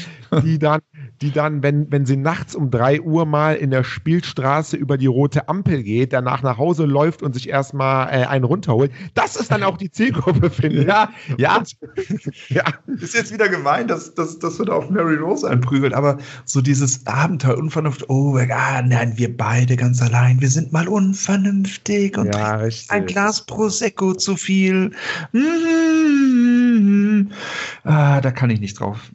die 0.45 0.59
dann, 0.61 0.81
die 1.23 1.31
dann, 1.31 1.63
wenn, 1.63 1.91
wenn 1.91 2.05
sie 2.05 2.17
nachts 2.17 2.55
um 2.55 2.71
drei 2.71 3.01
Uhr 3.01 3.25
mal 3.25 3.55
in 3.57 3.71
der 3.71 3.85
Spielstraße 3.85 4.77
über 4.77 4.99
die 4.99 5.07
rote 5.07 5.49
Ampel 5.49 5.83
geht, 5.83 6.13
danach 6.13 6.43
nach 6.43 6.59
Hause 6.59 6.85
läuft 6.85 7.23
und 7.23 7.35
sich 7.35 7.49
erstmal 7.49 8.09
äh, 8.09 8.27
einen 8.27 8.45
runterholt, 8.45 8.93
das 9.15 9.37
ist 9.37 9.51
dann 9.51 9.63
auch 9.63 9.77
die 9.77 9.91
Zielgruppe, 9.91 10.51
finde 10.51 10.83
ich. 10.83 10.87
Ja, 10.87 11.11
ja. 11.39 11.63
Ja. 12.49 12.65
Ist 13.01 13.15
jetzt 13.15 13.33
wieder 13.33 13.49
gemein, 13.49 13.89
dass, 13.89 14.15
dass, 14.15 14.39
dass 14.39 14.59
wir 14.59 14.67
da 14.67 14.75
auf 14.75 14.91
Mary 14.91 15.17
Rose 15.17 15.49
einprügeln, 15.49 15.95
aber 15.95 16.19
so 16.45 16.61
dieses 16.61 17.07
Abenteuer, 17.07 17.57
Unvernunft, 17.57 18.09
oh, 18.09 18.37
ah, 18.37 18.83
nein, 18.83 19.15
wir 19.17 19.35
beide 19.37 19.77
ganz 19.77 20.03
allein, 20.03 20.41
wir 20.41 20.51
sind 20.51 20.73
mal 20.73 20.89
unvernünftig 20.89 22.19
und 22.19 22.35
ja, 22.35 22.67
ein 22.89 23.07
Glas 23.07 23.47
Prosecco 23.47 24.15
zu 24.15 24.37
viel. 24.37 24.91
Mhm 25.33 26.13
ah, 27.85 28.21
da 28.21 28.31
kann 28.31 28.51
ich 28.51 28.61
nicht 28.61 28.79
drauf. 28.79 29.11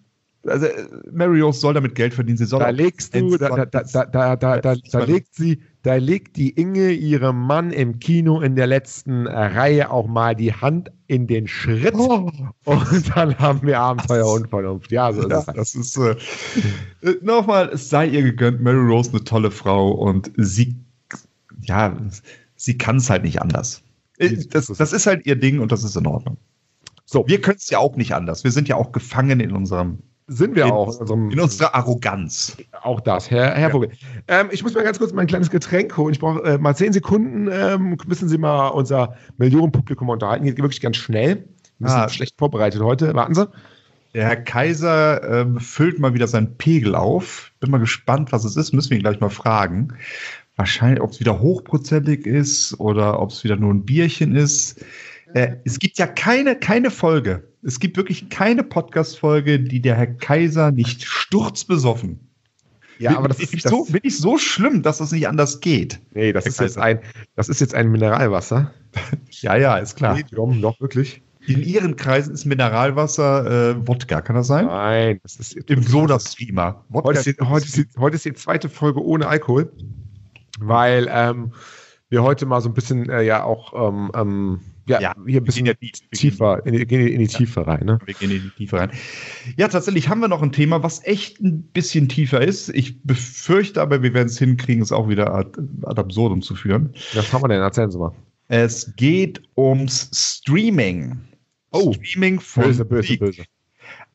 Also 0.48 0.68
Mary 1.12 1.42
Rose 1.42 1.60
soll 1.60 1.74
damit 1.74 1.96
Geld 1.96 2.14
verdienen. 2.14 2.38
Sie 2.38 2.46
soll 2.46 2.60
da 2.60 2.70
legst 2.70 3.14
du, 3.14 3.38
da, 3.38 3.66
da, 3.66 3.84
da, 3.84 4.06
da, 4.06 4.36
da, 4.36 4.76
da 4.76 5.04
legt 5.04 5.36
sie, 5.36 5.62
da 5.84 5.96
legt 5.96 6.38
die 6.38 6.50
Inge 6.52 6.92
ihrem 6.92 7.42
Mann 7.42 7.72
im 7.72 8.00
Kino 8.00 8.42
in 8.42 8.56
der 8.56 8.68
letzten 8.68 9.28
Reihe 9.28 9.92
auch 9.92 10.08
mal 10.08 10.36
die 10.36 10.54
Hand 10.54 10.92
in 11.08 11.28
den 11.28 11.48
Schritt 11.48 11.96
oh. 11.96 12.32
und 12.66 13.16
dann 13.16 13.38
haben 13.40 13.66
wir 13.66 13.80
Abenteuer 13.80 14.32
und 14.32 14.50
Vernunft. 14.50 14.92
Ja, 14.92 15.12
so 15.14 15.22
ist 15.22 15.32
ja, 15.32 15.40
es. 15.40 15.46
Das 15.46 15.76
ist 15.76 15.98
äh, 15.98 16.16
nochmal, 17.22 17.70
es 17.74 17.90
sei 17.90 18.08
ihr 18.08 18.24
gegönnt. 18.24 18.62
Mary 18.62 18.86
Rose 18.86 19.12
eine 19.12 19.24
tolle 19.24 19.52
Frau 19.52 19.92
und 19.92 20.32
sie, 20.38 20.76
ja, 21.62 21.96
sie 22.56 22.78
kann 22.78 22.98
es 22.98 23.10
halt 23.10 23.24
nicht 23.24 23.42
anders. 23.42 23.82
Das, 24.52 24.68
das 24.68 24.94
ist 24.94 25.06
halt 25.06 25.26
ihr 25.26 25.36
Ding 25.36 25.60
und 25.60 25.72
das 25.72 25.84
ist 25.84 25.96
in 25.96 26.08
Ordnung. 26.08 26.38
So, 27.06 27.26
wir 27.28 27.40
können 27.40 27.58
es 27.58 27.70
ja 27.70 27.78
auch 27.80 27.96
nicht 27.96 28.14
anders. 28.14 28.44
Wir 28.44 28.52
sind 28.52 28.68
ja 28.68 28.76
auch 28.76 28.92
gefangen 28.92 29.40
in 29.40 29.54
unserem 29.54 30.00
sind 30.28 30.56
wir 30.56 30.66
in, 30.66 30.72
auch. 30.72 31.02
In, 31.02 31.32
in, 31.32 31.40
unserer 31.40 31.74
Arroganz. 31.74 32.58
Auch 32.82 33.00
das, 33.00 33.32
Herr, 33.32 33.56
Herr 33.56 33.68
ja. 33.68 33.70
Vogel. 33.70 33.90
Ähm, 34.28 34.50
ich 34.52 34.62
muss 34.62 34.74
mal 34.74 34.84
ganz 34.84 35.00
kurz 35.00 35.14
mein 35.14 35.28
kleines 35.28 35.50
Getränk 35.50 35.96
holen. 35.96 36.14
Ich 36.14 36.20
brauche 36.20 36.44
äh, 36.44 36.58
mal 36.58 36.76
zehn 36.76 36.92
Sekunden. 36.94 37.50
Ähm, 37.52 37.98
müssen 38.06 38.28
Sie 38.28 38.38
mal 38.38 38.68
unser 38.70 39.16
Millionenpublikum 39.38 40.10
unterhalten. 40.10 40.46
Geht 40.46 40.58
wirklich 40.58 40.82
ganz 40.82 40.98
schnell. 40.98 41.48
Wir 41.80 41.90
sind 41.90 42.00
ah. 42.00 42.10
schlecht 42.10 42.36
vorbereitet 42.38 42.82
heute. 42.82 43.14
Warten 43.14 43.36
Sie. 43.36 43.48
Der 44.14 44.26
Herr 44.26 44.36
Kaiser 44.38 45.42
ähm, 45.42 45.60
füllt 45.60 46.00
mal 46.00 46.14
wieder 46.14 46.28
seinen 46.28 46.58
Pegel 46.58 46.96
auf. 46.96 47.52
Bin 47.60 47.72
mal 47.72 47.78
gespannt, 47.78 48.32
was 48.32 48.46
es 48.46 48.58
ist. 48.58 48.74
Müssen 48.74 48.90
wir 48.90 48.98
ihn 48.98 49.04
gleich 49.04 49.20
mal 49.20 49.30
fragen. 49.30 49.94
Wahrscheinlich, 50.56 51.02
ob 51.02 51.12
es 51.12 51.20
wieder 51.20 51.40
hochprozentig 51.40 52.26
ist 52.26 52.80
oder 52.80 53.22
ob 53.22 53.30
es 53.30 53.44
wieder 53.44 53.58
nur 53.58 53.74
ein 53.74 53.86
Bierchen 53.86 54.36
ist. 54.36 54.84
Äh, 55.34 55.58
es 55.66 55.78
gibt 55.80 56.00
ja 56.00 56.08
keine, 56.08 56.56
keine 56.56 56.90
Folge. 56.90 57.48
Es 57.64 57.80
gibt 57.80 57.98
wirklich 57.98 58.30
keine 58.30 58.64
Podcast-Folge, 58.64 59.60
die 59.60 59.82
der 59.82 59.96
Herr 59.96 60.08
Kaiser 60.08 60.72
nicht 60.72 61.04
sturzbesoffen. 61.04 62.20
Ja, 63.00 63.18
aber 63.18 63.28
das 63.28 63.40
ist 63.40 63.54
nicht 63.54 63.68
so, 63.68 63.86
bin 63.86 64.02
ich 64.04 64.18
so 64.18 64.38
schlimm, 64.38 64.82
dass 64.82 64.98
das 64.98 65.12
nicht 65.12 65.28
anders 65.28 65.60
geht. 65.60 66.00
Nee, 66.14 66.34
das 66.34 66.46
ist 66.46 66.60
jetzt 66.60 66.78
ein, 66.78 67.00
das 67.36 67.50
ist 67.50 67.62
jetzt 67.62 67.76
ein 67.76 67.92
Mineralwasser. 67.92 68.74
ja, 69.30 69.56
ja, 69.56 69.78
ist 69.78 69.96
klar. 69.96 70.16
Medium, 70.16 70.62
doch 70.62 70.80
wirklich. 70.80 71.22
In 71.48 71.64
Ihren 71.64 71.96
Kreisen 71.96 72.34
ist 72.34 72.46
Mineralwasser 72.46 73.72
äh, 73.72 73.88
Wodka, 73.88 74.22
kann 74.22 74.36
das 74.36 74.48
sein? 74.48 74.66
Nein, 74.66 75.20
das 75.24 75.38
ist 75.38 75.54
im 75.54 75.82
Soda-Streamer. 75.82 76.84
Heute, 76.92 77.36
heute, 77.42 77.86
heute 77.98 78.16
ist 78.16 78.26
die 78.26 78.34
zweite 78.34 78.68
Folge 78.68 79.02
ohne 79.02 79.28
Alkohol, 79.28 79.72
weil 80.60 81.08
ähm, 81.10 81.54
wir 82.10 82.24
heute 82.24 82.46
mal 82.46 82.60
so 82.62 82.70
ein 82.70 82.74
bisschen 82.74 83.10
äh, 83.10 83.22
ja 83.22 83.44
auch 83.44 83.90
ähm, 83.90 84.12
ähm, 84.14 84.60
ja, 84.88 85.02
ja, 85.02 85.16
hier 85.26 85.42
ein 85.42 85.44
bisschen 85.44 85.66
ja 85.66 85.74
die, 85.74 85.92
tiefer, 85.92 86.66
in 86.66 86.74
die, 86.74 86.82
in 86.82 87.20
die 87.20 87.26
ja, 87.26 87.38
Tiefe 87.38 87.68
rein. 87.68 87.86
Ne? 87.86 88.00
Wir 88.06 88.14
gehen 88.14 88.32
in 88.32 88.42
die 88.44 88.50
Tiefe 88.50 88.78
rein. 88.78 88.92
Ja, 89.58 89.68
tatsächlich 89.68 90.10
haben 90.10 90.22
wir 90.22 90.28
noch 90.28 90.42
ein 90.42 90.52
Thema, 90.52 90.84
was 90.84 91.04
echt 91.06 91.42
ein 91.42 91.64
bisschen 91.64 92.08
tiefer 92.10 92.42
ist. 92.42 92.70
Ich 92.70 93.02
befürchte 93.04 93.82
aber, 93.82 94.02
wir 94.02 94.14
werden 94.14 94.28
es 94.28 94.40
hinkriegen, 94.40 94.82
es 94.82 94.92
auch 94.92 95.10
wieder 95.10 95.34
ad, 95.34 95.60
ad 95.84 96.00
absurdum 96.00 96.42
zu 96.42 96.56
führen. 96.56 96.94
Was 97.14 97.32
haben 97.34 97.44
wir 97.44 97.50
denn? 97.50 97.62
Erzählen 97.62 97.92
Sie 97.92 97.98
mal. 97.98 98.14
Es 98.48 98.94
geht 98.96 99.42
ums 99.58 100.10
Streaming. 100.14 101.20
Oh, 101.72 101.94
Streaming 101.94 102.40
von 102.40 102.64
böse, 102.64 102.86
böse, 102.86 103.18
böse. 103.18 103.44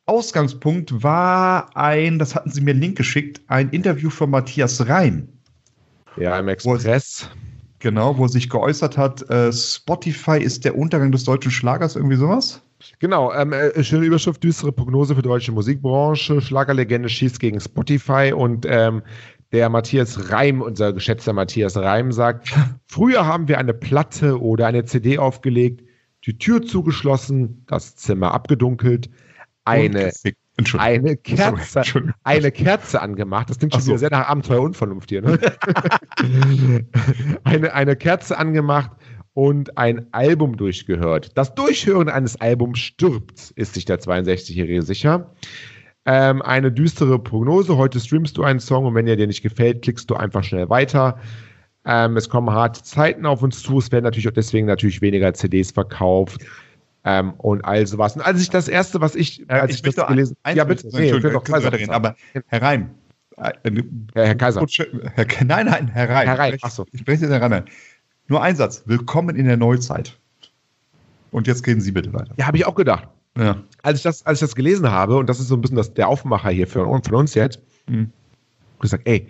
Ausgangspunkt 0.06 1.02
war 1.02 1.76
ein, 1.76 2.18
das 2.18 2.34
hatten 2.34 2.50
Sie 2.50 2.60
mir 2.60 2.72
einen 2.72 2.80
Link 2.80 2.96
geschickt, 2.96 3.40
ein 3.46 3.70
Interview 3.70 4.10
von 4.10 4.30
Matthias 4.30 4.86
Reim. 4.88 5.28
Ja, 6.16 6.38
im 6.38 6.48
Express. 6.48 7.30
Wo, 7.30 7.51
Genau, 7.82 8.16
wo 8.16 8.28
sich 8.28 8.48
geäußert 8.48 8.96
hat, 8.96 9.28
äh, 9.28 9.52
Spotify 9.52 10.38
ist 10.38 10.64
der 10.64 10.78
Untergang 10.78 11.10
des 11.10 11.24
deutschen 11.24 11.50
Schlagers, 11.50 11.96
irgendwie 11.96 12.14
sowas? 12.14 12.62
Genau, 13.00 13.32
ähm, 13.32 13.52
äh, 13.52 13.82
schöne 13.82 14.06
Überschrift, 14.06 14.44
düstere 14.44 14.70
Prognose 14.70 15.16
für 15.16 15.22
deutsche 15.22 15.50
Musikbranche, 15.50 16.40
Schlagerlegende 16.40 17.08
schießt 17.08 17.40
gegen 17.40 17.58
Spotify 17.58 18.32
und 18.32 18.66
ähm, 18.68 19.02
der 19.50 19.68
Matthias 19.68 20.30
Reim, 20.30 20.62
unser 20.62 20.92
geschätzter 20.92 21.32
Matthias 21.32 21.76
Reim, 21.76 22.12
sagt, 22.12 22.54
früher 22.86 23.26
haben 23.26 23.48
wir 23.48 23.58
eine 23.58 23.74
Platte 23.74 24.40
oder 24.40 24.68
eine 24.68 24.84
CD 24.84 25.18
aufgelegt, 25.18 25.82
die 26.24 26.38
Tür 26.38 26.62
zugeschlossen, 26.62 27.64
das 27.66 27.96
Zimmer 27.96 28.32
abgedunkelt, 28.32 29.10
eine 29.64 30.12
eine 30.78 31.16
Kerze, 31.16 31.82
Sorry, 31.84 32.10
eine 32.24 32.50
Kerze 32.50 33.00
angemacht. 33.00 33.50
Das 33.50 33.58
klingt 33.58 33.74
schon 33.74 33.82
so. 33.82 33.90
wieder 33.90 33.98
sehr 33.98 34.10
nach 34.10 34.28
Abenteuer 34.28 34.60
Unvernunft 34.60 35.10
hier. 35.10 35.22
Ne? 35.22 35.38
eine, 37.44 37.72
eine 37.72 37.96
Kerze 37.96 38.38
angemacht 38.38 38.90
und 39.34 39.78
ein 39.78 40.06
Album 40.12 40.56
durchgehört. 40.56 41.36
Das 41.36 41.54
Durchhören 41.54 42.08
eines 42.08 42.40
Albums 42.40 42.78
stirbt, 42.78 43.52
ist 43.56 43.74
sich 43.74 43.84
der 43.84 43.98
62-Jährige 44.00 44.82
sicher. 44.82 45.32
Ähm, 46.04 46.42
eine 46.42 46.72
düstere 46.72 47.18
Prognose. 47.18 47.76
Heute 47.76 48.00
streamst 48.00 48.36
du 48.36 48.42
einen 48.42 48.60
Song 48.60 48.86
und 48.86 48.94
wenn 48.94 49.06
er 49.06 49.16
dir 49.16 49.26
nicht 49.26 49.42
gefällt, 49.42 49.82
klickst 49.82 50.10
du 50.10 50.14
einfach 50.14 50.42
schnell 50.42 50.68
weiter. 50.68 51.18
Ähm, 51.84 52.16
es 52.16 52.28
kommen 52.28 52.50
harte 52.50 52.82
Zeiten 52.82 53.26
auf 53.26 53.42
uns 53.42 53.62
zu. 53.62 53.78
Es 53.78 53.90
werden 53.90 54.04
natürlich 54.04 54.28
auch 54.28 54.32
deswegen 54.32 54.66
natürlich 54.66 55.00
weniger 55.00 55.32
CDs 55.34 55.70
verkauft. 55.70 56.44
Ähm, 57.04 57.32
und 57.38 57.64
all 57.64 57.86
sowas. 57.86 58.14
Und 58.14 58.22
als 58.22 58.40
ich 58.40 58.50
das 58.50 58.68
erste, 58.68 59.00
was 59.00 59.16
ich, 59.16 59.44
als 59.50 59.72
ich, 59.72 59.84
ich, 59.84 59.94
das 59.94 60.06
gelesen 60.06 60.36
habe, 60.44 60.56
ja 60.56 60.64
bitte, 60.64 60.88
nee, 60.92 61.10
ich 61.10 61.22
doch 61.22 61.72
reden, 61.72 61.90
aber 61.90 62.14
Herr 62.46 62.62
Reim, 62.62 62.90
äh, 63.36 63.52
Herr, 64.14 64.26
Herr 64.26 64.34
Kaiser. 64.36 64.64
Herr, 65.14 65.26
nein, 65.44 65.66
nein, 65.66 65.88
Herr 65.88 66.08
Reim. 66.08 66.26
Herr 66.28 66.38
Reim, 66.38 66.58
achso. 66.62 66.86
Ich 66.92 67.00
spreche 67.00 67.22
jetzt 67.22 67.32
Herr 67.32 67.42
Reim. 67.42 67.64
Nur 68.28 68.42
ein 68.42 68.54
Satz. 68.54 68.84
Willkommen 68.86 69.36
in 69.36 69.46
der 69.46 69.56
Neuzeit. 69.56 70.16
Und 71.32 71.46
jetzt 71.46 71.66
reden 71.66 71.80
Sie 71.80 71.90
bitte 71.90 72.12
weiter. 72.12 72.32
Ja, 72.36 72.46
habe 72.46 72.56
ich 72.56 72.66
auch 72.66 72.74
gedacht. 72.74 73.08
Ja. 73.36 73.62
Als, 73.82 73.98
ich 73.98 74.02
das, 74.04 74.24
als 74.26 74.38
ich 74.38 74.48
das 74.48 74.54
gelesen 74.54 74.90
habe, 74.90 75.16
und 75.16 75.28
das 75.28 75.40
ist 75.40 75.48
so 75.48 75.56
ein 75.56 75.60
bisschen 75.60 75.76
das, 75.76 75.92
der 75.94 76.08
Aufmacher 76.08 76.50
hier 76.50 76.66
für, 76.66 76.84
von 76.84 77.14
uns 77.14 77.34
jetzt, 77.34 77.60
mhm. 77.88 78.12
ich 78.74 78.80
gesagt, 78.80 79.06
ey, 79.06 79.28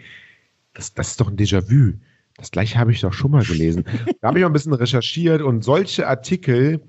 das, 0.75 0.93
das 0.95 1.11
ist 1.11 1.21
doch 1.21 1.29
ein 1.29 1.37
Déjà-vu. 1.37 1.95
Das 2.37 2.51
gleiche 2.51 2.79
habe 2.79 2.91
ich 2.93 3.01
doch 3.01 3.13
schon 3.13 3.31
mal 3.31 3.45
gelesen. 3.45 3.85
da 4.21 4.29
habe 4.29 4.39
ich 4.39 4.43
mal 4.43 4.51
ein 4.51 4.53
bisschen 4.53 4.73
recherchiert 4.75 5.43
und 5.43 5.63
solche 5.63 6.09
Artikel 6.09 6.81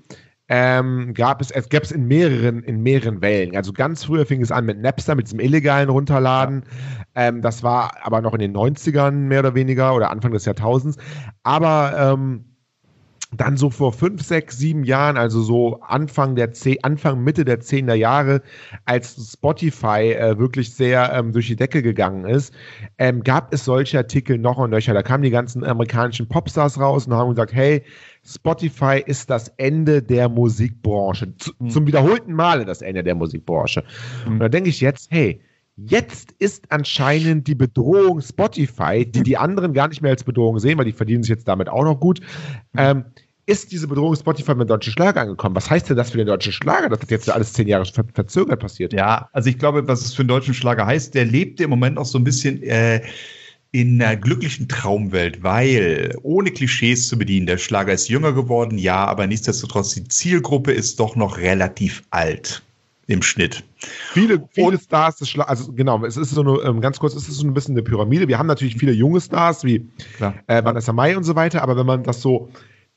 ähm, 0.48 1.14
gab 1.14 1.40
es, 1.40 1.50
es 1.50 1.68
gab 1.68 1.84
es 1.84 1.92
in 1.92 2.06
mehreren, 2.06 2.62
in 2.62 2.82
mehreren 2.82 3.22
Wellen. 3.22 3.56
Also 3.56 3.72
ganz 3.72 4.04
früher 4.04 4.26
fing 4.26 4.42
es 4.42 4.52
an 4.52 4.66
mit 4.66 4.80
Napster, 4.80 5.14
mit 5.14 5.26
diesem 5.26 5.40
illegalen 5.40 5.88
Runterladen. 5.88 6.64
Ähm, 7.14 7.40
das 7.40 7.62
war 7.62 7.92
aber 8.02 8.20
noch 8.20 8.34
in 8.34 8.40
den 8.40 8.54
90ern 8.54 9.12
mehr 9.12 9.40
oder 9.40 9.54
weniger 9.54 9.94
oder 9.94 10.10
Anfang 10.10 10.32
des 10.32 10.44
Jahrtausends. 10.44 10.98
Aber 11.44 12.14
ähm, 12.14 12.44
dann 13.36 13.56
so 13.56 13.70
vor 13.70 13.92
fünf, 13.92 14.22
sechs, 14.22 14.58
sieben 14.58 14.84
Jahren, 14.84 15.16
also 15.16 15.40
so 15.42 15.80
Anfang 15.80 16.36
der 16.36 16.52
zehn, 16.52 16.82
Anfang, 16.82 17.22
Mitte 17.22 17.44
der 17.44 17.60
zehner 17.60 17.94
Jahre, 17.94 18.42
als 18.84 19.32
Spotify 19.32 20.12
äh, 20.12 20.38
wirklich 20.38 20.74
sehr 20.74 21.12
ähm, 21.12 21.32
durch 21.32 21.46
die 21.46 21.56
Decke 21.56 21.82
gegangen 21.82 22.24
ist, 22.24 22.54
ähm, 22.98 23.22
gab 23.22 23.52
es 23.52 23.64
solche 23.64 23.98
Artikel 23.98 24.38
noch 24.38 24.58
und 24.58 24.70
nöcher. 24.70 24.94
Da 24.94 25.02
kamen 25.02 25.22
die 25.22 25.30
ganzen 25.30 25.64
amerikanischen 25.64 26.28
Popstars 26.28 26.78
raus 26.80 27.06
und 27.06 27.14
haben 27.14 27.30
gesagt, 27.30 27.52
hey, 27.52 27.82
Spotify 28.24 29.02
ist 29.04 29.30
das 29.30 29.48
Ende 29.56 30.02
der 30.02 30.28
Musikbranche. 30.28 31.36
Z 31.36 31.54
mhm. 31.58 31.70
Zum 31.70 31.86
wiederholten 31.86 32.32
Male 32.32 32.64
das 32.64 32.82
Ende 32.82 33.02
der 33.02 33.14
Musikbranche. 33.14 33.84
Mhm. 34.26 34.32
Und 34.32 34.38
da 34.40 34.48
denke 34.48 34.70
ich 34.70 34.80
jetzt, 34.80 35.10
hey, 35.10 35.40
Jetzt 35.76 36.30
ist 36.38 36.70
anscheinend 36.70 37.48
die 37.48 37.56
Bedrohung 37.56 38.20
Spotify, 38.20 39.04
die 39.04 39.24
die 39.24 39.36
anderen 39.36 39.72
gar 39.72 39.88
nicht 39.88 40.02
mehr 40.02 40.12
als 40.12 40.22
Bedrohung 40.22 40.60
sehen, 40.60 40.78
weil 40.78 40.84
die 40.84 40.92
verdienen 40.92 41.24
sich 41.24 41.30
jetzt 41.30 41.48
damit 41.48 41.68
auch 41.68 41.82
noch 41.82 41.98
gut. 41.98 42.20
Ähm, 42.76 43.06
ist 43.46 43.72
diese 43.72 43.88
Bedrohung 43.88 44.16
Spotify 44.16 44.52
mit 44.54 44.62
dem 44.62 44.68
deutschen 44.68 44.92
Schlager 44.92 45.20
angekommen? 45.20 45.54
Was 45.54 45.68
heißt 45.68 45.90
denn 45.90 45.96
das 45.96 46.10
für 46.10 46.18
den 46.18 46.26
deutschen 46.26 46.52
Schlager, 46.52 46.88
dass 46.88 47.00
das 47.00 47.10
jetzt 47.10 47.30
alles 47.30 47.52
zehn 47.52 47.68
Jahre 47.68 47.84
ver 47.84 48.04
verzögert 48.14 48.60
passiert? 48.60 48.92
Ja, 48.92 49.28
also 49.32 49.50
ich 49.50 49.58
glaube, 49.58 49.86
was 49.86 50.02
es 50.02 50.14
für 50.14 50.24
den 50.24 50.28
deutschen 50.28 50.54
Schlager 50.54 50.86
heißt, 50.86 51.14
der 51.14 51.24
lebt 51.26 51.60
im 51.60 51.70
Moment 51.70 51.98
auch 51.98 52.06
so 52.06 52.18
ein 52.18 52.24
bisschen 52.24 52.62
äh, 52.62 53.02
in 53.72 54.00
einer 54.00 54.16
glücklichen 54.16 54.68
Traumwelt, 54.68 55.42
weil 55.42 56.16
ohne 56.22 56.52
Klischees 56.52 57.08
zu 57.08 57.18
bedienen, 57.18 57.46
der 57.46 57.58
Schlager 57.58 57.92
ist 57.92 58.08
jünger 58.08 58.32
geworden, 58.32 58.78
ja, 58.78 59.04
aber 59.04 59.26
nichtsdestotrotz, 59.26 59.94
die 59.94 60.04
Zielgruppe 60.04 60.72
ist 60.72 61.00
doch 61.00 61.16
noch 61.16 61.38
relativ 61.38 62.04
alt 62.10 62.62
im 63.08 63.20
Schnitt. 63.20 63.64
Viele, 64.12 64.48
viele 64.52 64.68
und, 64.68 64.82
Stars, 64.82 65.16
des 65.16 65.36
also 65.38 65.72
genau, 65.72 66.02
es 66.04 66.16
ist 66.16 66.30
so 66.30 66.40
eine, 66.40 66.52
ähm, 66.62 66.80
ganz 66.80 66.98
kurz, 66.98 67.14
es 67.14 67.28
ist 67.28 67.36
so 67.36 67.46
ein 67.46 67.52
bisschen 67.52 67.74
eine 67.74 67.82
Pyramide. 67.82 68.28
Wir 68.28 68.38
haben 68.38 68.46
natürlich 68.46 68.76
viele 68.76 68.92
junge 68.92 69.20
Stars 69.20 69.64
wie 69.64 69.86
äh, 70.46 70.64
Vanessa 70.64 70.92
Mai 70.92 71.16
und 71.16 71.24
so 71.24 71.34
weiter, 71.34 71.60
aber 71.60 71.76
wenn 71.76 71.84
man 71.84 72.04
das 72.04 72.22
so 72.22 72.48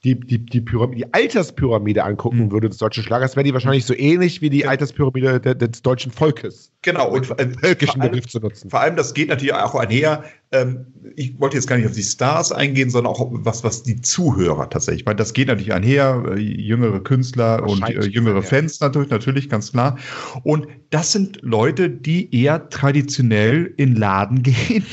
die, 0.04 0.20
die, 0.20 0.46
die, 0.46 0.62
Pyramide, 0.62 0.98
die 0.98 1.14
Alterspyramide 1.14 2.04
angucken 2.04 2.46
mhm. 2.46 2.52
würde 2.52 2.70
des 2.70 2.78
deutschen 2.78 3.04
Schlagers, 3.04 3.36
wäre 3.36 3.44
die 3.44 3.54
wahrscheinlich 3.54 3.86
so 3.86 3.96
ähnlich 3.96 4.42
wie 4.42 4.50
die 4.50 4.60
ja. 4.60 4.70
Alterspyramide 4.70 5.40
de, 5.40 5.56
des 5.56 5.82
deutschen 5.82 6.12
Volkes. 6.12 6.72
Genau, 6.84 7.10
und 7.10 7.28
äh, 7.40 7.50
völkischen 7.50 8.02
Begriff 8.02 8.28
zu 8.28 8.40
nutzen. 8.40 8.70
Vor 8.70 8.80
allem, 8.80 8.96
das 8.96 9.14
geht 9.16 9.30
natürlich 9.30 9.54
auch 9.54 9.74
einher. 9.74 10.24
Ähm, 10.52 10.86
ich 11.16 11.40
wollte 11.40 11.56
jetzt 11.58 11.68
gar 11.68 11.78
nicht 11.78 11.88
auf 11.88 11.94
die 11.94 12.04
Stars 12.04 12.52
eingehen, 12.52 12.92
sondern 12.92 13.12
auch 13.12 13.28
was, 13.32 13.64
was 13.64 13.82
die 13.82 14.00
Zuhörer 14.00 14.70
tatsächlich. 14.70 15.02
Ich 15.02 15.06
meine, 15.06 15.18
das 15.18 15.34
geht 15.34 15.48
natürlich 15.48 15.74
einher, 15.74 16.24
äh, 16.28 16.40
jüngere 16.40 17.00
Künstler 17.00 17.68
und 17.68 17.82
äh, 17.90 18.06
jüngere 18.06 18.44
Fans 18.44 18.80
natürlich, 18.80 19.10
natürlich, 19.10 19.50
ganz 19.50 19.72
klar. 19.72 19.98
Und 20.44 20.68
das 20.92 21.12
sind 21.12 21.40
Leute, 21.42 21.90
die 21.90 22.34
eher 22.34 22.70
traditionell 22.70 23.74
in 23.78 23.96
Laden 23.96 24.44
gehen, 24.44 24.86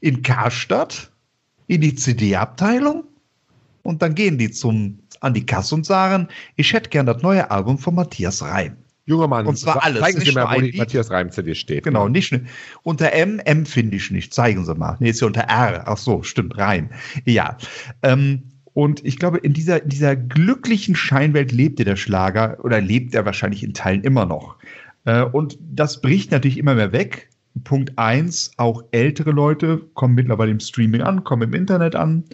in 0.00 0.20
Karstadt, 0.22 1.10
in 1.66 1.80
die 1.80 1.94
CD-Abteilung 1.94 3.04
und 3.84 4.02
dann 4.02 4.16
gehen 4.16 4.38
die 4.38 4.50
zum, 4.50 4.98
an 5.20 5.34
die 5.34 5.46
Kasse 5.46 5.76
und 5.76 5.86
sagen, 5.86 6.26
ich 6.56 6.72
hätte 6.72 6.90
gern 6.90 7.06
das 7.06 7.22
neue 7.22 7.50
Album 7.50 7.78
von 7.78 7.94
Matthias 7.94 8.42
Reim. 8.42 8.76
Junger 9.06 9.28
Mann, 9.28 9.46
und 9.46 9.58
zwar 9.58 9.84
alles. 9.84 10.00
Zeigen 10.00 10.20
Sie 10.20 10.32
mir, 10.32 10.48
wo 10.50 10.60
die 10.60 10.76
Matthias 10.78 11.10
Reim 11.10 11.30
CD 11.30 11.54
steht. 11.54 11.84
Genau, 11.84 12.08
nicht 12.08 12.34
unter 12.82 13.12
M, 13.12 13.38
M 13.44 13.66
finde 13.66 13.96
ich 13.96 14.10
nicht. 14.10 14.32
Zeigen 14.32 14.64
Sie 14.64 14.74
mal. 14.74 14.96
Nee, 14.98 15.10
ist 15.10 15.20
ja 15.20 15.26
unter 15.26 15.42
R. 15.42 15.84
Ach 15.86 15.98
so, 15.98 16.22
stimmt, 16.22 16.56
Reim. 16.56 16.88
Ja. 17.26 17.58
Ähm, 18.02 18.44
und 18.72 19.04
ich 19.04 19.18
glaube, 19.18 19.38
in 19.38 19.52
dieser, 19.52 19.82
in 19.82 19.90
dieser 19.90 20.16
glücklichen 20.16 20.96
Scheinwelt 20.96 21.52
lebte 21.52 21.84
der 21.84 21.96
Schlager 21.96 22.56
oder 22.64 22.80
lebt 22.80 23.14
er 23.14 23.26
wahrscheinlich 23.26 23.62
in 23.62 23.74
Teilen 23.74 24.02
immer 24.02 24.24
noch. 24.24 24.56
Äh, 25.04 25.22
und 25.22 25.58
das 25.60 26.00
bricht 26.00 26.30
natürlich 26.30 26.56
immer 26.56 26.74
mehr 26.74 26.92
weg. 26.92 27.28
Punkt 27.62 27.92
eins, 27.96 28.52
auch 28.56 28.82
ältere 28.90 29.30
Leute 29.30 29.82
kommen 29.94 30.14
mittlerweile 30.14 30.50
im 30.50 30.60
Streaming 30.60 31.02
an, 31.02 31.22
kommen 31.22 31.42
im 31.42 31.54
Internet 31.54 31.94
an. 31.94 32.24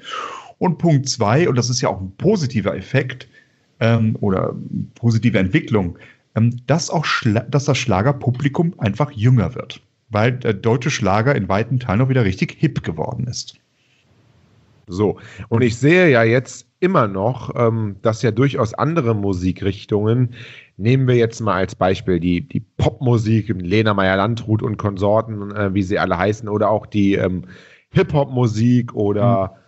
Und 0.60 0.76
Punkt 0.76 1.08
zwei, 1.08 1.48
und 1.48 1.56
das 1.56 1.70
ist 1.70 1.80
ja 1.80 1.88
auch 1.88 1.98
ein 2.02 2.12
positiver 2.18 2.76
Effekt 2.76 3.26
ähm, 3.80 4.14
oder 4.20 4.54
positive 4.94 5.38
Entwicklung, 5.38 5.98
ähm, 6.34 6.54
dass 6.66 6.90
auch 6.90 7.06
Schla 7.06 7.40
dass 7.40 7.64
das 7.64 7.78
Schlagerpublikum 7.78 8.74
einfach 8.76 9.10
jünger 9.10 9.54
wird, 9.54 9.80
weil 10.10 10.32
der 10.32 10.52
deutsche 10.52 10.90
Schlager 10.90 11.34
in 11.34 11.48
weiten 11.48 11.80
Teilen 11.80 12.02
auch 12.02 12.10
wieder 12.10 12.26
richtig 12.26 12.58
hip 12.58 12.82
geworden 12.82 13.26
ist. 13.26 13.54
So, 14.86 15.18
und 15.48 15.62
ich 15.62 15.78
sehe 15.78 16.10
ja 16.10 16.24
jetzt 16.24 16.66
immer 16.78 17.08
noch, 17.08 17.54
ähm, 17.56 17.96
dass 18.02 18.20
ja 18.20 18.30
durchaus 18.30 18.74
andere 18.74 19.14
Musikrichtungen, 19.14 20.34
nehmen 20.76 21.08
wir 21.08 21.14
jetzt 21.14 21.40
mal 21.40 21.54
als 21.54 21.74
Beispiel 21.74 22.20
die, 22.20 22.42
die 22.42 22.60
Popmusik, 22.60 23.48
Lena 23.48 23.94
Meyer-Landrut 23.94 24.62
und 24.62 24.76
Konsorten, 24.76 25.52
äh, 25.52 25.72
wie 25.72 25.82
sie 25.82 25.98
alle 25.98 26.18
heißen, 26.18 26.50
oder 26.50 26.68
auch 26.68 26.84
die 26.84 27.14
ähm, 27.14 27.44
Hip-Hop-Musik 27.92 28.92
oder 28.92 29.54
mhm 29.54 29.59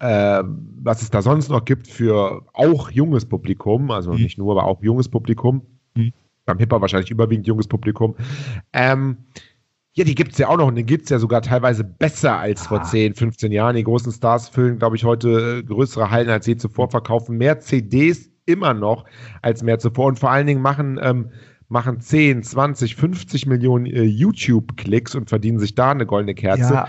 äh, 0.00 0.42
was 0.82 1.02
es 1.02 1.10
da 1.10 1.22
sonst 1.22 1.50
noch 1.50 1.64
gibt 1.64 1.86
für 1.86 2.42
auch 2.52 2.90
junges 2.90 3.26
Publikum, 3.26 3.90
also 3.90 4.12
mhm. 4.12 4.22
nicht 4.22 4.38
nur, 4.38 4.52
aber 4.52 4.64
auch 4.64 4.82
junges 4.82 5.08
Publikum. 5.08 5.62
Mhm. 5.94 6.12
Beim 6.46 6.58
Hipper 6.58 6.80
wahrscheinlich 6.80 7.10
überwiegend 7.10 7.46
junges 7.46 7.68
Publikum. 7.68 8.16
Ähm, 8.72 9.18
ja, 9.92 10.04
die 10.04 10.14
gibt 10.14 10.32
es 10.32 10.38
ja 10.38 10.48
auch 10.48 10.56
noch 10.56 10.68
und 10.68 10.76
die 10.76 10.86
gibt 10.86 11.04
es 11.04 11.10
ja 11.10 11.18
sogar 11.18 11.42
teilweise 11.42 11.84
besser 11.84 12.38
als 12.38 12.62
ah. 12.62 12.68
vor 12.68 12.82
10, 12.82 13.14
15 13.14 13.52
Jahren. 13.52 13.76
Die 13.76 13.84
großen 13.84 14.12
Stars 14.12 14.48
füllen, 14.48 14.78
glaube 14.78 14.96
ich, 14.96 15.04
heute 15.04 15.58
äh, 15.58 15.62
größere 15.62 16.10
Hallen 16.10 16.30
als 16.30 16.46
je 16.46 16.56
zuvor, 16.56 16.90
verkaufen 16.90 17.36
mehr 17.36 17.60
CDs 17.60 18.30
immer 18.46 18.72
noch 18.72 19.04
als 19.42 19.62
mehr 19.62 19.78
zuvor 19.78 20.06
und 20.06 20.18
vor 20.18 20.30
allen 20.30 20.46
Dingen 20.46 20.62
machen, 20.62 20.98
ähm, 21.02 21.30
machen 21.68 22.00
10, 22.00 22.42
20, 22.42 22.96
50 22.96 23.46
Millionen 23.46 23.86
äh, 23.86 24.02
YouTube-Klicks 24.02 25.14
und 25.14 25.28
verdienen 25.28 25.58
sich 25.58 25.74
da 25.74 25.90
eine 25.90 26.06
goldene 26.06 26.34
Kerze. 26.34 26.74
Ja. 26.74 26.88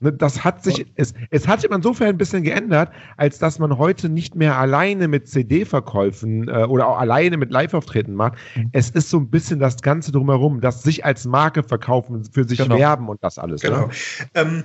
Ne, 0.00 0.12
das 0.12 0.44
hat 0.44 0.62
sich, 0.62 0.86
es, 0.94 1.12
es 1.30 1.48
hat 1.48 1.60
sich 1.60 1.70
insofern 1.72 2.08
ein 2.08 2.18
bisschen 2.18 2.44
geändert, 2.44 2.90
als 3.16 3.38
dass 3.38 3.58
man 3.58 3.78
heute 3.78 4.08
nicht 4.08 4.36
mehr 4.36 4.56
alleine 4.56 5.08
mit 5.08 5.26
CD-Verkäufen 5.26 6.48
äh, 6.48 6.64
oder 6.64 6.86
auch 6.86 6.98
alleine 6.98 7.36
mit 7.36 7.50
Live-Auftreten 7.50 8.14
macht. 8.14 8.34
Mhm. 8.54 8.68
Es 8.72 8.90
ist 8.90 9.10
so 9.10 9.18
ein 9.18 9.28
bisschen 9.28 9.58
das 9.58 9.82
Ganze 9.82 10.12
drumherum, 10.12 10.60
das 10.60 10.84
sich 10.84 11.04
als 11.04 11.24
Marke 11.24 11.64
verkaufen, 11.64 12.24
für 12.24 12.46
sich 12.46 12.58
genau. 12.58 12.78
werben 12.78 13.08
und 13.08 13.22
das 13.24 13.38
alles. 13.38 13.60
Ne? 13.64 13.70
Genau. 13.70 13.86
Ne? 13.86 13.92
Ähm, 14.34 14.64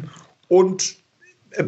und 0.49 0.97
äh, 1.53 1.63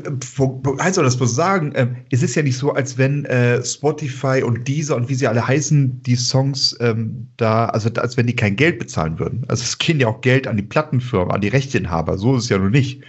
also 0.78 1.02
das 1.02 1.20
muss 1.20 1.34
sagen, 1.34 1.72
äh, 1.74 1.88
es 2.12 2.22
ist 2.22 2.36
ja 2.36 2.44
nicht 2.44 2.60
so, 2.60 2.72
als 2.72 3.00
wenn 3.00 3.26
äh, 3.26 3.66
Spotify 3.66 4.44
und 4.44 4.68
Deezer 4.68 4.96
und 4.96 5.10
wie 5.10 5.16
sie 5.16 5.28
alle 5.28 5.48
heißen, 5.48 6.04
die 6.04 6.16
Songs 6.16 6.78
ähm, 6.82 7.30
da, 7.38 7.66
also 7.66 7.90
als 8.00 8.16
wenn 8.16 8.28
die 8.28 8.36
kein 8.36 8.56
Geld 8.56 8.78
bezahlen 8.78 9.18
würden. 9.18 9.44
Also 9.48 9.64
es 9.64 9.76
gehen 9.80 10.00
ja 10.00 10.08
auch 10.08 10.22
Geld 10.22 10.46
an 10.46 10.56
die 10.56 10.64
Plattenfirma, 10.64 11.34
an 11.34 11.42
die 11.42 11.48
Rechteinhaber, 11.48 12.20
so 12.20 12.36
ist 12.36 12.44
es 12.44 12.50
ja 12.50 12.60
nur 12.60 12.70
nicht. 12.70 13.02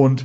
Und 0.00 0.24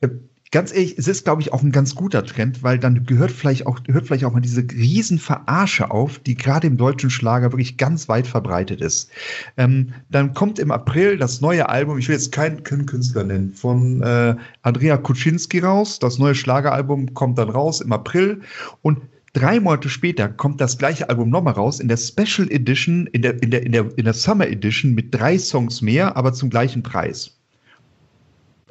äh, 0.00 0.08
ganz 0.52 0.72
ehrlich, 0.72 0.96
es 0.96 1.08
ist, 1.08 1.24
glaube 1.24 1.42
ich, 1.42 1.52
auch 1.52 1.64
ein 1.64 1.72
ganz 1.72 1.96
guter 1.96 2.24
Trend, 2.24 2.62
weil 2.62 2.78
dann 2.78 3.04
gehört 3.04 3.32
vielleicht 3.32 3.66
auch, 3.66 3.80
hört 3.88 4.06
vielleicht 4.06 4.24
auch 4.24 4.32
mal 4.32 4.40
diese 4.40 4.62
Riesenverarsche 4.62 5.90
auf, 5.90 6.20
die 6.20 6.36
gerade 6.36 6.68
im 6.68 6.76
deutschen 6.76 7.10
Schlager 7.10 7.50
wirklich 7.50 7.78
ganz 7.78 8.08
weit 8.08 8.28
verbreitet 8.28 8.80
ist. 8.80 9.10
Ähm, 9.56 9.92
dann 10.08 10.34
kommt 10.34 10.60
im 10.60 10.70
April 10.70 11.18
das 11.18 11.40
neue 11.40 11.68
Album, 11.68 11.98
ich 11.98 12.06
will 12.06 12.14
jetzt 12.14 12.30
keinen, 12.30 12.62
keinen 12.62 12.86
Künstler 12.86 13.24
nennen, 13.24 13.54
von 13.54 14.02
äh, 14.02 14.36
Andrea 14.62 14.98
Kuczynski 14.98 15.58
raus. 15.58 15.98
Das 15.98 16.18
neue 16.20 16.36
Schlageralbum 16.36 17.12
kommt 17.12 17.38
dann 17.38 17.50
raus 17.50 17.80
im 17.80 17.92
April 17.92 18.40
und 18.82 19.00
Drei 19.32 19.60
Monate 19.60 19.90
später 19.90 20.30
kommt 20.30 20.62
das 20.62 20.78
gleiche 20.78 21.10
Album 21.10 21.28
nochmal 21.28 21.52
raus 21.52 21.78
in 21.78 21.88
der 21.88 21.98
Special 21.98 22.50
Edition, 22.50 23.06
in 23.08 23.20
der, 23.20 23.42
in 23.42 23.50
der, 23.50 23.66
in 23.66 23.72
der, 23.72 23.90
in 23.98 24.04
der 24.06 24.14
Summer 24.14 24.48
Edition 24.48 24.94
mit 24.94 25.14
drei 25.14 25.36
Songs 25.36 25.82
mehr, 25.82 26.16
aber 26.16 26.32
zum 26.32 26.48
gleichen 26.48 26.82
Preis. 26.82 27.35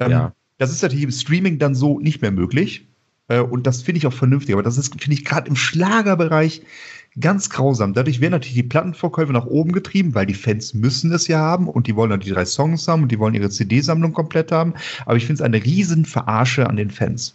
Ähm, 0.00 0.10
ja. 0.10 0.34
Das 0.58 0.70
ist 0.70 0.82
natürlich 0.82 1.04
im 1.04 1.12
Streaming 1.12 1.58
dann 1.58 1.74
so 1.74 2.00
nicht 2.00 2.22
mehr 2.22 2.30
möglich. 2.30 2.86
Äh, 3.28 3.40
und 3.40 3.66
das 3.66 3.82
finde 3.82 3.98
ich 3.98 4.06
auch 4.06 4.12
vernünftig. 4.12 4.54
Aber 4.54 4.62
das 4.62 4.78
ist, 4.78 5.00
finde 5.00 5.14
ich, 5.14 5.24
gerade 5.24 5.48
im 5.48 5.56
Schlagerbereich 5.56 6.62
ganz 7.18 7.48
grausam. 7.50 7.94
Dadurch 7.94 8.20
werden 8.20 8.32
natürlich 8.32 8.56
die 8.56 8.62
Plattenverkäufe 8.62 9.32
nach 9.32 9.46
oben 9.46 9.72
getrieben, 9.72 10.14
weil 10.14 10.26
die 10.26 10.34
Fans 10.34 10.74
müssen 10.74 11.12
es 11.12 11.28
ja 11.28 11.38
haben 11.38 11.68
und 11.68 11.86
die 11.86 11.96
wollen 11.96 12.10
dann 12.10 12.20
die 12.20 12.30
drei 12.30 12.44
Songs 12.44 12.86
haben 12.88 13.02
und 13.02 13.12
die 13.12 13.18
wollen 13.18 13.34
ihre 13.34 13.50
CD-Sammlung 13.50 14.12
komplett 14.12 14.52
haben. 14.52 14.74
Aber 15.06 15.16
ich 15.16 15.24
finde 15.26 15.40
es 15.40 15.44
eine 15.44 15.64
riesen 15.64 16.04
Verarsche 16.04 16.68
an 16.68 16.76
den 16.76 16.90
Fans. 16.90 17.34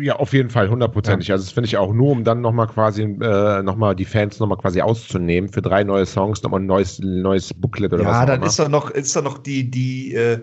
Ja, 0.00 0.16
auf 0.16 0.32
jeden 0.32 0.50
Fall, 0.50 0.68
hundertprozentig. 0.68 1.28
Ja. 1.28 1.34
Also 1.34 1.44
das 1.44 1.52
finde 1.52 1.66
ich 1.66 1.76
auch 1.76 1.92
nur, 1.92 2.10
um 2.10 2.24
dann 2.24 2.40
nochmal 2.40 2.66
quasi, 2.66 3.02
äh, 3.02 3.62
nochmal 3.62 3.96
die 3.96 4.04
Fans 4.04 4.38
nochmal 4.38 4.58
quasi 4.58 4.80
auszunehmen 4.80 5.50
für 5.50 5.62
drei 5.62 5.84
neue 5.84 6.06
Songs, 6.06 6.42
nochmal 6.42 6.60
ein 6.60 6.66
neues, 6.66 7.00
neues 7.00 7.52
Booklet 7.54 7.92
oder 7.92 8.02
ja, 8.02 8.08
was 8.08 8.16
auch 8.22 8.26
dann 8.26 8.42
ist 8.42 8.58
da 8.58 8.68
noch, 8.68 8.90
ist 8.90 9.16
da 9.16 9.22
noch 9.22 9.38
die, 9.38 9.70
die, 9.70 10.14
äh, 10.14 10.40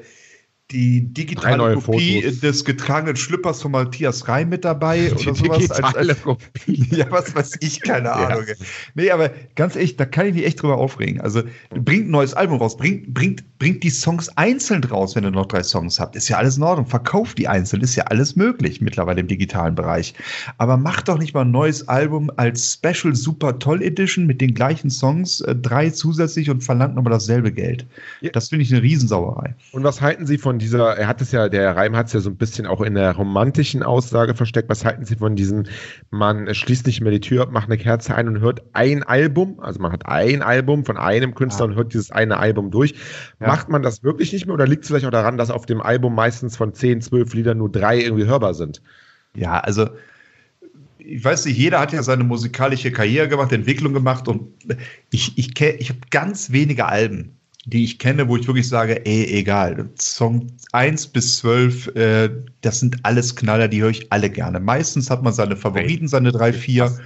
die 0.71 1.01
digitale 1.13 1.75
Kopie 1.75 2.21
Fotos. 2.21 2.39
des 2.41 2.65
getragenen 2.65 3.15
Schlüppers 3.15 3.61
von 3.61 3.71
Matthias 3.71 4.27
Reim 4.27 4.49
mit 4.49 4.65
dabei 4.65 5.11
oder 5.13 5.33
sowas. 5.33 5.59
Digitale 5.59 6.15
Kopie. 6.15 6.87
ja, 6.91 7.09
was 7.09 7.33
weiß 7.33 7.57
ich, 7.61 7.81
keine 7.81 8.11
Ahnung. 8.13 8.43
Ja. 8.47 8.53
Nee, 8.93 9.11
aber 9.11 9.31
ganz 9.55 9.75
ehrlich, 9.75 9.95
da 9.95 10.05
kann 10.05 10.27
ich 10.27 10.33
mich 10.35 10.45
echt 10.45 10.61
drüber 10.61 10.77
aufregen. 10.77 11.21
Also 11.21 11.43
bringt 11.69 12.07
ein 12.07 12.11
neues 12.11 12.33
Album 12.33 12.57
raus, 12.57 12.75
bringt, 12.75 13.13
bringt, 13.13 13.45
bringt 13.59 13.81
die 13.83 13.89
Songs 13.89 14.29
einzeln 14.37 14.83
raus, 14.83 15.15
wenn 15.15 15.23
ihr 15.23 15.31
noch 15.31 15.45
drei 15.45 15.63
Songs 15.63 16.01
habt. 16.01 16.17
Ist 16.17 16.27
ja 16.27 16.37
alles 16.37 16.57
in 16.57 16.63
Ordnung. 16.63 16.85
Verkauft 16.85 17.37
die 17.37 17.47
einzeln, 17.47 17.81
ist 17.81 17.95
ja 17.95 18.03
alles 18.05 18.35
möglich 18.35 18.81
mittlerweile 18.81 19.21
im 19.21 19.27
digitalen 19.27 19.73
Bereich. 19.73 20.13
Aber 20.57 20.75
macht 20.75 21.07
doch 21.07 21.17
nicht 21.17 21.33
mal 21.33 21.41
ein 21.41 21.51
neues 21.51 21.87
Album 21.87 22.29
als 22.35 22.73
Special 22.73 23.15
Super 23.15 23.57
Toll 23.59 23.81
Edition 23.81 24.25
mit 24.25 24.41
den 24.41 24.53
gleichen 24.53 24.89
Songs, 24.89 25.39
äh, 25.41 25.55
drei 25.55 25.89
zusätzlich 25.91 26.49
und 26.49 26.61
verlangt 26.61 26.95
nochmal 26.95 27.13
dasselbe 27.13 27.53
Geld. 27.53 27.85
Ja. 28.19 28.31
Das 28.31 28.49
finde 28.49 28.63
ich 28.63 28.73
eine 28.73 28.83
Riesensauerei. 28.83 29.55
Und 29.71 29.83
was 29.83 30.01
halten 30.01 30.25
Sie 30.25 30.37
von 30.37 30.56
dieser, 30.59 30.97
er 30.97 31.07
hat 31.07 31.21
es 31.21 31.31
ja, 31.31 31.49
der 31.49 31.75
Reim 31.75 31.95
hat 31.95 32.07
es 32.07 32.13
ja 32.13 32.19
so 32.19 32.29
ein 32.29 32.37
bisschen 32.37 32.65
auch 32.65 32.81
in 32.81 32.95
der 32.95 33.15
romantischen 33.15 33.83
Aussage 33.83 34.33
versteckt. 34.35 34.69
Was 34.69 34.85
halten 34.85 35.05
Sie 35.05 35.15
von 35.15 35.35
diesem, 35.35 35.63
man 36.09 36.53
schließt 36.53 36.85
nicht 36.85 37.01
mehr 37.01 37.11
die 37.11 37.19
Tür 37.19 37.47
macht 37.51 37.67
eine 37.67 37.77
Kerze 37.77 38.15
ein 38.15 38.27
und 38.27 38.39
hört 38.39 38.61
ein 38.73 39.03
Album, 39.03 39.59
also 39.59 39.79
man 39.79 39.91
hat 39.91 40.05
ein 40.05 40.41
Album 40.41 40.85
von 40.85 40.97
einem 40.97 41.35
Künstler 41.35 41.65
Ja. 41.65 41.71
und 41.71 41.77
hört 41.77 41.93
dieses 41.93 42.11
eine 42.11 42.37
Album 42.37 42.71
durch. 42.71 42.93
Ja. 43.39 43.47
Macht 43.47 43.69
man 43.69 43.81
das 43.81 44.03
wirklich 44.03 44.33
nicht 44.33 44.45
mehr 44.45 44.53
oder 44.53 44.67
liegt 44.67 44.83
es 44.83 44.89
vielleicht 44.89 45.05
auch 45.05 45.11
daran, 45.11 45.37
dass 45.37 45.49
auf 45.51 45.65
dem 45.65 45.81
Album 45.81 46.15
meistens 46.15 46.57
von 46.57 46.73
10, 46.73 47.01
12 47.01 47.33
Liedern 47.33 47.57
nur 47.57 47.71
drei 47.71 47.99
irgendwie 47.99 48.25
hörbar 48.25 48.53
sind? 48.53 48.81
Ja, 49.35 49.59
also 49.59 49.87
ich 50.99 51.23
weiß 51.23 51.45
nicht, 51.45 51.57
jeder 51.57 51.79
hat 51.79 51.93
ja 51.93 52.03
seine 52.03 52.23
musikalische 52.23 52.91
Karriere 52.91 53.29
gemacht, 53.29 53.51
Entwicklung 53.53 53.93
gemacht 53.93 54.27
und 54.27 54.51
ich, 55.09 55.37
ich, 55.37 55.59
ich 55.61 55.89
habe 55.89 55.99
ganz 56.11 56.51
wenige 56.51 56.85
Alben, 56.85 57.36
die 57.67 57.83
ich 57.83 57.99
kenne, 57.99 58.29
wo 58.29 58.37
ich 58.37 58.47
wirklich 58.47 58.69
sage, 58.69 59.05
ey, 59.05 59.25
egal, 59.39 59.89
Song 59.99 60.47
1 60.71 61.07
bis 61.07 61.37
12, 61.39 61.87
äh, 61.95 62.29
das 62.61 62.79
sind 62.79 62.97
alles 63.03 63.35
Knaller, 63.35 63.67
die 63.67 63.81
höre 63.81 63.89
ich 63.89 64.11
alle 64.11 64.29
gerne. 64.29 64.61
Meistens 64.61 65.09
hat 65.09 65.21
man 65.21 65.33
seine 65.33 65.57
Favoriten, 65.57 66.07
seine 66.07 66.31
drei, 66.31 66.53
vier. 66.53 66.97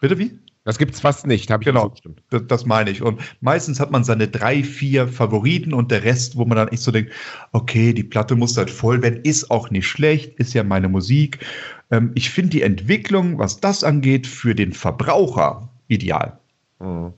Bitte 0.00 0.16
wie? 0.16 0.38
Das 0.62 0.78
gibt's 0.78 1.00
fast 1.00 1.26
nicht, 1.26 1.50
habe 1.50 1.62
ich 1.62 1.66
Genau. 1.66 1.84
zugestimmt. 1.88 2.22
Das, 2.30 2.46
das 2.46 2.66
meine 2.66 2.90
ich. 2.90 3.02
Und 3.02 3.20
meistens 3.40 3.80
hat 3.80 3.90
man 3.90 4.04
seine 4.04 4.28
drei, 4.28 4.62
vier 4.62 5.08
Favoriten 5.08 5.72
und 5.74 5.90
der 5.90 6.04
Rest, 6.04 6.36
wo 6.36 6.44
man 6.44 6.56
dann 6.56 6.68
echt 6.68 6.82
so 6.82 6.92
denkt, 6.92 7.10
okay, 7.50 7.92
die 7.92 8.04
Platte 8.04 8.36
muss 8.36 8.56
halt 8.56 8.70
voll 8.70 9.02
werden, 9.02 9.20
ist 9.24 9.50
auch 9.50 9.70
nicht 9.70 9.88
schlecht, 9.88 10.38
ist 10.38 10.54
ja 10.54 10.62
meine 10.62 10.88
Musik. 10.88 11.44
Ähm, 11.90 12.12
ich 12.14 12.30
finde 12.30 12.50
die 12.50 12.62
Entwicklung, 12.62 13.38
was 13.38 13.58
das 13.58 13.82
angeht, 13.82 14.28
für 14.28 14.54
den 14.54 14.72
Verbraucher 14.72 15.68
ideal. 15.88 16.38
Mhm. 16.78 17.14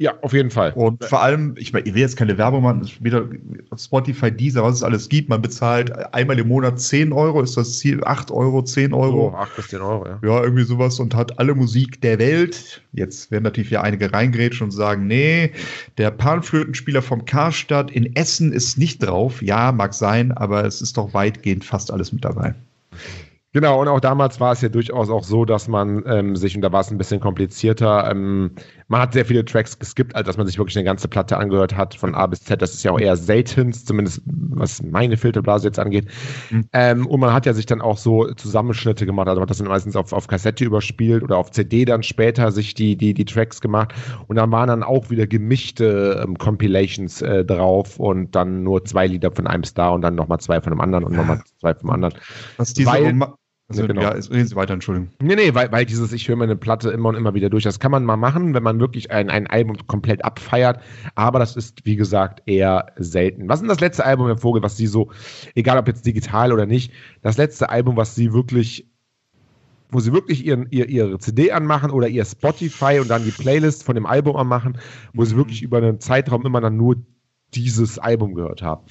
Ja, 0.00 0.14
auf 0.22 0.32
jeden 0.32 0.50
Fall. 0.50 0.72
Und 0.76 1.04
vor 1.04 1.20
allem, 1.20 1.54
ich 1.58 1.74
meine, 1.74 1.86
ich 1.86 1.92
will 1.92 2.00
jetzt 2.00 2.16
keine 2.16 2.38
Werbung 2.38 2.62
machen, 2.62 2.90
wieder 3.00 3.28
Spotify, 3.76 4.32
Deezer, 4.32 4.62
was 4.62 4.76
es 4.76 4.82
alles 4.82 5.10
gibt. 5.10 5.28
Man 5.28 5.42
bezahlt 5.42 5.92
einmal 6.14 6.38
im 6.38 6.48
Monat 6.48 6.80
10 6.80 7.12
Euro, 7.12 7.42
ist 7.42 7.58
das 7.58 7.78
Ziel 7.78 8.02
8 8.02 8.30
Euro, 8.30 8.62
10 8.62 8.94
Euro. 8.94 9.30
So, 9.32 9.36
8 9.36 9.56
bis 9.56 9.68
10 9.68 9.82
Euro, 9.82 10.06
ja. 10.06 10.18
Ja, 10.22 10.42
irgendwie 10.42 10.62
sowas 10.62 10.98
und 11.00 11.14
hat 11.14 11.38
alle 11.38 11.54
Musik 11.54 12.00
der 12.00 12.18
Welt. 12.18 12.80
Jetzt 12.94 13.30
werden 13.30 13.44
natürlich 13.44 13.68
ja 13.68 13.82
einige 13.82 14.10
reingrätschen 14.10 14.68
und 14.68 14.70
sagen, 14.70 15.06
nee, 15.06 15.52
der 15.98 16.10
Panflötenspieler 16.12 17.02
vom 17.02 17.26
Karstadt 17.26 17.90
in 17.90 18.16
Essen 18.16 18.52
ist 18.52 18.78
nicht 18.78 19.02
drauf. 19.06 19.42
Ja, 19.42 19.70
mag 19.70 19.92
sein, 19.92 20.32
aber 20.32 20.64
es 20.64 20.80
ist 20.80 20.96
doch 20.96 21.12
weitgehend 21.12 21.62
fast 21.62 21.92
alles 21.92 22.10
mit 22.10 22.24
dabei. 22.24 22.54
Genau, 23.52 23.80
und 23.80 23.88
auch 23.88 23.98
damals 23.98 24.38
war 24.38 24.52
es 24.52 24.60
ja 24.60 24.68
durchaus 24.68 25.10
auch 25.10 25.24
so, 25.24 25.44
dass 25.44 25.66
man 25.66 26.04
ähm, 26.06 26.36
sich, 26.36 26.54
und 26.54 26.62
da 26.62 26.70
war 26.70 26.82
es 26.82 26.90
ein 26.92 26.98
bisschen 26.98 27.18
komplizierter, 27.18 28.08
ähm, 28.08 28.52
man 28.90 29.00
hat 29.02 29.12
sehr 29.12 29.24
viele 29.24 29.44
Tracks 29.44 29.78
geskippt, 29.78 30.16
als 30.16 30.26
dass 30.26 30.36
man 30.36 30.48
sich 30.48 30.58
wirklich 30.58 30.76
eine 30.76 30.84
ganze 30.84 31.06
Platte 31.06 31.36
angehört 31.36 31.76
hat, 31.76 31.94
von 31.94 32.12
A 32.16 32.26
bis 32.26 32.42
Z. 32.42 32.60
Das 32.60 32.74
ist 32.74 32.82
ja 32.82 32.90
auch 32.90 32.98
eher 32.98 33.16
selten, 33.16 33.72
zumindest 33.72 34.20
was 34.26 34.82
meine 34.82 35.16
Filterblase 35.16 35.68
jetzt 35.68 35.78
angeht. 35.78 36.08
Mhm. 36.50 36.64
Ähm, 36.72 37.06
und 37.06 37.20
man 37.20 37.32
hat 37.32 37.46
ja 37.46 37.52
sich 37.52 37.66
dann 37.66 37.80
auch 37.80 37.96
so 37.96 38.26
Zusammenschnitte 38.34 39.06
gemacht, 39.06 39.28
also 39.28 39.38
man 39.38 39.44
hat 39.44 39.50
das 39.50 39.58
dann 39.58 39.68
meistens 39.68 39.94
auf, 39.94 40.12
auf 40.12 40.26
Kassette 40.26 40.64
überspielt 40.64 41.22
oder 41.22 41.38
auf 41.38 41.52
CD 41.52 41.84
dann 41.84 42.02
später 42.02 42.50
sich 42.50 42.74
die, 42.74 42.96
die, 42.96 43.14
die 43.14 43.24
Tracks 43.24 43.60
gemacht. 43.60 43.94
Und 44.26 44.34
dann 44.34 44.50
waren 44.50 44.66
dann 44.66 44.82
auch 44.82 45.08
wieder 45.08 45.28
gemischte 45.28 46.20
ähm, 46.24 46.36
Compilations 46.36 47.22
äh, 47.22 47.44
drauf 47.44 48.00
und 48.00 48.34
dann 48.34 48.64
nur 48.64 48.84
zwei 48.86 49.06
Lieder 49.06 49.30
von 49.30 49.46
einem 49.46 49.62
Star 49.62 49.92
und 49.92 50.02
dann 50.02 50.16
nochmal 50.16 50.40
zwei 50.40 50.60
von 50.60 50.72
einem 50.72 50.80
anderen 50.80 51.04
und 51.04 51.14
nochmal 51.14 51.40
zwei 51.60 51.74
vom 51.74 51.90
anderen. 51.90 52.14
Was 52.56 52.74
diese 52.74 52.90
Weil- 52.90 53.04
Roma- 53.06 53.36
also, 53.70 53.82
Ja, 53.82 53.86
genau. 53.86 54.02
ja, 54.02 54.08
reden 54.10 54.46
Sie 54.46 54.56
weiter, 54.56 54.74
Entschuldigung. 54.74 55.10
Nee, 55.22 55.36
nee, 55.36 55.54
weil, 55.54 55.70
weil 55.70 55.86
dieses, 55.86 56.12
ich 56.12 56.26
höre 56.28 56.34
mir 56.34 56.44
eine 56.44 56.56
Platte 56.56 56.90
immer 56.90 57.08
und 57.10 57.14
immer 57.14 57.34
wieder 57.34 57.48
durch, 57.48 57.62
das 57.62 57.78
kann 57.78 57.92
man 57.92 58.04
mal 58.04 58.16
machen, 58.16 58.52
wenn 58.52 58.64
man 58.64 58.80
wirklich 58.80 59.12
ein, 59.12 59.30
ein 59.30 59.46
Album 59.46 59.76
komplett 59.86 60.24
abfeiert, 60.24 60.80
aber 61.14 61.38
das 61.38 61.54
ist, 61.54 61.86
wie 61.86 61.94
gesagt, 61.94 62.42
eher 62.46 62.86
selten. 62.96 63.48
Was 63.48 63.58
ist 63.58 63.62
denn 63.62 63.68
das 63.68 63.80
letzte 63.80 64.04
Album, 64.04 64.26
Herr 64.26 64.36
Vogel, 64.38 64.62
was 64.62 64.76
Sie 64.76 64.88
so, 64.88 65.12
egal 65.54 65.78
ob 65.78 65.86
jetzt 65.86 66.04
digital 66.04 66.52
oder 66.52 66.66
nicht, 66.66 66.92
das 67.22 67.38
letzte 67.38 67.68
Album, 67.70 67.96
was 67.96 68.16
Sie 68.16 68.32
wirklich, 68.32 68.88
wo 69.90 70.00
Sie 70.00 70.12
wirklich 70.12 70.44
ihren, 70.44 70.66
ihr, 70.70 70.88
Ihre 70.88 71.18
CD 71.18 71.52
anmachen 71.52 71.92
oder 71.92 72.08
Ihr 72.08 72.24
Spotify 72.24 72.98
und 73.00 73.08
dann 73.08 73.24
die 73.24 73.30
Playlist 73.30 73.84
von 73.84 73.94
dem 73.94 74.06
Album 74.06 74.36
anmachen, 74.36 74.78
wo 75.14 75.24
Sie 75.24 75.36
wirklich 75.36 75.62
über 75.62 75.78
einen 75.78 76.00
Zeitraum 76.00 76.44
immer 76.44 76.60
dann 76.60 76.76
nur 76.76 76.96
dieses 77.54 77.98
Album 78.00 78.34
gehört 78.34 78.62
haben? 78.62 78.84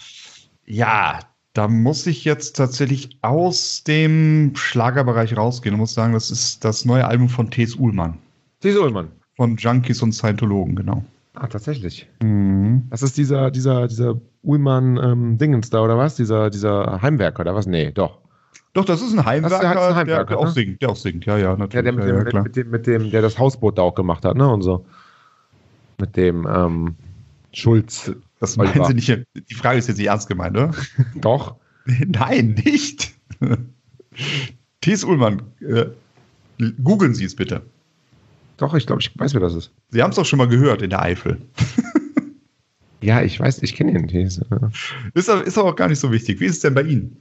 Ja, 0.66 1.20
da 1.54 1.68
muss 1.68 2.06
ich 2.08 2.26
jetzt 2.26 2.56
tatsächlich 2.56 3.18
aus 3.22 3.84
dem 3.84 4.52
Schlagerbereich 4.56 5.36
rausgehen 5.36 5.74
und 5.74 5.80
muss 5.80 5.94
sagen, 5.94 6.14
das 6.14 6.32
ist 6.32 6.64
das 6.64 6.86
neue 6.86 7.06
Album 7.06 7.30
von 7.30 7.50
T.S. 7.50 7.76
Uhlmann. 7.76 8.18
Sie 8.62 8.78
Ullmann. 8.78 9.10
Von 9.36 9.56
Junkies 9.56 10.02
und 10.02 10.12
Scientologen, 10.12 10.76
genau. 10.76 11.04
Ah, 11.34 11.48
tatsächlich. 11.48 12.10
Mhm. 12.22 12.88
Das 12.90 13.02
ist 13.02 13.18
dieser, 13.18 13.52
dieser, 13.52 13.88
dieser 13.88 14.20
Ullmann-Dingens 14.44 15.70
da, 15.70 15.82
oder 15.82 15.98
was? 15.98 16.16
Dieser, 16.16 16.50
dieser 16.50 17.02
Heimwerker, 17.02 17.42
oder 17.42 17.56
was? 17.56 17.66
Nee, 17.66 17.92
doch. 17.92 18.18
Doch, 18.74 18.86
das 18.86 19.02
ist 19.02 19.12
ein 19.12 19.18
Das 19.18 19.26
Heimwerker, 19.26 19.56
ist 19.56 19.64
ein 19.64 19.96
Heimwerker, 19.96 20.06
der, 20.06 20.26
der 20.26 20.40
auch 20.40 20.46
ne? 20.46 20.52
singt, 20.52 20.82
der 20.82 20.90
auch 20.90 20.96
singt, 20.96 21.26
ja, 21.26 21.38
ja, 21.38 21.56
natürlich. 21.56 21.74
Ja, 21.74 21.82
der 21.82 21.94
mit, 21.94 22.06
ja, 22.06 22.24
dem, 22.24 22.36
ja, 22.36 22.44
mit, 22.44 22.56
dem, 22.56 22.70
mit 22.70 22.88
dem, 22.88 23.12
der 23.12 23.22
das 23.22 23.40
Hausboot 23.40 23.78
da 23.78 23.84
auch 23.84 23.96
gemacht 23.96 24.26
hat, 24.26 24.36
ne? 24.36 24.48
Und 24.48 24.62
so. 24.62 24.86
Mit 26.00 26.16
dem 26.18 26.48
ähm, 26.48 26.96
Schulz. 27.54 28.12
Das 28.40 28.58
Oliver. 28.58 28.76
meinen 28.80 29.00
Sie 29.00 29.14
nicht, 29.14 29.28
die 29.50 29.54
Frage 29.54 29.80
ist 29.80 29.88
jetzt 29.88 29.98
nicht 29.98 30.08
ernst 30.08 30.28
gemeint, 30.28 30.56
oder? 30.58 30.74
Doch. 31.16 31.56
Nein, 32.08 32.56
nicht. 32.66 33.14
Thies 34.82 35.04
Ullmann, 35.04 35.42
äh, 35.62 35.86
googeln 36.84 37.14
Sie 37.14 37.26
es 37.26 37.36
bitte. 37.36 37.62
Doch, 38.58 38.74
ich 38.74 38.86
glaube, 38.88 39.02
ich 39.02 39.18
weiß, 39.18 39.34
wer 39.34 39.42
das 39.42 39.54
ist. 39.56 39.72
Sie 39.90 40.02
haben 40.02 40.10
es 40.10 40.16
doch 40.18 40.26
schon 40.26 40.38
mal 40.38 40.48
gehört 40.48 40.82
in 40.82 40.90
der 40.90 41.02
Eifel. 41.02 41.42
Ja, 43.02 43.22
ich 43.22 43.40
weiß, 43.40 43.64
ich 43.64 43.76
kenne 43.76 43.94
ihn. 43.94 44.08
Die 44.08 44.22
ist, 44.22 44.42
Ist, 45.14 45.30
aber- 45.30 45.70
auch 45.70 45.76
gar 45.78 45.88
nicht 45.88 46.00
so 46.00 46.12
wichtig. 46.12 46.42
Wie 46.42 46.46
ist 46.48 46.56
es 46.56 46.60
denn 46.60 46.74
bei 46.74 46.84
Ihnen? 46.84 47.16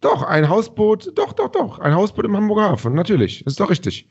Doch, 0.00 0.22
ein 0.22 0.48
Hausboot, 0.48 1.12
doch, 1.18 1.34
doch, 1.34 1.50
doch. 1.52 1.78
Ein 1.80 1.92
Hausboot 1.94 2.24
im 2.24 2.34
Hamburger 2.34 2.70
Hafen, 2.70 2.94
natürlich. 2.94 3.46
Ist 3.46 3.60
doch 3.60 3.68
richtig. 3.68 4.08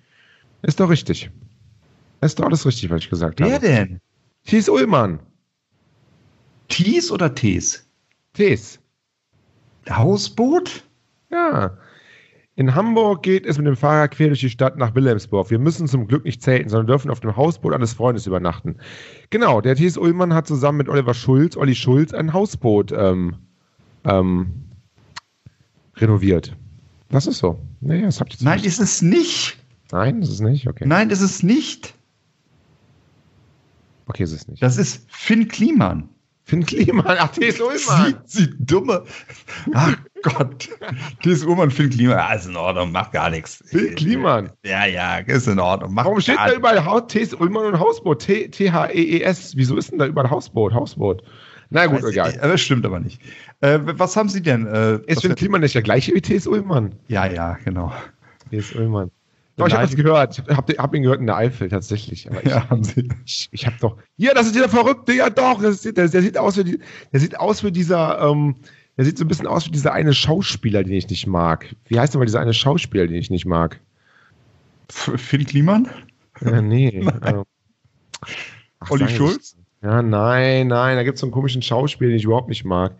Ist 0.61 0.79
doch 0.79 0.91
richtig. 0.91 1.31
Ist 2.21 2.37
doch 2.37 2.45
alles 2.45 2.67
richtig, 2.67 2.91
was 2.91 2.99
ich 3.01 3.09
gesagt 3.09 3.41
habe. 3.41 3.57
denn? 3.59 3.99
Thies 4.45 4.69
Ullmann. 4.69 5.19
Thies 6.67 7.11
oder 7.11 7.33
Tees? 7.33 7.89
Tees. 8.33 8.79
Hausboot? 9.89 10.83
Ja. 11.31 11.77
In 12.55 12.75
Hamburg 12.75 13.23
geht 13.23 13.45
es 13.45 13.57
mit 13.57 13.67
dem 13.67 13.77
Fahrrad 13.77 14.11
quer 14.11 14.27
durch 14.27 14.41
die 14.41 14.49
Stadt 14.49 14.77
nach 14.77 14.93
Wilhelmsburg. 14.93 15.49
Wir 15.49 15.59
müssen 15.59 15.87
zum 15.87 16.07
Glück 16.07 16.25
nicht 16.25 16.41
zelten, 16.41 16.67
sondern 16.69 16.87
dürfen 16.87 17.09
auf 17.09 17.21
dem 17.21 17.35
Hausboot 17.37 17.73
eines 17.73 17.93
Freundes 17.93 18.27
übernachten. 18.27 18.75
Genau, 19.29 19.61
der 19.61 19.75
Thies 19.75 19.97
Ullmann 19.97 20.33
hat 20.33 20.47
zusammen 20.47 20.79
mit 20.79 20.89
Oliver 20.89 21.13
Schulz, 21.13 21.55
Olli 21.55 21.73
Schulz, 21.73 22.13
ein 22.13 22.33
Hausboot 22.33 22.91
ähm, 22.91 23.35
ähm, 24.03 24.65
renoviert. 25.95 26.55
Das 27.09 27.27
ist 27.27 27.37
so. 27.39 27.59
Naja, 27.79 28.05
das 28.05 28.19
habt 28.19 28.33
ihr 28.33 28.43
Nein, 28.43 28.63
ist 28.63 28.79
es 28.79 29.01
nicht. 29.01 29.57
Nein, 29.91 30.21
das 30.21 30.29
ist 30.29 30.41
nicht. 30.41 30.67
Okay. 30.67 30.83
Nein, 30.85 31.09
ist 31.09 31.21
es 31.21 31.41
nicht. 31.41 31.95
Okay, 34.09 34.23
ist 34.23 34.31
es 34.33 34.47
nicht. 34.47 34.61
Das 34.61 34.77
ist 34.77 35.05
Finn 35.09 35.47
Kliman. 35.47 36.09
Finn 36.43 36.65
Kliman, 36.65 37.05
ach, 37.19 37.29
Thies 37.31 37.61
Ullmann. 37.61 38.15
Sie, 38.25 38.45
sie 38.45 38.49
dumme. 38.57 39.03
Ach 39.73 39.95
Gott. 40.23 40.67
Thies 41.21 41.43
Ullmann, 41.45 41.69
Finn 41.69 41.91
Kliman. 41.91 42.17
Ja, 42.17 42.33
ist 42.33 42.47
in 42.47 42.55
Ordnung, 42.55 42.91
macht 42.91 43.11
gar 43.11 43.29
nichts. 43.29 43.63
Finn 43.67 43.93
Kliman. 43.93 44.49
Ja, 44.65 44.85
ja, 44.87 45.17
ist 45.19 45.47
in 45.47 45.59
Ordnung. 45.59 45.93
Macht 45.93 46.07
Warum 46.07 46.19
steht 46.21 46.37
da 46.39 46.51
überall 46.51 47.05
Thies 47.07 47.35
Ullmann 47.35 47.65
und 47.65 47.79
Hausboot? 47.79 48.19
T- 48.23 48.47
T-H-E-E-S. 48.47 49.55
Wieso 49.57 49.77
ist 49.77 49.91
denn 49.91 49.99
da 49.99 50.07
überall 50.07 50.29
Hausboot? 50.31 50.73
Hausboot. 50.73 51.21
Na 51.69 51.85
gut, 51.85 51.97
Also, 51.97 52.07
egal. 52.07 52.33
Das 52.41 52.61
stimmt 52.61 52.83
aber 52.83 52.99
nicht. 52.99 53.21
Äh, 53.61 53.77
was 53.83 54.15
haben 54.17 54.27
Sie 54.29 54.41
denn? 54.41 54.65
Äh, 54.65 55.01
Ist 55.05 55.21
Finn 55.21 55.35
Kliman 55.35 55.61
nicht 55.61 55.75
der 55.75 55.83
gleiche 55.83 56.15
wie 56.15 56.21
T.S. 56.21 56.47
Ullmann? 56.47 56.95
ja, 57.09 57.27
ja, 57.27 57.59
genau. 57.63 57.93
T.S. 58.49 58.73
Ullmann. 58.73 59.11
Doch, 59.59 59.67
ich 59.67 59.73
habe 59.73 59.85
das 59.85 59.95
gehört. 59.95 60.43
Ich 60.47 60.55
habe 60.55 60.73
hab 60.77 60.95
ihn 60.95 61.03
gehört 61.03 61.19
in 61.19 61.27
der 61.27 61.37
Eifel 61.37 61.69
tatsächlich. 61.69 62.29
Aber 62.29 62.43
ich, 62.43 62.49
Ja, 62.49 62.69
haben 62.69 62.83
Sie. 62.83 63.09
ich, 63.25 63.49
ich 63.51 63.65
habe 63.65 63.75
doch. 63.79 63.97
Ja, 64.17 64.33
das 64.33 64.47
ist 64.47 64.55
dieser 64.55 64.69
Verrückte. 64.69 65.13
Ja, 65.13 65.29
doch. 65.29 65.61
Das 65.61 65.85
ist, 65.85 65.97
der, 65.97 66.07
der 66.07 66.21
sieht 66.21 66.37
aus 66.37 66.57
wie 66.57 66.79
der 67.13 67.19
sieht 67.19 67.39
aus 67.39 67.63
wie 67.63 67.71
dieser. 67.71 68.19
Ähm, 68.21 68.55
der 68.97 69.05
sieht 69.05 69.17
so 69.17 69.23
ein 69.23 69.27
bisschen 69.29 69.47
aus 69.47 69.65
wie 69.65 69.71
dieser 69.71 69.93
eine 69.93 70.13
Schauspieler, 70.13 70.83
den 70.83 70.93
ich 70.93 71.09
nicht 71.09 71.25
mag. 71.25 71.73
Wie 71.87 71.99
heißt 71.99 72.13
denn 72.13 72.19
mal 72.19 72.25
dieser 72.25 72.41
eine 72.41 72.53
Schauspieler, 72.53 73.07
den 73.07 73.15
ich 73.15 73.29
nicht 73.29 73.45
mag? 73.45 73.79
Finn 74.89 75.45
Kliman? 75.45 75.87
Ja, 76.41 76.61
nee. 76.61 76.89
ähm, 77.25 77.43
ach, 78.79 78.91
Olli 78.91 79.07
Schulz? 79.07 79.55
Ja, 79.81 80.01
nein, 80.01 80.67
nein. 80.67 80.97
Da 80.97 81.03
gibt 81.03 81.15
es 81.15 81.21
so 81.21 81.27
einen 81.27 81.31
komischen 81.31 81.61
Schauspieler, 81.61 82.09
den 82.09 82.17
ich 82.17 82.25
überhaupt 82.25 82.49
nicht 82.49 82.65
mag. 82.65 82.93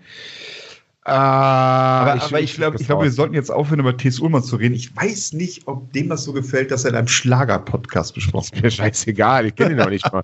Aber 1.10 2.16
ich, 2.16 2.24
aber 2.24 2.40
ich 2.42 2.54
glaube, 2.56 2.78
glaub, 2.78 3.04
wir 3.04 3.12
sollten 3.12 3.34
jetzt 3.34 3.50
aufhören, 3.50 3.80
über 3.80 3.96
T.S. 3.96 4.20
Ullmann 4.20 4.44
zu 4.44 4.56
reden. 4.56 4.76
Ich 4.76 4.96
weiß 4.96 5.34
nicht, 5.34 5.68
ob 5.68 5.92
dem 5.94 6.10
das 6.10 6.24
so 6.24 6.34
gefällt, 6.34 6.72
dass 6.72 6.86
er 6.86 6.92
in 6.92 6.96
einem 6.96 7.08
Schlager-Podcast 7.08 8.14
besprochen 8.16 8.54
Ist 8.54 8.64
mir 8.64 8.72
scheißegal. 8.72 9.48
Ich 9.48 9.56
kenne 9.56 9.72
ihn 9.72 9.78
noch 9.78 9.90
nicht 9.90 10.12
mal. 10.12 10.24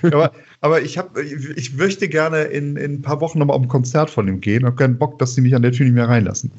wird. 0.00 0.14
aber, 0.14 0.32
aber 0.60 0.82
ich, 0.82 0.98
hab, 0.98 1.16
ich, 1.18 1.48
ich 1.56 1.74
möchte 1.74 2.08
gerne 2.08 2.42
in, 2.42 2.76
in 2.76 2.94
ein 2.94 3.02
paar 3.02 3.20
Wochen 3.20 3.38
nochmal 3.38 3.56
auf 3.56 3.62
ein 3.62 3.68
Konzert 3.68 4.10
von 4.10 4.28
ihm 4.28 4.40
gehen. 4.40 4.60
Ich 4.60 4.66
habe 4.66 4.76
keinen 4.76 4.98
Bock, 4.98 5.18
dass 5.18 5.34
sie 5.34 5.40
mich 5.40 5.54
an 5.54 5.62
der 5.62 5.72
Tür 5.72 5.86
nicht 5.86 5.94
mehr 5.94 6.08
reinlassen. 6.08 6.52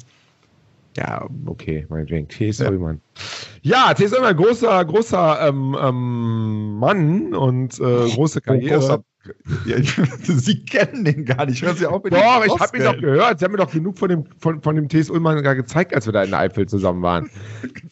Ja, 0.96 1.26
okay, 1.46 1.86
meinetwegen. 1.88 2.28
T.S. 2.28 2.58
Ja. 2.58 2.68
Ullmann. 2.68 3.00
Ja, 3.62 3.94
T.S. 3.94 4.12
Ullmann, 4.12 4.36
großer, 4.36 4.84
großer 4.84 5.48
ähm, 5.48 5.76
ähm, 5.80 6.78
Mann 6.78 7.34
und 7.34 7.78
äh, 7.80 8.10
große 8.10 8.40
Karriere. 8.40 8.78
großer- 8.78 9.02
Ja, 9.64 9.76
sie 10.22 10.64
kennen 10.64 11.04
den 11.04 11.24
gar 11.24 11.46
nicht. 11.46 11.62
Hören 11.62 11.76
Sie 11.76 11.86
auf 11.86 12.02
mit 12.02 12.12
diesem 12.12 12.24
ich 12.24 12.60
habe 12.60 12.76
ihn 12.76 12.84
doch 12.84 12.98
gehört. 12.98 13.38
Sie 13.38 13.44
haben 13.44 13.52
mir 13.52 13.58
doch 13.58 13.70
genug 13.70 13.98
von 13.98 14.08
dem, 14.08 14.24
von, 14.38 14.60
von 14.62 14.74
dem 14.74 14.88
T.S. 14.88 15.10
Ullmann 15.10 15.42
gar 15.42 15.54
gezeigt, 15.54 15.94
als 15.94 16.06
wir 16.06 16.12
da 16.12 16.24
in 16.24 16.30
der 16.30 16.40
Eifel 16.40 16.66
zusammen 16.66 17.02
waren. 17.02 17.30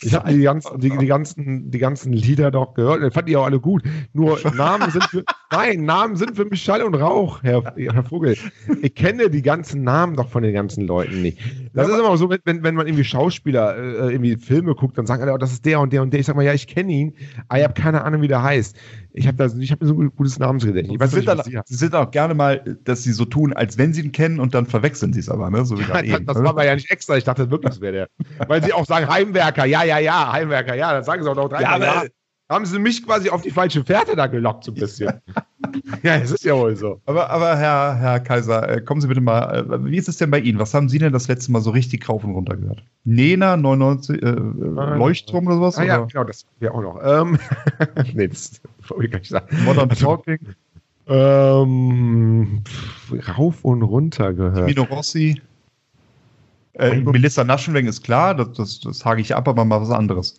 Ich 0.01 0.15
habe 0.15 0.33
die 0.33 0.43
ganzen, 0.43 0.81
die, 0.81 0.97
die, 0.97 1.07
ganzen, 1.07 1.71
die 1.71 1.79
ganzen 1.79 2.13
Lieder 2.13 2.51
doch 2.51 2.75
gehört. 2.75 3.03
Ich 3.03 3.15
fand 3.15 3.29
die 3.29 3.37
auch 3.37 3.45
alle 3.45 3.61
gut. 3.61 3.83
Nur 4.13 4.41
Namen 4.55 4.91
sind 4.91 5.05
für, 5.05 5.25
nein, 5.53 5.85
Namen 5.85 6.17
sind 6.17 6.37
für 6.37 6.45
mich 6.45 6.63
Schall 6.63 6.83
und 6.83 6.95
Rauch, 6.95 7.43
Herr, 7.43 7.63
Herr 7.77 8.05
Vogel. 8.05 8.37
Ich 8.83 8.95
kenne 8.95 9.31
die 9.31 9.43
ganzen 9.43 9.83
Namen 9.83 10.17
doch 10.17 10.29
von 10.29 10.43
den 10.43 10.53
ganzen 10.55 10.87
Leuten 10.87 11.23
nicht. 11.23 11.39
Das 11.75 11.89
ist 11.89 11.99
immer 11.99 12.17
so, 12.17 12.31
wenn, 12.31 12.63
wenn 12.63 12.75
man 12.75 12.87
irgendwie 12.87 13.05
Schauspieler, 13.05 13.77
äh, 13.77 14.13
irgendwie 14.13 14.37
Filme 14.37 14.75
guckt, 14.75 14.97
dann 14.99 15.07
sagen 15.07 15.23
alle, 15.23 15.33
oh, 15.35 15.39
das 15.39 15.53
ist 15.53 15.65
der 15.65 15.81
und 15.81 15.93
der 15.93 16.03
und 16.03 16.13
der. 16.13 16.21
Ich 16.21 16.27
sag 16.27 16.37
mal, 16.37 16.45
ja, 16.45 16.53
ich 16.53 16.67
kenne 16.67 16.93
ihn, 16.93 17.15
aber 17.49 17.59
ich 17.59 17.65
habe 17.65 17.75
keine 17.75 18.05
Ahnung, 18.05 18.23
wie 18.23 18.29
der 18.29 18.43
heißt. 18.43 18.77
Ich 19.13 19.27
habe 19.27 19.43
hab 19.45 19.51
so 19.81 20.01
ein 20.01 20.13
gutes 20.15 20.39
Namensgedächtnis. 20.39 20.95
Ich 20.95 21.01
weiß 21.01 21.11
Sie 21.11 21.17
nicht, 21.17 21.29
sind, 21.29 21.55
dann, 21.55 21.63
Sie 21.67 21.75
sind 21.75 21.95
auch 21.95 22.11
gerne 22.11 22.35
mal, 22.35 22.79
dass 22.85 23.03
sie 23.03 23.13
so 23.13 23.25
tun, 23.25 23.53
als 23.53 23.77
wenn 23.77 23.93
sie 23.93 24.03
ihn 24.03 24.13
kennen 24.13 24.39
und 24.39 24.55
dann 24.55 24.67
verwechseln 24.67 25.13
sie 25.13 25.21
es 25.21 25.29
aber, 25.29 25.51
ne? 25.51 25.65
So 25.65 25.79
wie 25.79 25.83
Ja, 25.83 26.01
eben. 26.03 26.27
das 26.27 26.37
war 26.39 26.51
aber 26.51 26.65
ja 26.65 26.75
nicht 26.75 26.91
extra. 26.91 27.17
Ich 27.17 27.25
dachte 27.25 27.51
wirklich, 27.51 27.71
das 27.71 27.81
wäre 27.81 27.93
der. 27.93 28.09
Weil 28.49 28.63
sie 28.63 28.73
auch 28.73 28.87
sagen, 28.87 29.09
Heimwerker, 29.09 29.65
ja, 29.65 29.83
ja, 29.83 29.99
ja, 29.99 30.33
Heimwerker, 30.33 30.75
ja. 30.77 30.93
Dann 30.93 31.03
sagen 31.05 31.23
sie 31.25 31.31
auch 31.31 31.35
noch 31.37 31.49
drei. 31.49 31.63
Ja, 31.63 31.77
Ja, 31.79 31.93
aber- 31.93 32.09
Haben 32.51 32.67
sie 32.67 32.81
mich 32.81 33.07
quasi 33.07 33.31
auf 33.31 33.43
die 33.43 33.53
falsche 33.53 33.85
Fährte 33.85 34.17
da 34.17 34.27
gelockt, 34.27 34.65
so 34.65 34.73
ein 34.73 34.75
bisschen. 34.75 35.13
ja, 36.03 36.17
es 36.17 36.33
ist 36.33 36.45
ja 36.45 36.57
wohl 36.57 36.75
so. 36.75 37.01
Aber, 37.07 37.31
aber 37.31 37.57
Herr, 37.57 37.95
Herr 37.95 38.19
Kaiser, 38.19 38.69
äh, 38.69 38.81
kommen 38.81 39.01
Sie 39.01 39.07
bitte 39.07 39.21
mal, 39.21 39.71
äh, 39.71 39.85
wie 39.85 39.97
ist 39.97 40.09
es 40.09 40.17
denn 40.17 40.33
bei 40.33 40.41
Ihnen? 40.41 40.59
Was 40.59 40.75
haben 40.75 40.89
Sie 40.89 40.99
denn 40.99 41.13
das 41.13 41.29
letzte 41.29 41.53
Mal 41.53 41.61
so 41.61 41.71
richtig 41.71 42.09
rauf 42.09 42.25
und 42.25 42.33
runter 42.33 42.57
gehört? 42.57 42.83
Nena 43.05 43.57
99, 43.57 44.21
äh, 44.21 44.27
äh, 44.27 44.33
Leuchtturm 44.33 45.47
oder 45.47 45.57
sowas? 45.57 45.79
Ah, 45.79 45.85
ja, 45.85 45.99
oder? 45.99 46.07
genau, 46.09 46.25
das 46.25 46.45
wäre 46.59 46.75
auch 46.75 46.83
noch. 46.83 47.01
Ähm, 47.05 47.39
nee, 48.15 48.27
das 48.27 48.61
wollte 48.89 49.05
ich 49.05 49.11
gar 49.13 49.19
nicht 49.21 49.31
sagen. 49.31 49.65
Modern 49.65 49.89
Also, 49.89 50.07
Talking, 50.17 50.39
Ähm, 51.07 52.63
pff, 52.65 53.39
rauf 53.39 53.65
und 53.65 53.83
runter 53.83 54.33
gehört. 54.33 54.67
Mino 54.67 54.83
Rossi. 54.83 55.41
Äh, 56.73 56.97
Melissa 56.97 57.45
Naschenweng 57.45 57.87
ist 57.87 58.03
klar, 58.03 58.35
das, 58.35 58.53
das, 58.55 58.81
das 58.81 59.05
hake 59.05 59.21
ich 59.21 59.37
ab, 59.37 59.47
aber 59.47 59.65
mal 59.65 59.81
was 59.81 59.91
anderes. 59.91 60.37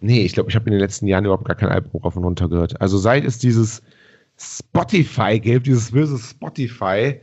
Nee, 0.00 0.22
ich 0.22 0.32
glaube, 0.32 0.48
ich 0.50 0.56
habe 0.56 0.66
in 0.66 0.72
den 0.72 0.80
letzten 0.80 1.06
Jahren 1.06 1.24
überhaupt 1.24 1.46
gar 1.46 1.56
kein 1.56 1.70
Album 1.70 2.00
rauf 2.02 2.16
und 2.16 2.24
runter 2.24 2.48
gehört. 2.48 2.80
Also 2.80 2.98
seit 2.98 3.24
es 3.24 3.38
dieses 3.38 3.82
Spotify 4.38 5.40
gibt, 5.40 5.66
dieses 5.66 5.90
böse 5.90 6.18
Spotify, 6.18 7.20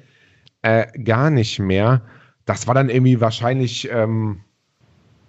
äh, 0.61 0.85
gar 1.03 1.29
nicht 1.29 1.59
mehr. 1.59 2.01
Das 2.45 2.67
war 2.67 2.75
dann 2.75 2.89
irgendwie 2.89 3.21
wahrscheinlich, 3.21 3.89
ähm, 3.91 4.41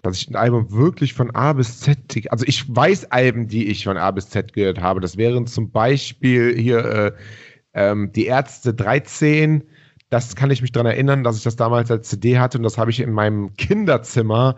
dass 0.03 0.17
ich 0.19 0.29
ein 0.29 0.37
Album 0.37 0.73
wirklich 0.73 1.15
von 1.15 1.31
A 1.35 1.53
bis 1.53 1.81
Z, 1.81 1.99
also 2.31 2.45
ich 2.47 2.75
weiß 2.75 3.11
Alben, 3.13 3.49
die 3.49 3.69
ich 3.69 3.85
von 3.85 3.97
A 3.97 4.11
bis 4.11 4.29
Z 4.29 4.53
gehört 4.53 4.81
habe. 4.81 5.01
Das 5.01 5.17
wären 5.17 5.47
zum 5.47 5.71
Beispiel 5.71 6.57
hier 6.57 6.85
äh, 6.85 7.13
ähm, 7.75 8.13
die 8.13 8.27
Ärzte 8.27 8.75
13. 8.75 9.63
Das 10.09 10.37
kann 10.37 10.51
ich 10.51 10.63
mich 10.63 10.73
daran 10.73 10.87
erinnern, 10.87 11.25
dass 11.25 11.37
ich 11.37 11.43
das 11.45 11.57
damals 11.57 11.91
als 11.91 12.09
CD 12.09 12.39
hatte 12.39 12.59
und 12.59 12.65
das 12.65 12.79
habe 12.79 12.91
ich 12.91 13.01
in 13.01 13.13
meinem 13.13 13.55
Kinderzimmer 13.55 14.57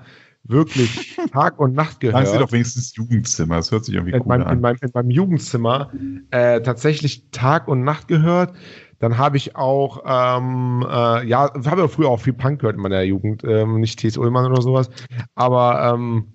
wirklich 0.49 1.17
Tag 1.33 1.59
und 1.59 1.75
Nacht 1.75 2.01
gehört 2.01 2.17
Sagen 2.27 2.39
Sie 2.39 2.45
doch 2.45 2.53
wenigstens 2.53 2.97
Jugendzimmer, 2.97 3.57
das 3.57 3.71
hört 3.71 3.85
sich 3.85 3.95
irgendwie 3.95 4.13
in 4.13 4.21
cool 4.21 4.29
meinem, 4.29 4.43
in, 4.43 4.49
an. 4.49 4.61
meinem, 4.61 4.79
in 4.81 4.91
meinem 4.93 5.11
Jugendzimmer 5.11 5.93
äh, 6.31 6.61
tatsächlich 6.61 7.31
Tag 7.31 7.69
und 7.69 7.85
Nacht 7.85 8.09
gehört. 8.09 8.55
Dann 8.99 9.17
habe 9.17 9.37
ich 9.37 9.55
auch, 9.55 10.03
ähm, 10.05 10.85
äh, 10.89 11.27
ja, 11.27 11.53
habe 11.67 11.83
ja 11.83 11.89
früher 11.89 12.09
auch 12.09 12.21
viel 12.21 12.33
Punk 12.33 12.61
gehört 12.61 12.77
in 12.77 12.83
meiner 12.83 13.03
Jugend, 13.03 13.45
ähm, 13.45 13.79
nicht 13.81 14.01
T.S. 14.01 14.17
Ullmann 14.17 14.51
oder 14.51 14.61
sowas, 14.61 14.91
aber 15.37 15.95
ähm, 15.95 16.27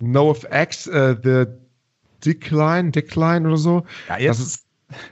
NoFX, 0.00 0.88
äh, 0.88 1.16
The 1.22 1.44
Decline, 2.24 2.90
Decline 2.90 3.46
oder 3.46 3.56
so. 3.56 3.84
Ja, 4.08 4.18
Das 4.26 4.40
ist, 4.40 4.67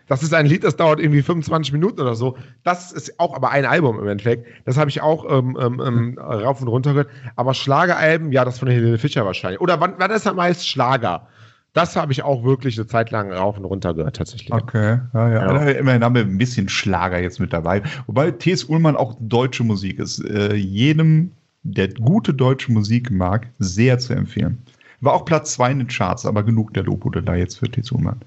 das 0.06 0.22
ist 0.22 0.32
ein 0.32 0.46
Lied, 0.46 0.64
das 0.64 0.76
dauert 0.76 1.00
irgendwie 1.00 1.22
25 1.22 1.72
Minuten 1.72 2.00
oder 2.00 2.14
so. 2.14 2.36
Das 2.64 2.92
ist 2.92 3.18
auch 3.20 3.34
aber 3.34 3.50
ein 3.50 3.64
Album 3.64 3.98
im 3.98 4.08
Endeffekt. 4.08 4.46
Das 4.64 4.76
habe 4.76 4.90
ich 4.90 5.00
auch 5.00 5.24
ähm, 5.30 5.56
ähm, 5.60 5.80
ähm, 5.84 6.18
rauf 6.18 6.60
und 6.60 6.68
runter 6.68 6.92
gehört. 6.92 7.10
Aber 7.36 7.54
Schlageralben, 7.54 8.32
ja, 8.32 8.44
das 8.44 8.58
von 8.58 8.68
Helene 8.68 8.98
Fischer 8.98 9.24
wahrscheinlich. 9.24 9.60
Oder 9.60 9.80
wann, 9.80 9.94
wann 9.98 10.10
ist 10.10 10.26
am 10.26 10.36
meisten 10.36 10.64
Schlager? 10.64 11.28
Das 11.76 11.94
habe 11.94 12.10
ich 12.10 12.22
auch 12.22 12.42
wirklich 12.42 12.78
eine 12.78 12.86
Zeit 12.86 13.10
lang 13.10 13.30
rauf 13.30 13.58
und 13.58 13.66
runter 13.66 13.92
gehört, 13.92 14.16
tatsächlich. 14.16 14.50
Okay, 14.50 14.98
ja, 15.12 15.30
ja. 15.30 15.52
Ja. 15.52 15.70
Immerhin 15.72 16.02
haben 16.02 16.14
wir 16.14 16.22
ein 16.22 16.38
bisschen 16.38 16.70
Schlager 16.70 17.20
jetzt 17.20 17.38
mit 17.38 17.52
dabei. 17.52 17.82
Wobei 18.06 18.30
T.S. 18.30 18.64
Ullmann 18.64 18.96
auch 18.96 19.14
deutsche 19.20 19.62
Musik 19.62 19.98
ist. 19.98 20.24
Äh, 20.24 20.54
jedem, 20.54 21.32
der 21.64 21.88
gute 21.88 22.32
deutsche 22.32 22.72
Musik 22.72 23.10
mag, 23.10 23.48
sehr 23.58 23.98
zu 23.98 24.14
empfehlen. 24.14 24.62
War 25.00 25.12
auch 25.14 25.24
Platz 25.24 25.52
2 25.54 25.72
in 25.72 25.78
den 25.78 25.88
Charts, 25.88 26.26
aber 26.26 26.42
genug 26.42 26.72
der 26.74 26.85
Lobhude 26.85 27.22
da 27.22 27.35
jetzt 27.35 27.59
für. 27.59 27.66
Ullmann. 27.92 28.20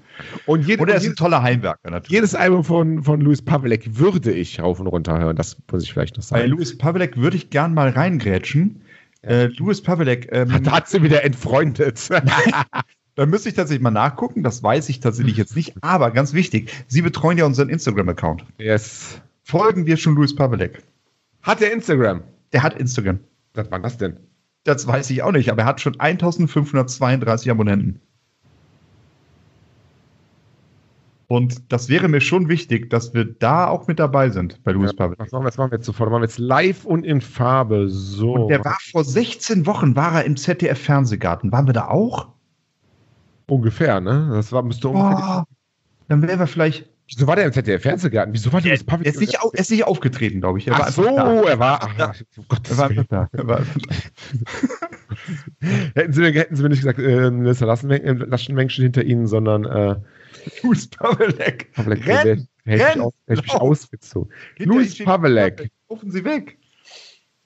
Und, 0.46 0.66
jed 0.66 0.80
Und 0.80 0.88
er 0.88 0.96
ist 0.96 1.06
ein 1.06 1.16
toller 1.16 1.42
Heimwerker 1.42 1.90
natürlich. 1.90 2.10
jedes 2.10 2.34
Album 2.34 2.64
von, 2.64 3.02
von 3.02 3.20
Louis 3.20 3.42
Pavelek 3.42 3.98
würde 3.98 4.32
ich 4.32 4.60
rauf 4.60 4.78
und 4.80 4.86
runter 4.86 5.18
hören. 5.18 5.36
Das 5.36 5.56
muss 5.70 5.82
ich 5.82 5.92
vielleicht 5.92 6.16
noch 6.16 6.24
Bei 6.24 6.40
sagen. 6.40 6.50
Louis 6.50 6.76
Pavelek 6.78 7.16
würde 7.16 7.36
ich 7.36 7.50
gern 7.50 7.74
mal 7.74 7.88
reingrätschen. 7.90 8.82
Äh, 9.22 9.46
Louis 9.56 9.82
Pavelek, 9.82 10.28
ähm, 10.32 10.48
Da 10.62 10.72
hat 10.72 10.88
sie 10.88 11.02
wieder 11.02 11.24
entfreundet. 11.24 12.08
da 13.14 13.26
müsste 13.26 13.48
ich 13.48 13.54
tatsächlich 13.54 13.82
mal 13.82 13.90
nachgucken, 13.90 14.42
das 14.42 14.62
weiß 14.62 14.88
ich 14.88 15.00
tatsächlich 15.00 15.36
jetzt 15.36 15.56
nicht, 15.56 15.74
aber 15.82 16.10
ganz 16.10 16.32
wichtig, 16.32 16.72
Sie 16.86 17.02
betreuen 17.02 17.36
ja 17.38 17.44
unseren 17.44 17.68
Instagram-Account. 17.68 18.44
yes. 18.58 19.20
Folgen 19.42 19.84
wir 19.86 19.96
schon 19.96 20.14
Louis 20.14 20.34
Pavelek? 20.34 20.82
Hat 21.42 21.60
der 21.60 21.72
Instagram? 21.72 22.22
Der 22.52 22.62
hat 22.62 22.78
Instagram. 22.78 23.18
Was 23.54 23.70
war 23.70 23.80
das 23.80 23.98
denn? 23.98 24.16
Das 24.64 24.86
weiß 24.86 25.10
ich 25.10 25.22
auch 25.22 25.32
nicht, 25.32 25.50
aber 25.50 25.62
er 25.62 25.66
hat 25.66 25.80
schon 25.80 25.98
1532 25.98 27.50
Abonnenten. 27.50 28.00
Und 31.28 31.72
das 31.72 31.88
wäre 31.88 32.08
mir 32.08 32.20
schon 32.20 32.48
wichtig, 32.48 32.90
dass 32.90 33.14
wir 33.14 33.24
da 33.24 33.68
auch 33.68 33.86
mit 33.86 34.00
dabei 34.00 34.30
sind 34.30 34.62
bei 34.64 34.72
Louis 34.72 34.90
Ja, 34.90 34.96
Pavel. 34.96 35.16
was 35.18 35.30
machen 35.30 35.44
wir 35.44 35.48
jetzt? 35.48 35.58
Machen 35.58 35.70
wir 35.70 35.76
jetzt 35.78 35.86
sofort. 35.86 36.10
Machen 36.10 36.22
wir 36.22 36.26
jetzt 36.26 36.38
live 36.38 36.84
und 36.84 37.04
in 37.04 37.20
Farbe. 37.20 37.88
So. 37.88 38.32
Und 38.34 38.48
der 38.48 38.64
war 38.64 38.76
vor 38.90 39.04
16 39.04 39.64
Wochen 39.64 39.94
war 39.94 40.14
er 40.16 40.24
im 40.24 40.36
ZDF 40.36 40.78
Fernsehgarten. 40.80 41.52
Waren 41.52 41.66
wir 41.66 41.72
da 41.72 41.88
auch? 41.88 42.28
ungefähr, 43.46 44.00
ne? 44.00 44.30
Das 44.32 44.52
war, 44.52 44.62
müsste 44.62 44.88
ungefähr. 44.88 45.44
Oh, 45.48 45.54
dann 46.08 46.22
wären 46.22 46.38
wir 46.38 46.46
vielleicht. 46.46 46.89
Wieso 47.12 47.26
war 47.26 47.34
der 47.36 47.46
im 47.46 47.52
ZDF 47.52 47.82
Fernsehgarten? 47.82 48.32
Wieso 48.32 48.52
war 48.52 48.60
der 48.60 48.70
Er, 48.72 48.76
Louis 48.78 48.84
Pavelek? 48.86 49.06
er, 49.06 49.12
ist 49.14 49.20
nicht, 49.20 49.40
au- 49.40 49.50
er 49.52 49.58
ist 49.60 49.70
nicht 49.70 49.84
aufgetreten, 49.84 50.40
glaube 50.40 50.58
ich. 50.58 50.68
Er 50.68 50.74
Ach 50.74 50.88
so, 50.92 51.04
er 51.04 51.58
war. 51.58 51.80
Ach, 51.82 52.20
um 52.36 52.44
Gottes 52.48 52.78
Er 52.78 52.96
war 52.96 53.04
da. 53.08 53.28
Er 53.32 53.46
war, 53.48 53.62
hätten, 55.94 56.12
sie 56.12 56.20
mir, 56.20 56.32
hätten 56.32 56.56
sie 56.56 56.62
mir 56.62 56.68
nicht 56.68 56.80
gesagt, 56.80 56.98
äh, 56.98 57.28
Lassenmengen 57.28 58.18
Laschenmengen 58.30 58.70
steht 58.70 58.84
hinter 58.84 59.04
Ihnen, 59.04 59.26
sondern 59.26 59.64
äh, 59.64 59.96
Louis 60.62 60.86
Pavelek. 60.88 61.72
Pavelek, 61.72 62.06
Renn, 62.06 62.16
hätte 62.16 62.30
ich 62.32 62.46
mich 62.64 62.80
renn, 62.82 63.00
aus- 63.00 63.12
hätte 63.26 63.40
ich 63.44 63.52
mich 63.52 63.60
ausgezogen. 63.60 64.32
Louis 64.58 64.98
Pavelek. 65.04 65.70
Rufen 65.90 66.10
Sie 66.10 66.24
weg. 66.24 66.58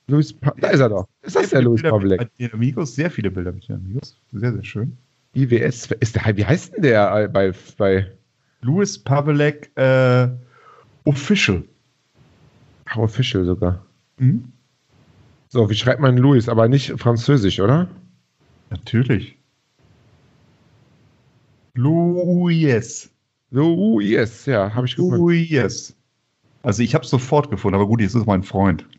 Louis 0.06 0.32
pa 0.34 0.52
da 0.60 0.68
ist 0.68 0.80
er 0.80 0.90
doch. 0.90 1.08
Ist 1.22 1.34
das 1.36 1.48
der 1.50 1.62
Louis 1.62 1.80
Pavelek? 1.82 2.20
Mit 2.20 2.30
den 2.38 2.52
Amigos, 2.52 2.94
sehr 2.94 3.10
viele 3.10 3.30
Bilder 3.30 3.52
mit 3.52 3.66
den 3.68 3.76
Amigos. 3.76 4.20
Sehr, 4.32 4.52
sehr 4.52 4.64
schön. 4.64 4.98
IWS. 5.34 5.88
Ist 6.00 6.14
der, 6.16 6.36
wie 6.36 6.44
heißt 6.44 6.74
denn 6.74 6.82
der 6.82 7.14
äh, 7.24 7.28
bei, 7.28 7.52
bei 7.78 8.12
Louis 8.64 8.98
Pavelek 8.98 9.70
äh, 9.76 10.28
Official. 11.04 11.62
How 12.88 13.04
Official 13.04 13.44
sogar? 13.44 13.84
Mhm. 14.18 14.52
So, 15.48 15.68
wie 15.68 15.74
schreibt 15.74 16.00
man 16.00 16.16
Louis? 16.16 16.48
Aber 16.48 16.66
nicht 16.66 16.98
französisch, 16.98 17.60
oder? 17.60 17.88
Natürlich. 18.70 19.36
Louis. 23.50 24.10
Yes, 24.10 24.46
ja, 24.46 24.74
habe 24.74 24.86
ich 24.86 24.96
gefunden. 24.96 25.18
Louis. 25.18 25.94
Also 26.62 26.82
ich 26.82 26.94
habe 26.94 27.04
es 27.04 27.10
sofort 27.10 27.50
gefunden, 27.50 27.74
aber 27.74 27.86
gut, 27.86 28.00
jetzt 28.00 28.14
ist 28.14 28.26
mein 28.26 28.42
Freund. 28.42 28.86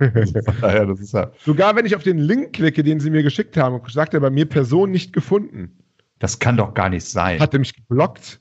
Ist 0.00 1.12
ja, 1.12 1.30
Sogar 1.44 1.76
wenn 1.76 1.84
ich 1.84 1.94
auf 1.94 2.02
den 2.02 2.16
Link 2.16 2.54
klicke, 2.54 2.82
den 2.82 3.00
sie 3.00 3.10
mir 3.10 3.22
geschickt 3.22 3.58
haben, 3.58 3.78
sagt 3.90 4.14
er 4.14 4.20
bei 4.20 4.30
mir 4.30 4.46
Person 4.46 4.90
nicht 4.90 5.12
gefunden. 5.12 5.76
das 6.20 6.38
kann 6.38 6.56
doch 6.56 6.72
gar 6.72 6.88
nicht 6.88 7.04
sein. 7.04 7.38
Hat 7.38 7.52
er 7.52 7.58
mich 7.58 7.74
geblockt? 7.74 8.40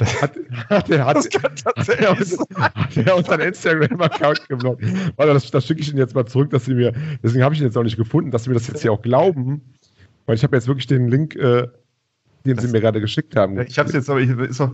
Hat, 0.00 0.32
hat, 0.70 0.90
er, 0.90 1.04
hat, 1.04 1.16
das 1.16 1.26
er, 1.26 1.54
tatsächlich 1.54 2.08
uns- 2.08 2.38
hat 2.56 2.96
er 2.96 3.16
unseren 3.16 3.40
Instagram-Account 3.40 4.48
geblockt? 4.48 4.82
Warte, 5.16 5.34
das, 5.34 5.50
das 5.50 5.66
schicke 5.66 5.80
ich 5.80 5.88
Ihnen 5.90 5.98
jetzt 5.98 6.14
mal 6.14 6.26
zurück, 6.26 6.50
dass 6.50 6.64
Sie 6.64 6.74
mir, 6.74 6.92
deswegen 7.22 7.44
habe 7.44 7.54
ich 7.54 7.60
ihn 7.60 7.66
jetzt 7.66 7.76
auch 7.76 7.82
nicht 7.82 7.96
gefunden, 7.96 8.30
dass 8.30 8.44
Sie 8.44 8.50
mir 8.50 8.54
das 8.54 8.66
jetzt 8.68 8.82
hier 8.82 8.92
auch 8.92 9.02
glauben, 9.02 9.60
weil 10.26 10.36
ich 10.36 10.42
habe 10.42 10.56
jetzt 10.56 10.66
wirklich 10.68 10.86
den 10.86 11.08
Link, 11.08 11.34
äh, 11.36 11.66
den 12.46 12.56
Sie 12.58 12.62
Das- 12.64 12.72
mir 12.72 12.80
gerade 12.80 13.00
geschickt 13.00 13.36
haben. 13.36 13.60
Ich 13.60 13.78
habe 13.78 13.88
es 13.88 13.94
jetzt, 13.94 14.08
aber 14.08 14.20
ich, 14.20 14.30
ist 14.30 14.60
doch, 14.60 14.72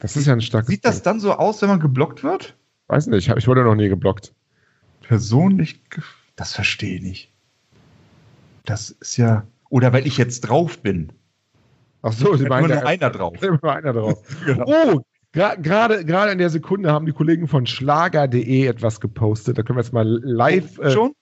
Das 0.00 0.16
ist 0.16 0.26
ja 0.26 0.32
ein 0.34 0.40
starkes 0.40 0.68
sieht 0.68 0.84
das 0.84 1.02
dann 1.02 1.18
so 1.20 1.32
aus, 1.32 1.62
wenn 1.62 1.68
man 1.68 1.80
geblockt 1.80 2.22
wird? 2.22 2.54
Weiß 2.88 3.06
nicht, 3.06 3.28
ich, 3.28 3.34
ich 3.36 3.48
wurde 3.48 3.64
noch 3.64 3.74
nie 3.74 3.88
geblockt. 3.88 4.32
Ge- 5.08 6.02
Das 6.36 6.52
verstehe 6.54 6.96
ich 6.96 7.02
nicht. 7.02 7.32
Das 8.64 8.90
ist 8.90 9.16
ja. 9.16 9.46
Oder 9.70 9.92
weil 9.92 10.06
ich 10.06 10.16
jetzt 10.18 10.40
drauf 10.42 10.78
bin. 10.80 11.12
Ach 12.06 12.12
so, 12.12 12.34
Sie 12.36 12.42
Nur 12.42 12.50
meinen, 12.50 12.68
nur 12.68 12.86
einer 12.86 13.10
drauf. 13.10 13.34
ist 13.34 13.42
immer 13.62 13.76
einer 13.76 13.92
drauf. 13.94 14.18
Genau. 14.46 14.64
Oh, 14.66 15.00
gerade 15.32 16.04
gerade 16.04 16.32
in 16.32 16.38
der 16.38 16.50
Sekunde 16.50 16.92
haben 16.92 17.06
die 17.06 17.12
Kollegen 17.12 17.48
von 17.48 17.66
schlager.de 17.66 18.66
etwas 18.66 19.00
gepostet. 19.00 19.56
Da 19.56 19.62
können 19.62 19.78
wir 19.78 19.82
jetzt 19.82 19.92
mal 19.94 20.06
live. 20.06 20.78
Äh, 20.78 20.90
Schon? 20.90 21.12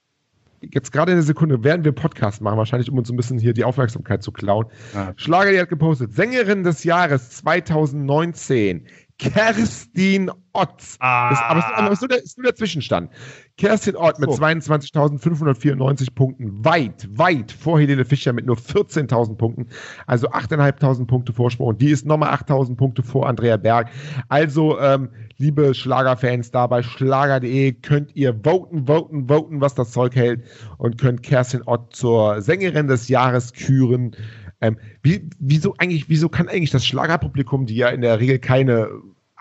jetzt 0.70 0.92
gerade 0.92 1.12
in 1.12 1.16
der 1.16 1.24
Sekunde 1.24 1.64
werden 1.64 1.84
wir 1.84 1.92
Podcast 1.92 2.40
machen, 2.40 2.56
wahrscheinlich 2.56 2.90
um 2.90 2.98
uns 2.98 3.10
ein 3.10 3.16
bisschen 3.16 3.38
hier 3.38 3.52
die 3.52 3.64
Aufmerksamkeit 3.64 4.22
zu 4.22 4.32
klauen. 4.32 4.66
Ja. 4.94 5.12
Schlager.de 5.16 5.60
hat 5.60 5.68
gepostet, 5.68 6.12
Sängerin 6.14 6.62
des 6.62 6.84
Jahres 6.84 7.30
2019, 7.30 8.86
Kerstin 9.22 10.30
Ott. 10.52 10.82
Ah. 10.98 11.30
Das, 11.30 11.38
aber 11.40 11.60
es 11.60 11.66
ist, 11.66 11.92
ist, 11.92 12.00
nur 12.00 12.08
der, 12.08 12.22
ist 12.22 12.38
nur 12.38 12.44
der 12.44 12.56
Zwischenstand. 12.56 13.10
Kerstin 13.56 13.94
Ott 13.96 14.18
mit 14.18 14.32
So. 14.32 14.42
22.594 14.42 16.14
Punkten, 16.14 16.64
weit, 16.64 17.08
weit 17.16 17.52
vor 17.52 17.78
Helene 17.78 18.04
Fischer 18.04 18.32
mit 18.32 18.46
nur 18.46 18.56
14.000 18.56 19.36
Punkten, 19.36 19.68
also 20.06 20.28
8.500 20.28 21.06
Punkte 21.06 21.32
Vorsprung. 21.32 21.68
Und 21.68 21.80
die 21.80 21.90
ist 21.90 22.04
nochmal 22.04 22.34
8.000 22.34 22.76
Punkte 22.76 23.02
vor 23.02 23.28
Andrea 23.28 23.56
Berg. 23.56 23.90
Also, 24.28 24.78
ähm, 24.80 25.10
liebe 25.36 25.74
Schlagerfans, 25.74 26.50
da 26.50 26.66
bei 26.66 26.82
schlager.de 26.82 27.72
könnt 27.74 28.14
ihr 28.16 28.34
voten, 28.42 28.86
voten, 28.86 29.28
voten, 29.28 29.60
was 29.60 29.74
das 29.74 29.92
Zeug 29.92 30.16
hält 30.16 30.42
und 30.78 30.98
könnt 30.98 31.22
Kerstin 31.22 31.62
Ott 31.66 31.94
zur 31.94 32.42
Sängerin 32.42 32.88
des 32.88 33.08
Jahres 33.08 33.52
küren. 33.52 34.16
Ähm, 34.60 34.78
wie, 35.02 35.28
wieso 35.38 35.74
eigentlich, 35.78 36.08
wieso 36.08 36.28
kann 36.28 36.48
eigentlich 36.48 36.70
das 36.70 36.86
Schlagerpublikum, 36.86 37.66
die 37.66 37.76
ja 37.76 37.88
in 37.88 38.00
der 38.00 38.20
Regel 38.20 38.38
keine 38.38 38.88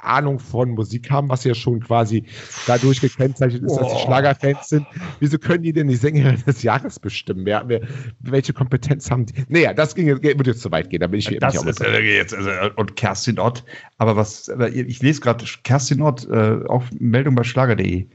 Ahnung 0.03 0.39
von 0.39 0.71
Musik 0.71 1.09
haben, 1.11 1.29
was 1.29 1.43
ja 1.43 1.53
schon 1.53 1.79
quasi 1.79 2.23
dadurch 2.67 3.01
gekennzeichnet 3.01 3.63
ist, 3.63 3.75
dass 3.75 3.89
sie 3.89 3.95
Oh. 3.95 3.99
Schlagerfans 4.05 4.69
sind. 4.69 4.85
Wieso 5.19 5.37
können 5.37 5.63
die 5.63 5.73
denn 5.73 5.87
die 5.87 5.95
Sängerin 5.95 6.41
des 6.45 6.63
Jahres 6.63 6.99
bestimmen? 6.99 7.45
Wer, 7.45 7.63
wer, 7.67 7.81
welche 8.19 8.53
Kompetenz 8.53 9.09
haben 9.11 9.25
die? 9.25 9.33
Naja, 9.49 9.73
das 9.73 9.95
ging, 9.95 10.07
jetzt- 10.07 10.23
wird 10.23 10.47
jetzt 10.47 10.61
zu 10.61 10.71
weit 10.71 10.89
gehen. 10.89 10.99
Da 11.01 11.07
bin 11.07 11.19
ich, 11.19 11.25
Das 11.39 11.55
ist 11.63 11.81
äh, 11.81 11.99
jetzt 11.99 12.33
also, 12.33 12.49
und 12.75 12.95
Kerstin 12.95 13.39
Ott. 13.39 13.63
Aber 13.97 14.15
was? 14.15 14.49
Aber 14.49 14.69
ich 14.73 15.01
lese 15.01 15.21
gerade 15.21 15.45
Kerstin 15.63 16.01
Ott 16.01 16.27
äh, 16.29 16.59
auf 16.67 16.85
Meldung 16.99 17.35
bei 17.35 17.43
Schlager.de. 17.43 18.07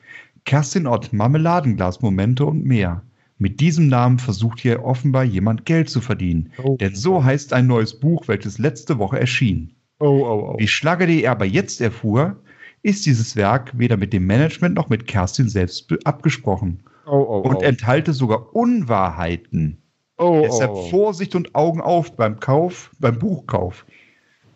Kerstin 0.45 0.87
Ott, 0.87 1.13
Marmeladenglas, 1.13 2.01
Momente 2.03 2.45
und 2.47 2.65
mehr. 2.65 3.03
Mit 3.39 3.61
diesem 3.61 3.89
Namen 3.89 4.19
versucht 4.19 4.61
hier 4.61 4.83
offenbar 4.85 5.25
jemand 5.25 5.67
Geld 5.67 5.91
zu 5.91 6.01
verdienen. 6.01 6.53
Oh. 6.63 6.77
Denn 6.81 6.95
so 6.95 7.23
heißt 7.23 7.53
ein 7.53 7.67
neues 7.67 7.99
Buch, 8.01 8.29
welches 8.29 8.59
letzte 8.59 8.99
Woche 8.99 9.21
erschien. 9.21 9.73
Oh, 10.01 10.07
oh, 10.07 10.53
oh. 10.53 10.59
Wie 10.59 10.69
Schlager.de 10.69 11.27
aber 11.27 11.45
jetzt 11.45 11.81
erfuhr, 11.81 12.37
ist 12.83 13.07
dieses 13.07 13.37
Werk 13.37 13.73
weder 13.77 13.97
mit 13.97 14.13
dem 14.13 14.27
Management 14.27 14.75
noch 14.75 14.89
mit 14.89 15.07
Kerstin 15.07 15.49
selbst 15.49 15.93
abgesprochen 16.05 16.81
oh, 17.07 17.17
oh, 17.17 17.39
und 17.41 17.57
oh. 17.57 17.61
enthalte 17.61 18.13
sogar 18.13 18.55
Unwahrheiten. 18.55 19.79
oh, 20.19 20.43
Deshalb 20.45 20.71
oh, 20.71 20.83
oh. 20.85 20.91
Vorsicht 20.91 21.35
und 21.35 21.55
Augen 21.55 21.81
auf 21.81 22.15
beim 22.15 22.39
Kauf, 22.39 22.91
beim 22.99 23.19
Buchkauf. 23.19 23.85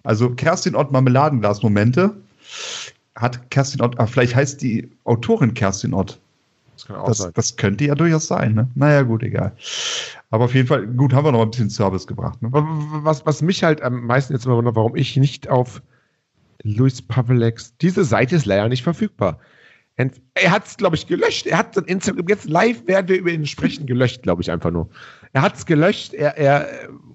Also 0.03 0.30
Kerstin 0.30 0.76
Ott 0.76 0.93
Marmeladenglas-Momente 0.93 2.16
hat 3.16 3.51
Kerstin 3.51 3.82
Ott, 3.82 3.99
ah, 3.99 4.07
vielleicht 4.07 4.34
heißt 4.34 4.62
die 4.62 4.91
Autorin 5.05 5.55
Kerstin 5.55 5.93
Ott. 5.93 6.20
Das 6.80 6.86
kann 6.86 6.96
auch 6.96 7.06
Das, 7.08 7.18
sein. 7.18 7.30
das 7.34 7.56
könnte 7.56 7.84
ja 7.84 7.94
durchaus 7.94 8.26
sein, 8.26 8.54
ne? 8.54 8.68
Naja, 8.74 9.02
gut, 9.02 9.22
egal. 9.22 9.54
Aber 10.30 10.44
auf 10.44 10.54
jeden 10.54 10.66
Fall, 10.66 10.86
gut, 10.86 11.12
haben 11.12 11.24
wir 11.24 11.32
noch 11.32 11.42
ein 11.42 11.50
bisschen 11.50 11.70
Service 11.70 12.06
gebracht. 12.06 12.40
Ne? 12.40 12.48
Was, 12.52 13.26
was 13.26 13.42
mich 13.42 13.62
halt 13.64 13.82
am 13.82 14.06
meisten 14.06 14.32
jetzt 14.32 14.46
immer 14.46 14.56
wundert, 14.56 14.76
warum 14.76 14.96
ich 14.96 15.16
nicht 15.16 15.48
auf 15.48 15.82
Luis 16.62 17.02
Pavelex, 17.02 17.76
diese 17.78 18.04
Seite 18.04 18.36
ist 18.36 18.46
leider 18.46 18.68
nicht 18.68 18.82
verfügbar. 18.82 19.38
Ent- 19.96 20.20
Er 20.34 20.52
hat 20.52 20.66
es, 20.66 20.76
glaube 20.76 20.96
ich, 20.96 21.06
gelöscht. 21.06 21.46
Er 21.46 21.58
hat 21.58 21.74
sein 21.74 21.84
Instagram, 21.84 22.26
jetzt 22.28 22.48
live 22.48 22.86
werden 22.86 23.08
wir 23.08 23.18
über 23.18 23.30
ihn 23.30 23.44
sprechen, 23.46 23.86
gelöscht, 23.86 24.22
glaube 24.22 24.40
ich, 24.42 24.50
einfach 24.50 24.70
nur. 24.70 24.88
Er 25.32 25.42
hat 25.42 25.56
es 25.56 25.66
gelöscht, 25.66 26.14
er, 26.14 26.36
er, 26.38 26.68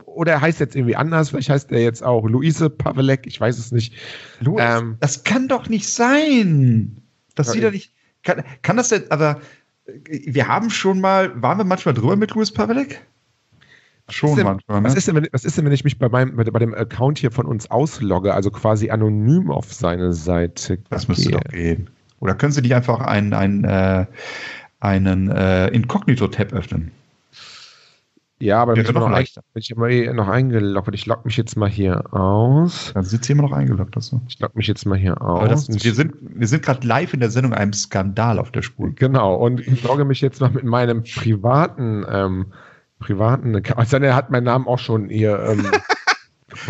oder 0.06 0.34
er 0.34 0.42
heißt 0.42 0.60
jetzt 0.60 0.76
irgendwie 0.76 0.96
anders, 0.96 1.30
vielleicht 1.30 1.50
heißt 1.50 1.72
er 1.72 1.82
jetzt 1.82 2.04
auch 2.04 2.28
Luise 2.28 2.70
Pavelek, 2.70 3.26
ich 3.26 3.40
weiß 3.42 3.58
es 3.58 3.72
nicht. 3.72 3.94
Louis, 4.42 4.62
Ähm, 4.64 4.98
das 5.00 5.24
kann 5.24 5.48
doch 5.48 5.70
nicht 5.70 5.88
sein. 5.90 7.02
Das 7.36 7.52
sieht 7.52 7.64
doch 7.64 7.68
ich- 7.70 7.74
nicht. 7.74 7.92
Kann, 8.26 8.44
kann 8.62 8.76
das 8.76 8.90
denn, 8.90 9.10
aber 9.10 9.40
äh, 9.86 9.94
wir 10.26 10.50
haben 10.50 10.70
schon 10.70 11.00
mal, 11.00 11.42
waren 11.42 11.58
wir 11.58 11.64
manchmal 11.64 11.94
drüber 11.94 12.18
mit 12.18 12.32
Louis 12.32 12.52
Pavelek? 12.52 13.06
Schon 14.10 14.36
denn- 14.36 14.44
manchmal, 14.46 14.82
ne? 14.82 14.88
Was 14.90 14.96
ist, 14.96 15.08
denn, 15.08 15.16
wenn, 15.16 15.28
was 15.32 15.46
ist 15.46 15.58
denn, 15.58 15.66
wenn 15.66 15.72
ich 15.72 15.84
mich 15.84 15.98
bei, 15.98 16.10
meinem, 16.10 16.36
bei 16.36 16.60
dem 16.60 16.74
Account 16.76 17.18
hier 17.18 17.32
von 17.32 17.46
uns 17.46 17.72
auslogge, 17.72 18.34
also 18.34 18.52
quasi 18.52 18.90
anonym 18.90 19.50
auf 19.50 19.74
seine 19.74 20.14
Seite 20.14 20.80
Das 20.90 21.08
müsste 21.08 21.32
doch 21.32 21.42
gehen. 21.46 21.90
Oder 22.20 22.36
können 22.36 22.52
Sie 22.52 22.62
nicht 22.62 22.76
einfach 22.76 23.00
einen, 23.00 23.34
einen, 23.34 23.64
äh, 23.64 24.06
einen 24.80 25.30
äh, 25.30 25.68
Inkognito-Tab 25.70 26.54
öffnen? 26.54 26.92
Ja, 28.40 28.62
aber 28.62 28.76
dann 28.76 28.84
ich, 28.84 28.92
noch 28.92 29.02
noch, 29.02 29.10
leichter. 29.10 29.42
bin 29.54 29.62
ich 29.62 29.72
immer 29.72 29.88
eh 29.88 30.12
noch 30.12 30.28
eingeloggt. 30.28 30.94
Ich 30.94 31.06
logge 31.06 31.22
mich 31.26 31.38
jetzt 31.38 31.56
mal 31.56 31.70
hier 31.70 32.14
aus. 32.14 32.92
Dann 32.94 33.04
sind 33.06 33.24
Sie 33.24 33.32
immer 33.32 33.44
noch 33.44 33.54
eingeloggt. 33.54 33.96
Das 33.96 34.08
so. 34.08 34.22
Ich 34.28 34.40
logge 34.40 34.58
mich 34.58 34.68
jetzt 34.68 34.86
mal 34.86 34.98
hier 34.98 35.22
aus. 35.22 35.68
Das, 35.68 35.84
wir 35.84 35.94
sind, 35.94 36.16
wir 36.20 36.48
sind 36.48 36.64
gerade 36.64 36.86
live 36.86 37.14
in 37.14 37.22
der 37.22 37.30
Sendung 37.30 37.54
einem 37.54 37.74
Skandal 37.74 38.40
auf 38.40 38.52
der 38.52 38.62
Spur. 38.62 38.92
Genau, 38.94 39.36
und 39.36 39.66
ich 39.66 39.84
logge 39.84 40.04
mich 40.04 40.20
jetzt 40.20 40.42
mal 40.42 40.50
mit 40.50 40.66
meinem 40.66 41.04
privaten, 41.04 42.06
ähm, 42.10 42.48
privaten 43.00 43.56
Account. 43.56 43.80
Also, 43.80 43.98
er 43.98 44.16
hat 44.16 44.30
meinen 44.32 44.44
Namen 44.44 44.68
auch 44.68 44.80
schon 44.80 45.10
hier. 45.10 45.40
Ähm, 45.40 45.66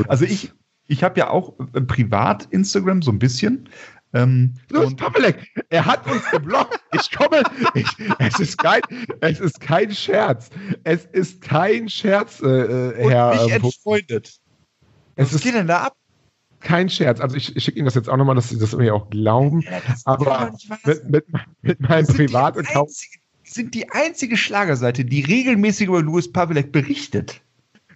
Also 0.07 0.25
ich, 0.25 0.53
ich 0.87 1.03
habe 1.03 1.19
ja 1.19 1.29
auch 1.29 1.53
äh, 1.73 1.81
privat 1.81 2.45
Instagram 2.51 3.01
so 3.01 3.11
ein 3.11 3.19
bisschen. 3.19 3.69
Ähm, 4.15 4.53
Louis 4.69 4.87
und- 4.87 4.95
Pavelek, 4.97 5.45
er 5.69 5.85
hat 5.85 6.09
uns 6.09 6.23
geblockt. 6.31 6.79
Ich 6.93 7.11
komme, 7.11 7.43
ich, 7.73 7.85
es 8.19 8.39
ist 8.39 8.57
kein, 8.57 8.81
es 9.19 9.39
ist 9.39 9.59
kein 9.59 9.93
Scherz. 9.93 10.49
Es 10.85 11.05
ist 11.05 11.41
kein 11.41 11.89
Scherz, 11.89 12.41
äh, 12.41 12.45
äh, 12.47 13.03
und 13.03 13.11
Herr. 13.11 13.31
mich 13.33 13.51
ähm, 13.53 13.63
entfreundet. 13.63 14.27
es 15.15 15.27
Was 15.27 15.33
ist 15.33 15.43
geht 15.43 15.53
denn 15.55 15.67
da 15.67 15.83
ab? 15.83 15.95
kein 16.61 16.89
Scherz. 16.89 17.19
Also 17.21 17.35
ich, 17.35 17.55
ich 17.55 17.63
schicke 17.63 17.77
Ihnen 17.77 17.85
das 17.85 17.95
jetzt 17.95 18.09
auch 18.09 18.17
nochmal, 18.17 18.35
dass 18.35 18.49
Sie 18.49 18.57
das 18.57 18.73
irgendwie 18.73 18.91
auch 18.91 19.09
glauben. 19.09 19.63
Aber 20.05 20.51
mit, 20.85 21.09
mit, 21.09 21.25
mit 21.61 21.79
meinem 21.81 22.07
Privataccount. 22.07 22.89
Wir 23.43 23.51
sind 23.51 23.75
die 23.75 23.89
einzige 23.91 24.35
Schlagerseite, 24.35 25.05
die 25.05 25.21
regelmäßig 25.21 25.87
über 25.87 26.01
Louis 26.01 26.31
Pavelek 26.31 26.71
berichtet. 26.71 27.41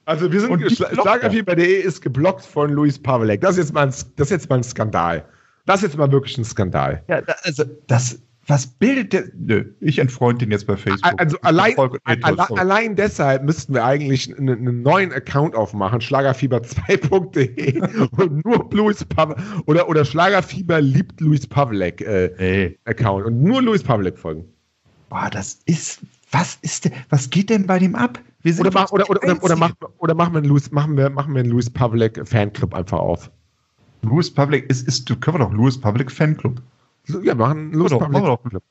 Also 0.05 0.31
wir 0.31 0.41
sind 0.41 0.51
Und 0.51 0.71
Schlagerfieber.de 0.71 1.81
ist 1.81 2.01
geblockt 2.01 2.43
von 2.45 2.71
Luis 2.71 2.99
Pavelek. 2.99 3.41
Das 3.41 3.51
ist 3.51 3.57
jetzt 3.57 3.73
mal 3.73 3.87
ein, 3.87 3.89
das 3.89 4.27
ist 4.27 4.31
jetzt 4.31 4.49
mal 4.49 4.57
ein 4.57 4.63
Skandal. 4.63 5.25
Das 5.65 5.77
ist 5.77 5.89
jetzt 5.89 5.97
mal 5.97 6.11
wirklich 6.11 6.37
ein 6.37 6.45
Skandal. 6.45 7.03
Ja, 7.07 7.21
also 7.43 7.63
das, 7.87 8.19
was 8.49 8.65
bildet 8.65 9.13
der? 9.13 9.25
Nö, 9.35 9.65
ich 9.79 9.99
entfreunde 9.99 10.43
ihn 10.43 10.51
jetzt 10.51 10.65
bei 10.65 10.75
Facebook. 10.75 11.13
Also 11.17 11.39
allein, 11.41 11.75
alle, 12.03 12.49
allein 12.57 12.95
deshalb 12.95 13.43
müssten 13.43 13.75
wir 13.75 13.85
eigentlich 13.85 14.35
einen, 14.35 14.67
einen 14.67 14.81
neuen 14.81 15.13
Account 15.13 15.53
aufmachen, 15.55 15.99
schlagerfieber2.de 15.99 17.79
und 18.17 18.43
nur 18.43 18.67
Luis 18.71 19.05
Pavelek 19.05 19.39
oder, 19.67 19.87
oder 19.87 20.03
Schlagerfieber 20.03 20.81
liebt 20.81 21.21
Luis 21.21 21.45
Pavelek 21.45 22.01
äh, 22.01 22.75
Account 22.85 23.27
und 23.27 23.43
nur 23.43 23.61
Luis 23.61 23.83
Pavelek 23.83 24.17
folgen. 24.17 24.45
boah, 25.09 25.29
das 25.31 25.59
ist, 25.65 26.01
was 26.31 26.57
ist 26.61 26.85
denn, 26.85 26.93
was 27.09 27.29
geht 27.29 27.51
denn 27.51 27.67
bei 27.67 27.77
dem 27.77 27.93
ab? 27.93 28.19
Wir 28.41 28.53
sind 28.53 28.65
Oder, 28.65 28.79
mach, 28.79 28.91
oder, 28.91 29.09
oder, 29.09 29.21
oder, 29.21 29.43
oder, 29.43 29.53
Einzigen. 29.53 29.59
mach, 29.59 29.89
oder 29.99 30.15
machen, 30.15 30.33
wir 30.33 30.39
einen 30.39 30.47
Luis, 30.47 30.71
machen, 30.71 30.97
wir, 30.97 31.09
machen 31.09 31.35
wir 31.35 31.41
einen 31.41 31.51
Luis 31.51 31.69
Pavelek 31.69 32.27
Fanclub 32.27 32.73
einfach 32.73 32.99
auf. 32.99 33.29
Louis 34.01 34.33
Pavelek 34.33 34.69
ist, 34.69 34.87
ist, 34.87 35.07
können 35.21 35.37
wir 35.37 35.45
doch 35.45 35.51
Louis 35.51 35.79
Pavelek 35.79 36.11
Fanclub. 36.11 36.61
Ja, 37.07 37.35
machen 37.35 37.71
Machen 37.71 37.83
wir 37.83 37.89
doch, 37.89 37.99
machen 37.99 38.13
wir 38.13 38.59
doch. 38.59 38.61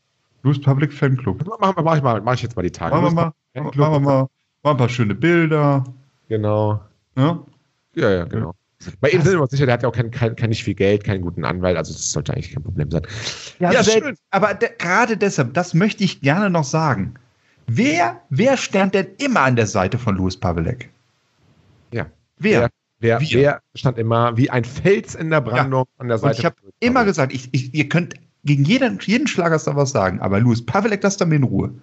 Louis 0.43 0.61
Pavelek 0.61 0.93
Fanclub. 0.93 1.45
Mach, 1.47 1.75
mach, 1.75 1.83
mach, 1.83 1.97
ich 1.97 2.03
mal, 2.03 2.21
mach 2.21 2.35
ich 2.35 2.43
jetzt 2.43 2.57
mal 2.57 2.63
die 2.63 2.71
Tage. 2.71 2.95
Machen 2.95 3.05
wir 3.05 3.11
mal, 3.11 3.33
machen 3.55 3.77
wir 3.77 4.01
mal, 4.01 4.27
mal 4.63 4.71
ein 4.71 4.77
paar 4.77 4.89
schöne 4.89 5.15
Bilder. 5.15 5.85
Genau. 6.29 6.81
Ne? 7.17 7.41
Ja, 7.95 8.11
ja, 8.11 8.25
genau. 8.25 8.55
Bei 9.01 9.11
ihm 9.11 9.23
sind 9.23 9.33
wir 9.33 9.43
uns 9.43 9.51
sicher, 9.51 9.67
der 9.67 9.75
hat 9.75 9.83
ja 9.83 9.89
auch 9.89 9.95
kein, 9.95 10.13
kein, 10.13 10.37
kein 10.37 10.51
nicht 10.51 10.63
viel 10.63 10.75
Geld, 10.75 11.03
keinen 11.03 11.21
guten 11.21 11.45
Anwalt, 11.45 11.77
also 11.77 11.93
das 11.93 12.13
sollte 12.13 12.33
eigentlich 12.33 12.53
kein 12.53 12.63
Problem 12.63 12.91
sein. 12.91 13.03
Ja, 13.59 13.83
schön. 13.83 14.03
schön. 14.03 14.17
Aber 14.31 14.55
de 14.55 14.71
gerade 14.79 15.17
deshalb, 15.17 15.53
das 15.55 15.75
möchte 15.75 16.05
ich 16.05 16.21
gerne 16.21 16.49
noch 16.49 16.63
sagen. 16.63 17.15
Wer, 17.67 18.23
wer 18.31 18.57
stand 18.57 18.95
denn 18.95 19.09
immer 19.19 19.41
an 19.41 19.57
der 19.57 19.67
Seite 19.67 19.99
von 19.99 20.17
Louis 20.17 20.37
Pavelek? 20.37 20.89
Ja. 21.93 22.07
Wer? 22.39 22.71
Der, 23.01 23.21
Wer, 23.21 23.31
wer 23.31 23.63
stand 23.75 23.97
immer 23.97 24.37
wie 24.37 24.51
ein 24.51 24.65
Fels 24.65 25.15
in 25.15 25.31
der 25.31 25.41
Brandung 25.41 25.85
ja. 25.87 26.01
an 26.01 26.09
der 26.09 26.19
Seite? 26.19 26.33
Und 26.33 26.39
ich 26.39 26.45
habe 26.45 26.57
immer 26.81 27.05
gesagt, 27.05 27.33
ich, 27.33 27.49
ich, 27.53 27.73
ihr 27.73 27.89
könnt 27.89 28.15
gegen 28.45 28.65
jeden, 28.65 28.99
jeden 29.01 29.27
Schlagerstar 29.27 29.77
was 29.77 29.91
sagen, 29.91 30.21
aber 30.21 30.41
Louis 30.41 30.65
Pavelek, 30.65 31.01
das 31.01 31.17
dann 31.17 31.29
mir 31.29 31.37
in 31.37 31.45
Ruhe. 31.45 31.75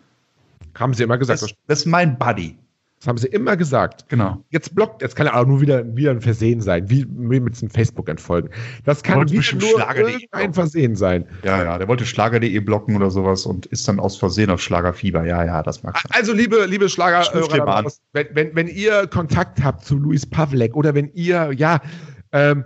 Haben 0.77 0.93
sie 0.93 1.03
immer 1.03 1.17
gesagt. 1.17 1.41
Das, 1.41 1.53
das 1.67 1.79
ist 1.79 1.85
mein 1.85 2.17
Buddy. 2.17 2.57
Das 3.05 3.09
haben 3.09 3.17
sie 3.19 3.27
immer 3.27 3.55
gesagt. 3.55 4.09
Genau. 4.09 4.43
Jetzt 4.49 4.73
blockt, 4.73 5.03
jetzt 5.03 5.15
kann 5.15 5.27
er 5.27 5.39
auch 5.39 5.45
nur 5.45 5.61
wieder, 5.61 5.95
wieder 5.95 6.09
ein 6.09 6.21
Versehen 6.21 6.59
sein, 6.59 6.89
wie, 6.89 7.05
mit 7.05 7.53
diesem 7.53 7.69
Facebook-Entfolgen. 7.69 8.49
Das 8.83 9.03
kann 9.03 9.29
wieder 9.29 9.55
nur 9.59 9.87
ein 10.31 10.55
Versehen 10.55 10.95
sein. 10.95 11.27
Ja, 11.43 11.63
ja, 11.63 11.77
der 11.77 11.87
wollte 11.87 12.03
Schlager.de 12.03 12.59
blocken 12.61 12.95
oder 12.95 13.11
sowas 13.11 13.45
und 13.45 13.67
ist 13.67 13.87
dann 13.87 13.99
aus 13.99 14.17
Versehen 14.17 14.49
auf 14.49 14.59
Schlagerfieber. 14.59 15.23
Ja, 15.23 15.45
ja, 15.45 15.61
das 15.61 15.83
mag 15.83 15.99
sein. 15.99 16.11
Also, 16.15 16.33
liebe, 16.33 16.65
liebe 16.65 16.89
Schlager, 16.89 17.21
äh, 17.31 17.91
wenn, 18.13 18.27
wenn, 18.33 18.55
wenn 18.55 18.67
ihr 18.67 19.05
Kontakt 19.05 19.63
habt 19.63 19.85
zu 19.85 19.99
Luis 19.99 20.25
Pavlek 20.25 20.75
oder 20.75 20.95
wenn 20.95 21.11
ihr, 21.13 21.51
ja, 21.55 21.81
ähm, 22.31 22.65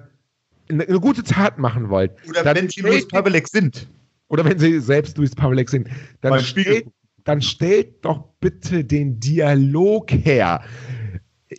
eine, 0.70 0.88
eine 0.88 1.00
gute 1.02 1.24
Tat 1.24 1.58
machen 1.58 1.90
wollt. 1.90 2.12
Oder 2.30 2.56
wenn 2.56 2.70
sie 2.70 2.80
Luis 2.80 3.06
Pavlek 3.10 3.50
sind. 3.50 3.90
Oder 4.30 4.46
wenn 4.46 4.58
sie 4.58 4.80
selbst 4.80 5.18
Luis 5.18 5.36
Pavlek 5.36 5.70
sind. 5.70 5.90
Dann 6.22 6.40
steht, 6.40 6.88
dann 7.30 7.43
stellt 7.43 8.03
doch 8.03 8.23
bitte 8.39 8.84
den 8.84 9.19
Dialog 9.19 10.11
her. 10.11 10.63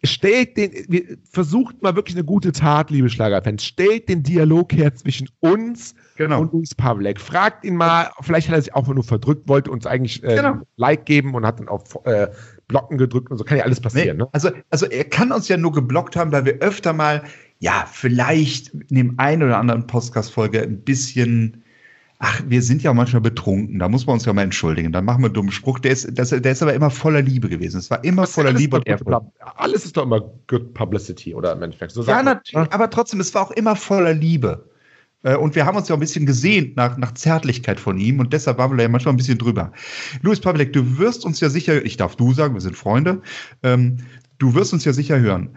Stellt 0.02 0.56
den, 0.56 1.18
versucht 1.30 1.80
mal 1.80 1.94
wirklich 1.94 2.16
eine 2.16 2.24
gute 2.24 2.50
Tat, 2.50 2.90
liebe 2.90 3.08
Schlagerfans. 3.08 3.64
Stellt 3.64 4.08
den 4.08 4.24
Dialog 4.24 4.72
her 4.72 4.92
zwischen 4.96 5.28
uns 5.38 5.94
genau. 6.16 6.40
und 6.40 6.52
Luis 6.52 6.74
Pavlek. 6.74 7.20
Fragt 7.20 7.64
ihn 7.64 7.76
mal, 7.76 8.10
vielleicht 8.20 8.48
hat 8.48 8.56
er 8.56 8.62
sich 8.62 8.74
auch 8.74 8.88
nur 8.88 9.04
verdrückt, 9.04 9.48
wollte 9.48 9.70
uns 9.70 9.86
eigentlich 9.86 10.24
äh, 10.24 10.34
genau. 10.34 10.56
Like 10.76 11.06
geben 11.06 11.36
und 11.36 11.46
hat 11.46 11.60
dann 11.60 11.68
auf 11.68 12.04
äh, 12.04 12.26
Blocken 12.66 12.98
gedrückt 12.98 13.30
und 13.30 13.38
so 13.38 13.44
kann 13.44 13.58
ja 13.58 13.64
alles 13.64 13.80
passieren. 13.80 14.16
Nee, 14.16 14.24
ne? 14.24 14.28
also, 14.32 14.50
also 14.70 14.86
er 14.86 15.04
kann 15.04 15.30
uns 15.30 15.46
ja 15.46 15.56
nur 15.56 15.70
geblockt 15.70 16.16
haben, 16.16 16.32
weil 16.32 16.46
wir 16.46 16.54
öfter 16.54 16.92
mal, 16.92 17.22
ja, 17.60 17.86
vielleicht 17.88 18.74
in 18.74 18.96
dem 18.96 19.20
einen 19.20 19.44
oder 19.44 19.58
anderen 19.58 19.86
Podcast-Folge 19.86 20.62
ein 20.62 20.80
bisschen 20.82 21.59
ach, 22.20 22.42
wir 22.46 22.62
sind 22.62 22.82
ja 22.82 22.92
manchmal 22.92 23.22
betrunken, 23.22 23.78
da 23.78 23.88
muss 23.88 24.06
man 24.06 24.14
uns 24.14 24.26
ja 24.26 24.32
mal 24.32 24.42
entschuldigen. 24.42 24.92
Dann 24.92 25.06
machen 25.06 25.22
wir 25.22 25.26
einen 25.26 25.34
dummen 25.34 25.50
Spruch. 25.50 25.78
Der 25.78 25.90
ist, 25.90 26.06
das, 26.12 26.28
der 26.28 26.52
ist 26.52 26.62
aber 26.62 26.74
immer 26.74 26.90
voller 26.90 27.22
Liebe 27.22 27.48
gewesen. 27.48 27.78
Es 27.78 27.90
war 27.90 28.04
immer 28.04 28.22
das 28.22 28.32
voller 28.32 28.52
Liebe 28.52 28.76
und 28.76 28.86
Ehrfurcht. 28.86 29.26
Alles 29.56 29.86
ist 29.86 29.96
doch 29.96 30.04
immer 30.04 30.20
good 30.46 30.74
publicity 30.74 31.34
oder 31.34 31.52
im 31.52 31.62
Endeffekt. 31.62 31.92
So 31.92 32.04
ja, 32.04 32.22
natürlich, 32.22 32.72
aber 32.72 32.90
trotzdem, 32.90 33.20
es 33.20 33.34
war 33.34 33.42
auch 33.42 33.50
immer 33.52 33.74
voller 33.74 34.12
Liebe. 34.12 34.68
Äh, 35.22 35.36
und 35.36 35.54
wir 35.54 35.64
haben 35.64 35.78
uns 35.78 35.88
ja 35.88 35.94
auch 35.94 35.98
ein 35.98 36.00
bisschen 36.00 36.26
gesehnt 36.26 36.76
nach, 36.76 36.98
nach 36.98 37.14
Zärtlichkeit 37.14 37.80
von 37.80 37.96
ihm 37.96 38.20
und 38.20 38.34
deshalb 38.34 38.58
waren 38.58 38.76
wir 38.76 38.82
ja 38.82 38.90
manchmal 38.90 39.14
ein 39.14 39.18
bisschen 39.18 39.38
drüber. 39.38 39.72
Louis 40.20 40.40
Pavlek, 40.40 40.74
du 40.74 40.98
wirst 40.98 41.24
uns 41.24 41.40
ja 41.40 41.48
sicher, 41.48 41.82
ich 41.84 41.96
darf 41.96 42.16
du 42.16 42.34
sagen, 42.34 42.52
wir 42.52 42.60
sind 42.60 42.76
Freunde, 42.76 43.22
ähm, 43.62 43.96
du 44.38 44.54
wirst 44.54 44.74
uns 44.74 44.84
ja 44.84 44.92
sicher 44.92 45.18
hören. 45.18 45.56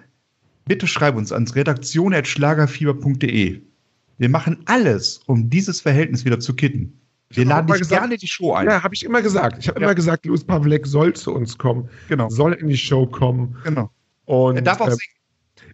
Bitte 0.66 0.88
schreib 0.88 1.18
uns 1.18 1.34
ans 1.34 1.55
redaktion.schlagerfieber.de. 1.55 3.73
Wir 4.18 4.30
machen 4.30 4.61
alles, 4.66 5.22
um 5.26 5.49
dieses 5.49 5.82
Verhältnis 5.82 6.26
wieder 6.26 6.39
zu 6.39 6.55
kitten. 6.55 6.99
Wir 7.30 7.45
laden 7.45 7.68
dich 7.68 7.80
gesagt, 7.80 8.01
gerne 8.01 8.18
die 8.18 8.28
Show 8.28 8.53
ein. 8.53 8.68
Ja, 8.68 8.84
habe 8.84 8.93
ich 8.93 9.03
immer 9.03 9.22
gesagt. 9.22 9.57
Ich 9.59 9.68
habe 9.68 9.80
ja. 9.80 9.88
immer 9.88 9.95
gesagt, 9.95 10.26
Louis 10.26 10.43
Pavlek 10.43 10.86
soll 10.86 11.14
zu 11.14 11.34
uns 11.34 11.57
kommen, 11.57 11.89
genau. 12.07 12.30
soll 12.30 12.53
in 12.53 12.68
die 12.68 12.78
Show 12.78 13.07
kommen. 13.07 13.57
Genau. 13.64 13.89
Und, 14.26 14.55
er 14.55 14.61
darf 14.61 14.82
auch 14.82 14.88
äh, 14.88 14.91
singen. 14.91 15.14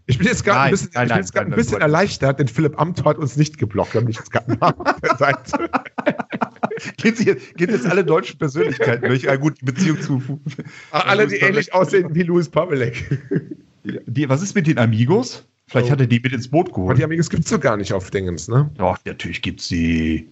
Ich 0.06 0.18
bin 0.18 0.28
jetzt 0.28 0.44
gerade 0.44 0.62
ein 0.62 0.72
bisschen, 0.72 0.92
nein, 0.94 1.08
nein, 1.08 1.26
nein, 1.34 1.46
ein 1.46 1.52
bisschen 1.52 1.82
erleichtert, 1.82 2.40
denn 2.40 2.48
Philipp 2.48 2.80
Amthor 2.80 3.12
hat 3.12 3.18
uns 3.18 3.38
nicht 3.38 3.58
geblockt. 3.58 3.94
Wir 3.94 4.02
haben 4.02 4.08
nicht 4.08 4.32
gerade 4.32 4.58
geht, 6.98 7.20
jetzt, 7.20 7.56
geht 7.56 7.70
jetzt 7.70 7.86
alle 7.86 8.04
deutschen 8.04 8.40
Persönlichkeiten 8.40 9.08
durch? 9.08 9.24
Ja, 9.24 9.36
gut, 9.36 9.62
die 9.62 9.66
Beziehung 9.66 10.02
zu. 10.02 10.42
Alle, 10.92 11.28
die 11.28 11.36
ähnlich 11.36 11.74
aussehen 11.74 12.16
wie 12.16 12.24
Louis 12.24 12.50
Pavlek. 12.50 13.20
Die, 13.84 14.28
was 14.28 14.42
ist 14.42 14.56
mit 14.56 14.68
den 14.68 14.78
Amigos? 14.78 15.48
Vielleicht 15.70 15.88
so. 15.88 15.92
hat 15.92 16.02
er 16.02 16.08
die 16.08 16.20
mit 16.20 16.34
ins 16.34 16.48
Boot 16.48 16.74
geholt. 16.74 16.90
Aber 16.90 16.96
die 16.96 17.04
Amigos 17.04 17.30
gibt 17.30 17.46
es 17.46 17.52
doch 17.52 17.60
gar 17.60 17.78
nicht 17.78 17.94
auf 17.94 18.10
Dingens, 18.10 18.48
ne? 18.48 18.72
Doch, 18.76 18.98
natürlich 19.06 19.42
gibt 19.42 19.60
es 19.60 19.68
sie. 19.68 20.28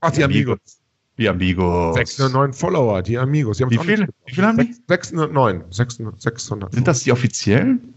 Ach, 0.00 0.10
die, 0.10 0.18
die 0.18 0.24
Amigos. 0.24 0.52
Amigos. 0.52 0.80
Die 1.18 1.28
Amigos. 1.28 1.94
609 1.96 2.52
Follower, 2.52 3.02
die 3.02 3.18
Amigos. 3.18 3.58
Die 3.58 3.68
wie, 3.68 3.78
viel, 3.78 4.06
wie 4.26 4.34
viel 4.34 4.44
haben 4.44 4.58
die? 4.58 4.74
609. 4.86 5.64
600, 5.70 6.22
600. 6.22 6.74
Sind 6.74 6.86
das 6.86 7.00
die 7.00 7.10
offiziellen? 7.10 7.94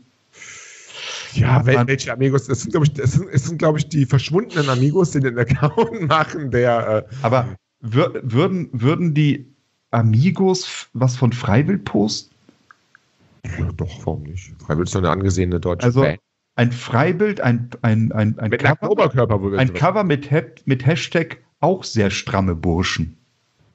Ja, 1.34 1.64
wel, 1.68 1.86
welche 1.86 2.12
Amigos? 2.12 2.50
Es 2.50 2.62
sind, 2.62 2.72
glaube 2.72 2.88
ich, 2.88 2.98
es 2.98 3.12
sind, 3.12 3.30
sind, 3.32 3.60
glaub 3.60 3.78
ich, 3.78 3.88
die 3.88 4.08
verschwundenen 4.08 4.70
Amigos, 4.70 5.12
die 5.12 5.20
den 5.20 5.38
Account 5.38 6.02
machen, 6.08 6.50
der. 6.50 7.06
Äh, 7.08 7.16
Aber 7.22 7.56
würden, 7.82 8.70
würden 8.72 9.14
die 9.14 9.46
Amigos 9.92 10.88
was 10.94 11.16
von 11.16 11.32
Freiwild 11.32 11.86
posten? 11.86 12.34
Ja, 13.60 13.72
doch, 13.74 14.06
warum 14.06 14.24
nicht? 14.24 14.56
Freiwild 14.66 14.88
ist 14.88 14.96
doch 14.96 15.02
eine 15.02 15.12
angesehene 15.12 15.60
deutsche 15.60 15.86
also, 15.86 16.02
Band 16.02 16.20
ein 16.60 16.74
Freibild, 16.74 17.40
ein, 17.40 17.70
ein, 17.84 18.12
ein, 18.12 18.38
ein 18.38 18.50
mit 18.50 18.62
Cover, 18.62 18.92
Oberkörper, 18.92 19.58
ein 19.58 19.74
Cover 19.74 20.04
mit, 20.04 20.30
mit 20.66 20.86
Hashtag 20.86 21.38
auch 21.62 21.86
sehr 21.86 22.10
stramme 22.10 22.54
Burschen. 22.54 23.16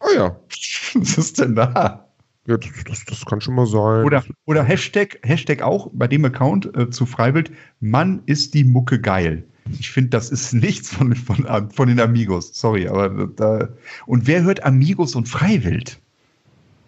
Oh 0.01 0.15
ja. 0.15 0.37
Was 0.95 1.17
ist 1.17 1.41
denn 1.41 1.55
da? 1.55 2.07
Ja, 2.47 2.59
das, 2.59 2.71
das, 2.87 3.05
das, 3.07 3.25
kann 3.25 3.41
schon 3.41 3.55
mal 3.55 3.65
sein. 3.65 4.05
Oder, 4.05 4.23
oder 4.45 4.63
Hashtag, 4.63 5.19
Hashtag 5.23 5.63
auch 5.63 5.89
bei 5.95 6.07
dem 6.07 6.27
Account 6.27 6.77
äh, 6.77 6.91
zu 6.91 7.07
Freibild, 7.07 7.51
Mann 7.81 8.23
ist 8.27 8.53
die 8.53 8.65
Mucke 8.65 9.01
geil. 9.01 9.45
Ich 9.81 9.91
finde, 9.91 10.11
das 10.11 10.29
ist 10.29 10.53
nichts 10.53 10.95
von, 10.95 11.17
von, 11.17 11.71
von 11.71 11.89
den 11.89 12.01
Amigos. 12.01 12.51
Sorry, 12.53 12.87
aber 12.87 13.29
da. 13.29 13.71
Und 14.05 14.27
wer 14.27 14.43
hört 14.43 14.63
Amigos 14.63 15.15
und 15.15 15.27
Freiwild? 15.27 15.99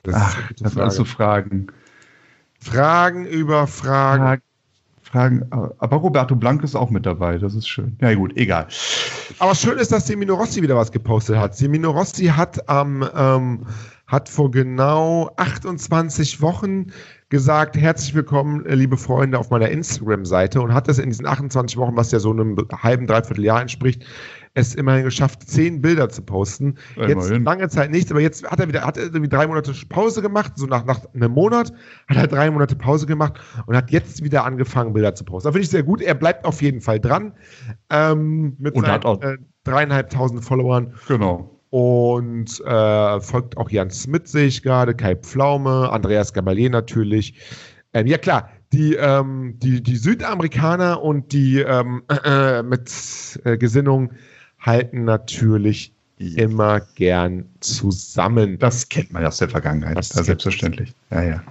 Das 0.03 0.15
Ach, 0.15 0.53
das 0.59 0.75
sind 0.75 0.93
so 0.93 1.07
Fragen. 1.07 1.69
Fragen 2.61 3.25
über 3.25 3.67
Fragen. 3.67 4.23
Fragen 4.23 4.43
Fragen. 5.07 5.45
Aber 5.51 5.97
Roberto 5.97 6.35
Blanco 6.35 6.65
ist 6.65 6.75
auch 6.75 6.91
mit 6.91 7.07
dabei. 7.07 7.39
Das 7.39 7.55
ist 7.55 7.69
schön. 7.69 7.97
Ja, 8.01 8.15
gut, 8.15 8.37
egal. 8.37 8.67
Aber 9.39 9.55
schön 9.55 9.79
ist, 9.79 9.93
dass 9.93 10.07
Semino 10.07 10.35
Rossi 10.35 10.63
wieder 10.63 10.77
was 10.77 10.93
gepostet 10.93 11.37
hat. 11.37 11.57
Semino 11.57 11.91
Rossi 11.91 12.27
hat 12.27 12.69
am. 12.69 13.09
Ähm, 13.15 13.67
hat 14.07 14.29
vor 14.29 14.51
genau 14.53 15.33
28 15.37 16.41
Wochen 16.41 16.93
gesagt, 17.29 17.77
herzlich 17.77 18.15
willkommen, 18.15 18.65
liebe 18.69 18.97
Freunde, 18.97 19.37
auf 19.37 19.51
meiner 19.51 19.69
Instagram-Seite 19.69 20.61
und 20.61 20.73
hat 20.73 20.89
es 20.89 20.99
in 20.99 21.11
diesen 21.11 21.27
28 21.27 21.77
Wochen, 21.77 21.97
was 21.97 22.13
ja 22.13 22.21
so 22.21 22.31
einem 22.31 22.57
halben, 22.73 23.09
dreiviertel 23.09 23.45
Jahr 23.45 23.61
entspricht, 23.61 24.05
es 24.57 24.75
immerhin 24.75 25.05
geschafft, 25.05 25.49
zehn 25.49 25.83
Bilder 25.83 26.09
zu 26.09 26.23
posten. 26.23 26.77
Jetzt 26.97 27.31
lange 27.31 27.69
Zeit 27.69 27.91
nichts, 27.91 28.11
aber 28.11 28.21
jetzt 28.21 28.51
hat 28.51 28.59
er 28.59 28.69
wieder, 28.69 28.83
hat 28.83 28.97
er 28.97 29.05
irgendwie 29.05 29.29
drei 29.29 29.47
Monate 29.47 29.75
Pause 29.91 30.23
gemacht, 30.23 30.53
so 30.57 30.65
nach, 30.65 30.87
nach 30.87 31.01
einem 31.15 31.33
Monat, 31.33 31.75
hat 32.09 32.17
er 32.17 32.27
drei 32.27 32.51
Monate 32.51 32.75
Pause 32.75 33.07
gemacht 33.07 33.35
und 33.67 33.77
hat 33.77 33.91
jetzt 33.91 34.25
wieder 34.25 34.45
angefangen, 34.45 34.95
Bilder 34.95 35.15
zu 35.15 35.25
posten. 35.25 35.49
Da 35.49 35.53
finde 35.53 35.65
ich 35.65 35.71
sehr 35.71 35.83
gut. 35.83 36.01
Er 36.01 36.15
bleibt 36.15 36.47
auf 36.47 36.63
jeden 36.63 36.81
Fall 36.81 36.99
dran. 36.99 37.35
Ähm, 37.91 38.57
mit 38.59 38.75
und 38.75 38.83
seinen, 38.83 38.93
hat 38.93 39.05
auch 39.05 39.21
äh, 39.21 39.37
dreieinhalbtausend 39.65 40.43
Followern. 40.43 40.95
Genau. 41.07 41.61
Und 41.69 42.59
äh, 42.65 43.21
folgt 43.21 43.59
auch 43.59 43.69
Jan 43.69 43.91
Smith, 43.91 44.23
sehe 44.25 44.47
ich 44.47 44.63
gerade, 44.63 44.95
Kai 44.95 45.17
Pflaume, 45.17 45.91
Andreas 45.93 46.33
Gabalier 46.33 46.71
natürlich. 46.71 47.35
Ähm, 47.93 48.07
ja 48.07 48.17
klar, 48.17 48.49
die, 48.73 48.95
ähm, 48.95 49.59
die, 49.59 49.83
die 49.83 49.97
Südamerikaner 49.97 51.03
und 51.03 51.33
die 51.33 51.61
ähm, 51.61 52.05
äh, 52.25 52.63
mit 52.63 52.91
äh, 53.45 53.59
Gesinnung 53.59 54.13
halten 54.59 55.05
natürlich 55.05 55.93
immer 56.19 56.81
gern 56.95 57.45
zusammen. 57.61 58.59
Das 58.59 58.89
kennt 58.89 59.13
man 59.13 59.25
aus 59.27 59.39
der 59.39 59.49
Vergangenheit. 59.49 59.97
Das 59.99 60.15
ja, 60.15 60.23
selbstverständlich. 60.23 60.95
Ja, 61.11 61.23
ja. 61.23 61.43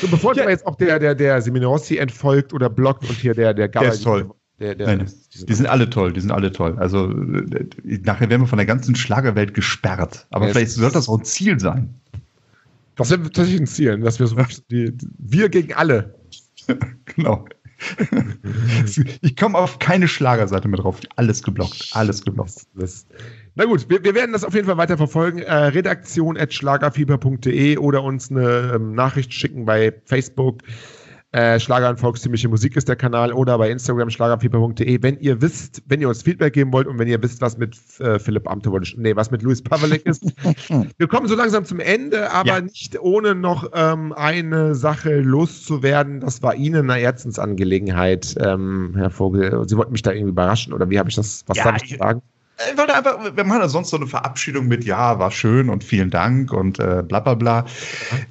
So, 0.00 0.08
bevor 0.08 0.34
ja. 0.36 0.48
jetzt 0.48 0.66
auch 0.66 0.74
der, 0.76 0.98
der, 0.98 1.14
der 1.14 1.40
Seminossi 1.40 1.98
entfolgt 1.98 2.52
oder 2.52 2.68
blockt 2.68 3.08
und 3.08 3.16
hier 3.16 3.34
der, 3.34 3.54
der 3.54 3.68
Gabber. 3.68 3.86
Der 3.86 3.94
ist 3.94 4.02
toll. 4.02 4.30
Der, 4.58 4.74
der, 4.74 4.88
Nein, 4.88 5.10
die 5.48 5.54
sind 5.54 5.66
alle 5.66 5.88
toll, 5.88 6.12
die 6.12 6.20
sind 6.20 6.32
alle 6.32 6.50
toll. 6.50 6.76
Also 6.78 7.08
äh, 7.12 7.68
nachher 8.02 8.28
werden 8.28 8.42
wir 8.42 8.48
von 8.48 8.58
der 8.58 8.66
ganzen 8.66 8.96
Schlagerwelt 8.96 9.54
gesperrt. 9.54 10.26
Aber 10.30 10.46
ja, 10.46 10.52
vielleicht 10.52 10.72
soll 10.72 10.90
das 10.90 11.08
auch 11.08 11.18
ein 11.18 11.24
Ziel 11.24 11.60
sein. 11.60 11.94
Das 12.96 13.10
wäre 13.10 13.22
tatsächlich 13.22 13.60
ein 13.60 13.66
Ziel, 13.68 14.00
dass 14.00 14.18
wir 14.18 14.26
so 14.26 14.36
die, 14.70 14.92
wir 15.18 15.48
gegen 15.48 15.74
alle. 15.74 16.16
genau. 17.04 17.44
ich 19.20 19.36
komme 19.36 19.58
auf 19.58 19.78
keine 19.78 20.08
Schlagerseite 20.08 20.68
mehr 20.68 20.80
drauf. 20.80 21.00
Alles 21.16 21.42
geblockt. 21.42 21.90
Alles 21.92 22.24
geblockt. 22.24 22.66
Na 23.54 23.64
gut, 23.64 23.88
wir, 23.88 24.02
wir, 24.02 24.14
werden 24.14 24.32
das 24.32 24.44
auf 24.44 24.54
jeden 24.54 24.66
Fall 24.66 24.76
weiter 24.76 24.96
verfolgen. 24.96 25.38
Äh, 25.40 25.52
Redaktion 25.54 26.36
at 26.36 26.52
schlagerfieber.de 26.52 27.76
oder 27.78 28.02
uns 28.02 28.30
eine 28.30 28.72
ähm, 28.74 28.94
Nachricht 28.94 29.32
schicken 29.32 29.64
bei 29.64 29.92
Facebook. 30.04 30.62
Äh, 31.32 31.60
Schlager 31.60 31.90
und 31.90 32.00
volkstümliche 32.00 32.48
Musik 32.48 32.74
ist 32.74 32.88
der 32.88 32.96
Kanal 32.96 33.34
oder 33.34 33.58
bei 33.58 33.70
Instagram 33.70 34.08
schlagerfieber.de. 34.08 35.02
Wenn 35.02 35.18
ihr 35.20 35.42
wisst, 35.42 35.82
wenn 35.86 36.00
ihr 36.00 36.08
uns 36.08 36.22
Feedback 36.22 36.54
geben 36.54 36.72
wollt 36.72 36.86
und 36.86 36.98
wenn 36.98 37.06
ihr 37.06 37.22
wisst, 37.22 37.42
was 37.42 37.58
mit 37.58 37.76
äh, 38.00 38.18
Philipp 38.18 38.48
Amte 38.48 38.72
wollte, 38.72 38.98
nee, 38.98 39.14
was 39.14 39.30
mit 39.30 39.42
Luis 39.42 39.60
Pavlik 39.60 40.06
ist. 40.06 40.24
Wir 40.96 41.06
kommen 41.06 41.28
so 41.28 41.34
langsam 41.34 41.66
zum 41.66 41.80
Ende, 41.80 42.32
aber 42.32 42.48
ja. 42.48 42.60
nicht 42.62 42.98
ohne 42.98 43.34
noch 43.34 43.70
ähm, 43.74 44.14
eine 44.14 44.74
Sache 44.74 45.20
loszuwerden. 45.20 46.20
Das 46.20 46.42
war 46.42 46.54
Ihnen 46.54 46.90
eine 46.90 46.98
Herzensangelegenheit, 46.98 48.34
ähm, 48.40 48.94
Herr 48.96 49.10
Vogel. 49.10 49.68
Sie 49.68 49.76
wollten 49.76 49.92
mich 49.92 50.02
da 50.02 50.12
irgendwie 50.12 50.30
überraschen 50.30 50.72
oder 50.72 50.88
wie 50.88 50.98
habe 50.98 51.10
ich 51.10 51.16
das, 51.16 51.44
was 51.46 51.58
ja, 51.58 51.64
darf 51.64 51.82
ich 51.82 51.98
sagen? 51.98 52.22
Ich 52.70 52.76
wollte 52.76 52.94
einfach, 52.94 53.36
wir 53.36 53.44
machen 53.44 53.60
ja 53.60 53.68
sonst 53.68 53.90
so 53.90 53.96
eine 53.96 54.06
Verabschiedung 54.06 54.66
mit 54.66 54.84
Ja, 54.84 55.18
war 55.18 55.30
schön 55.30 55.68
und 55.68 55.84
vielen 55.84 56.10
Dank 56.10 56.52
und 56.52 56.78
äh, 56.80 57.02
bla 57.06 57.20
bla 57.20 57.34
bla. 57.34 57.64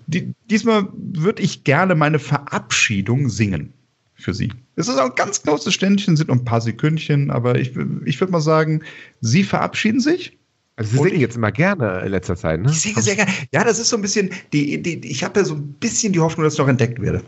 Die, 0.07 0.33
diesmal 0.49 0.87
würde 0.93 1.41
ich 1.41 1.63
gerne 1.63 1.95
meine 1.95 2.19
Verabschiedung 2.19 3.29
singen. 3.29 3.73
für 4.15 4.33
sie. 4.33 4.51
Es 4.75 4.87
ist 4.87 4.97
auch 4.97 5.09
ein 5.09 5.15
ganz 5.15 5.43
kurzes 5.43 5.73
Ständchen, 5.73 6.17
sind 6.17 6.27
nur 6.27 6.37
ein 6.37 6.45
paar 6.45 6.61
Sekündchen, 6.61 7.31
aber 7.31 7.57
ich, 7.57 7.75
ich 8.05 8.19
würde 8.19 8.31
mal 8.31 8.41
sagen, 8.41 8.81
sie 9.21 9.43
verabschieden 9.43 9.99
sich. 9.99 10.37
Also 10.75 10.91
Sie 10.97 11.09
singen 11.09 11.21
jetzt 11.21 11.35
immer 11.35 11.51
gerne 11.51 12.01
in 12.05 12.11
letzter 12.11 12.35
Zeit, 12.35 12.61
ne? 12.61 12.69
Ich 12.69 12.81
singe 12.81 13.01
sehr 13.01 13.15
gerne. 13.15 13.31
Ja, 13.51 13.63
das 13.63 13.79
ist 13.79 13.89
so 13.89 13.95
ein 13.95 14.01
bisschen, 14.01 14.29
die, 14.53 14.79
die, 14.81 14.99
ich 15.09 15.23
habe 15.23 15.39
ja 15.39 15.45
so 15.45 15.55
ein 15.55 15.73
bisschen 15.79 16.13
die 16.13 16.19
Hoffnung, 16.19 16.43
dass 16.43 16.53
ich 16.53 16.59
noch 16.59 16.67
entdeckt 16.67 17.01
werde. 17.01 17.23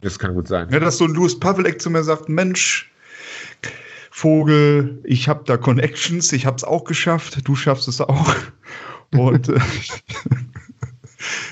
Das 0.00 0.18
kann 0.18 0.34
gut 0.34 0.48
sein. 0.48 0.68
Ja, 0.70 0.80
dass 0.80 0.98
so 0.98 1.04
ein 1.04 1.12
Louis 1.12 1.38
Pavelek 1.38 1.80
zu 1.80 1.90
mir 1.90 2.02
sagt, 2.02 2.28
Mensch, 2.28 2.90
Vogel, 4.10 5.00
ich 5.04 5.28
habe 5.28 5.44
da 5.44 5.56
Connections, 5.56 6.32
ich 6.32 6.46
habe 6.46 6.56
es 6.56 6.64
auch 6.64 6.84
geschafft, 6.84 7.46
du 7.46 7.54
schaffst 7.54 7.88
es 7.88 8.00
auch. 8.00 8.34
Und, 9.16 9.48
äh, 9.48 9.58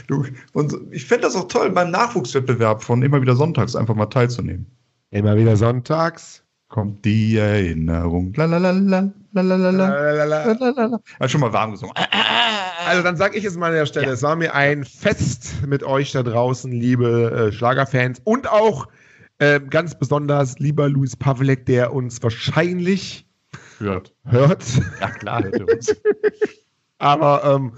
du, 0.09 0.24
und 0.52 0.74
ich 0.90 1.07
fände 1.07 1.22
das 1.22 1.34
auch 1.36 1.48
toll, 1.48 1.70
beim 1.70 1.90
Nachwuchswettbewerb 1.90 2.82
von 2.84 3.02
immer 3.02 3.22
wieder 3.22 3.34
sonntags 3.34 3.74
einfach 3.74 3.94
mal 3.94 4.07
teilzunehmen. 4.07 4.66
Immer 5.11 5.36
wieder 5.36 5.57
sonntags. 5.57 6.42
Kommt 6.68 7.04
die 7.04 7.36
Erinnerung. 7.38 8.34
Lalalala, 8.34 9.12
lalalala, 9.32 11.00
Hat 11.20 11.30
schon 11.30 11.40
mal 11.40 11.52
warm 11.52 11.70
gesungen. 11.70 11.94
Also 12.86 13.02
dann 13.02 13.16
sage 13.16 13.38
ich 13.38 13.44
es 13.44 13.57
mal 13.57 13.68
an 13.68 13.74
der 13.74 13.86
Stelle, 13.86 14.09
Ja. 14.09 14.12
es 14.12 14.22
war 14.22 14.36
mir 14.36 14.52
ein 14.54 14.84
Fest 14.84 15.54
mit 15.66 15.82
euch 15.84 16.12
da 16.12 16.22
draußen, 16.24 16.70
liebe 16.72 17.48
äh, 17.48 17.52
Schlagerfans 17.52 18.20
und 18.24 18.50
auch 18.50 18.88
äh, 19.39 19.61
ganz 19.61 19.99
besonders 19.99 20.59
lieber 20.59 20.89
Luis 20.89 21.16
Pavlek, 21.16 21.66
der 21.66 21.93
uns 21.93 22.22
wahrscheinlich 22.22 23.26
Hört. 23.78 24.14
hört. 24.24 24.64
Ja, 25.01 25.11
klar, 25.11 25.43
hätte 25.45 25.66
uns. 25.66 25.95
Aber 26.99 27.43
ähm, 27.45 27.72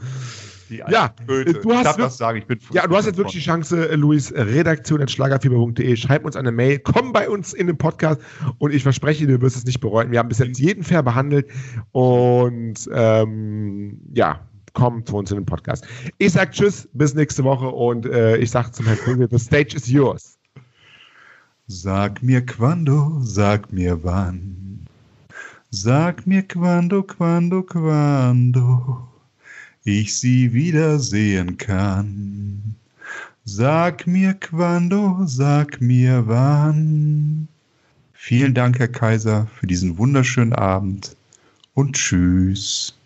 Die 0.68 0.76
Ja, 0.88 1.12
Goethe. 1.26 1.54
du 1.54 1.72
hast 1.72 1.78
ich 1.78 1.84
darf 1.84 1.96
das 1.96 2.18
sagen, 2.18 2.38
ich 2.38 2.46
bin 2.46 2.58
ja, 2.72 2.86
du 2.86 2.94
hast 2.94 3.06
jetzt 3.06 3.16
wirklich 3.16 3.34
die 3.34 3.40
Chance, 3.50 3.88
äh, 3.88 3.96
Luis, 3.96 4.30
äh, 4.30 4.42
redaktion.schlagerfieber.de, 4.42 5.96
schreib 5.96 6.24
uns 6.24 6.36
eine 6.36 6.52
Mail, 6.52 6.78
komm 6.78 7.12
bei 7.12 7.28
uns 7.28 7.52
in 7.52 7.66
den 7.66 7.78
Podcast 7.78 8.20
und 8.58 8.72
ich 8.72 8.82
verspreche 8.84 9.26
dir, 9.26 9.38
du 9.38 9.42
wirst 9.42 9.56
es 9.56 9.64
nicht 9.64 9.80
bereuen. 9.80 10.12
Wir 10.12 10.20
haben 10.20 10.28
bis 10.28 10.38
jetzt 10.38 10.58
jeden 10.60 10.84
fair 10.84 11.02
behandelt 11.02 11.48
und 11.92 12.74
ähm, 12.92 14.00
ja, 14.14 14.46
komm 14.74 15.04
zu 15.04 15.16
uns 15.16 15.30
in 15.32 15.38
den 15.38 15.46
Podcast. 15.46 15.84
Ich 16.18 16.32
sag 16.32 16.52
Tschüss, 16.52 16.88
bis 16.92 17.14
nächste 17.14 17.42
Woche 17.42 17.68
und 17.68 18.06
äh, 18.06 18.36
ich 18.36 18.50
sag 18.52 18.72
zum 18.72 18.86
Herrn 18.86 18.98
Vogel, 18.98 19.26
the 19.30 19.38
stage 19.38 19.74
is 19.74 19.88
yours. 19.88 20.37
Sag 21.70 22.22
mir 22.22 22.46
quando, 22.46 23.20
sag 23.22 23.74
mir 23.74 24.02
wann. 24.02 24.86
Sag 25.70 26.26
mir 26.26 26.42
quando, 26.42 27.02
quando, 27.02 27.62
quando 27.62 29.06
ich 29.84 30.18
sie 30.18 30.54
wiedersehen 30.54 31.58
kann. 31.58 32.74
Sag 33.44 34.06
mir 34.06 34.32
quando, 34.32 35.26
sag 35.26 35.82
mir 35.82 36.26
wann. 36.26 37.48
Vielen 38.14 38.54
Dank, 38.54 38.78
Herr 38.78 38.88
Kaiser, 38.88 39.46
für 39.60 39.66
diesen 39.66 39.98
wunderschönen 39.98 40.54
Abend 40.54 41.16
und 41.74 41.96
tschüss. 41.96 42.97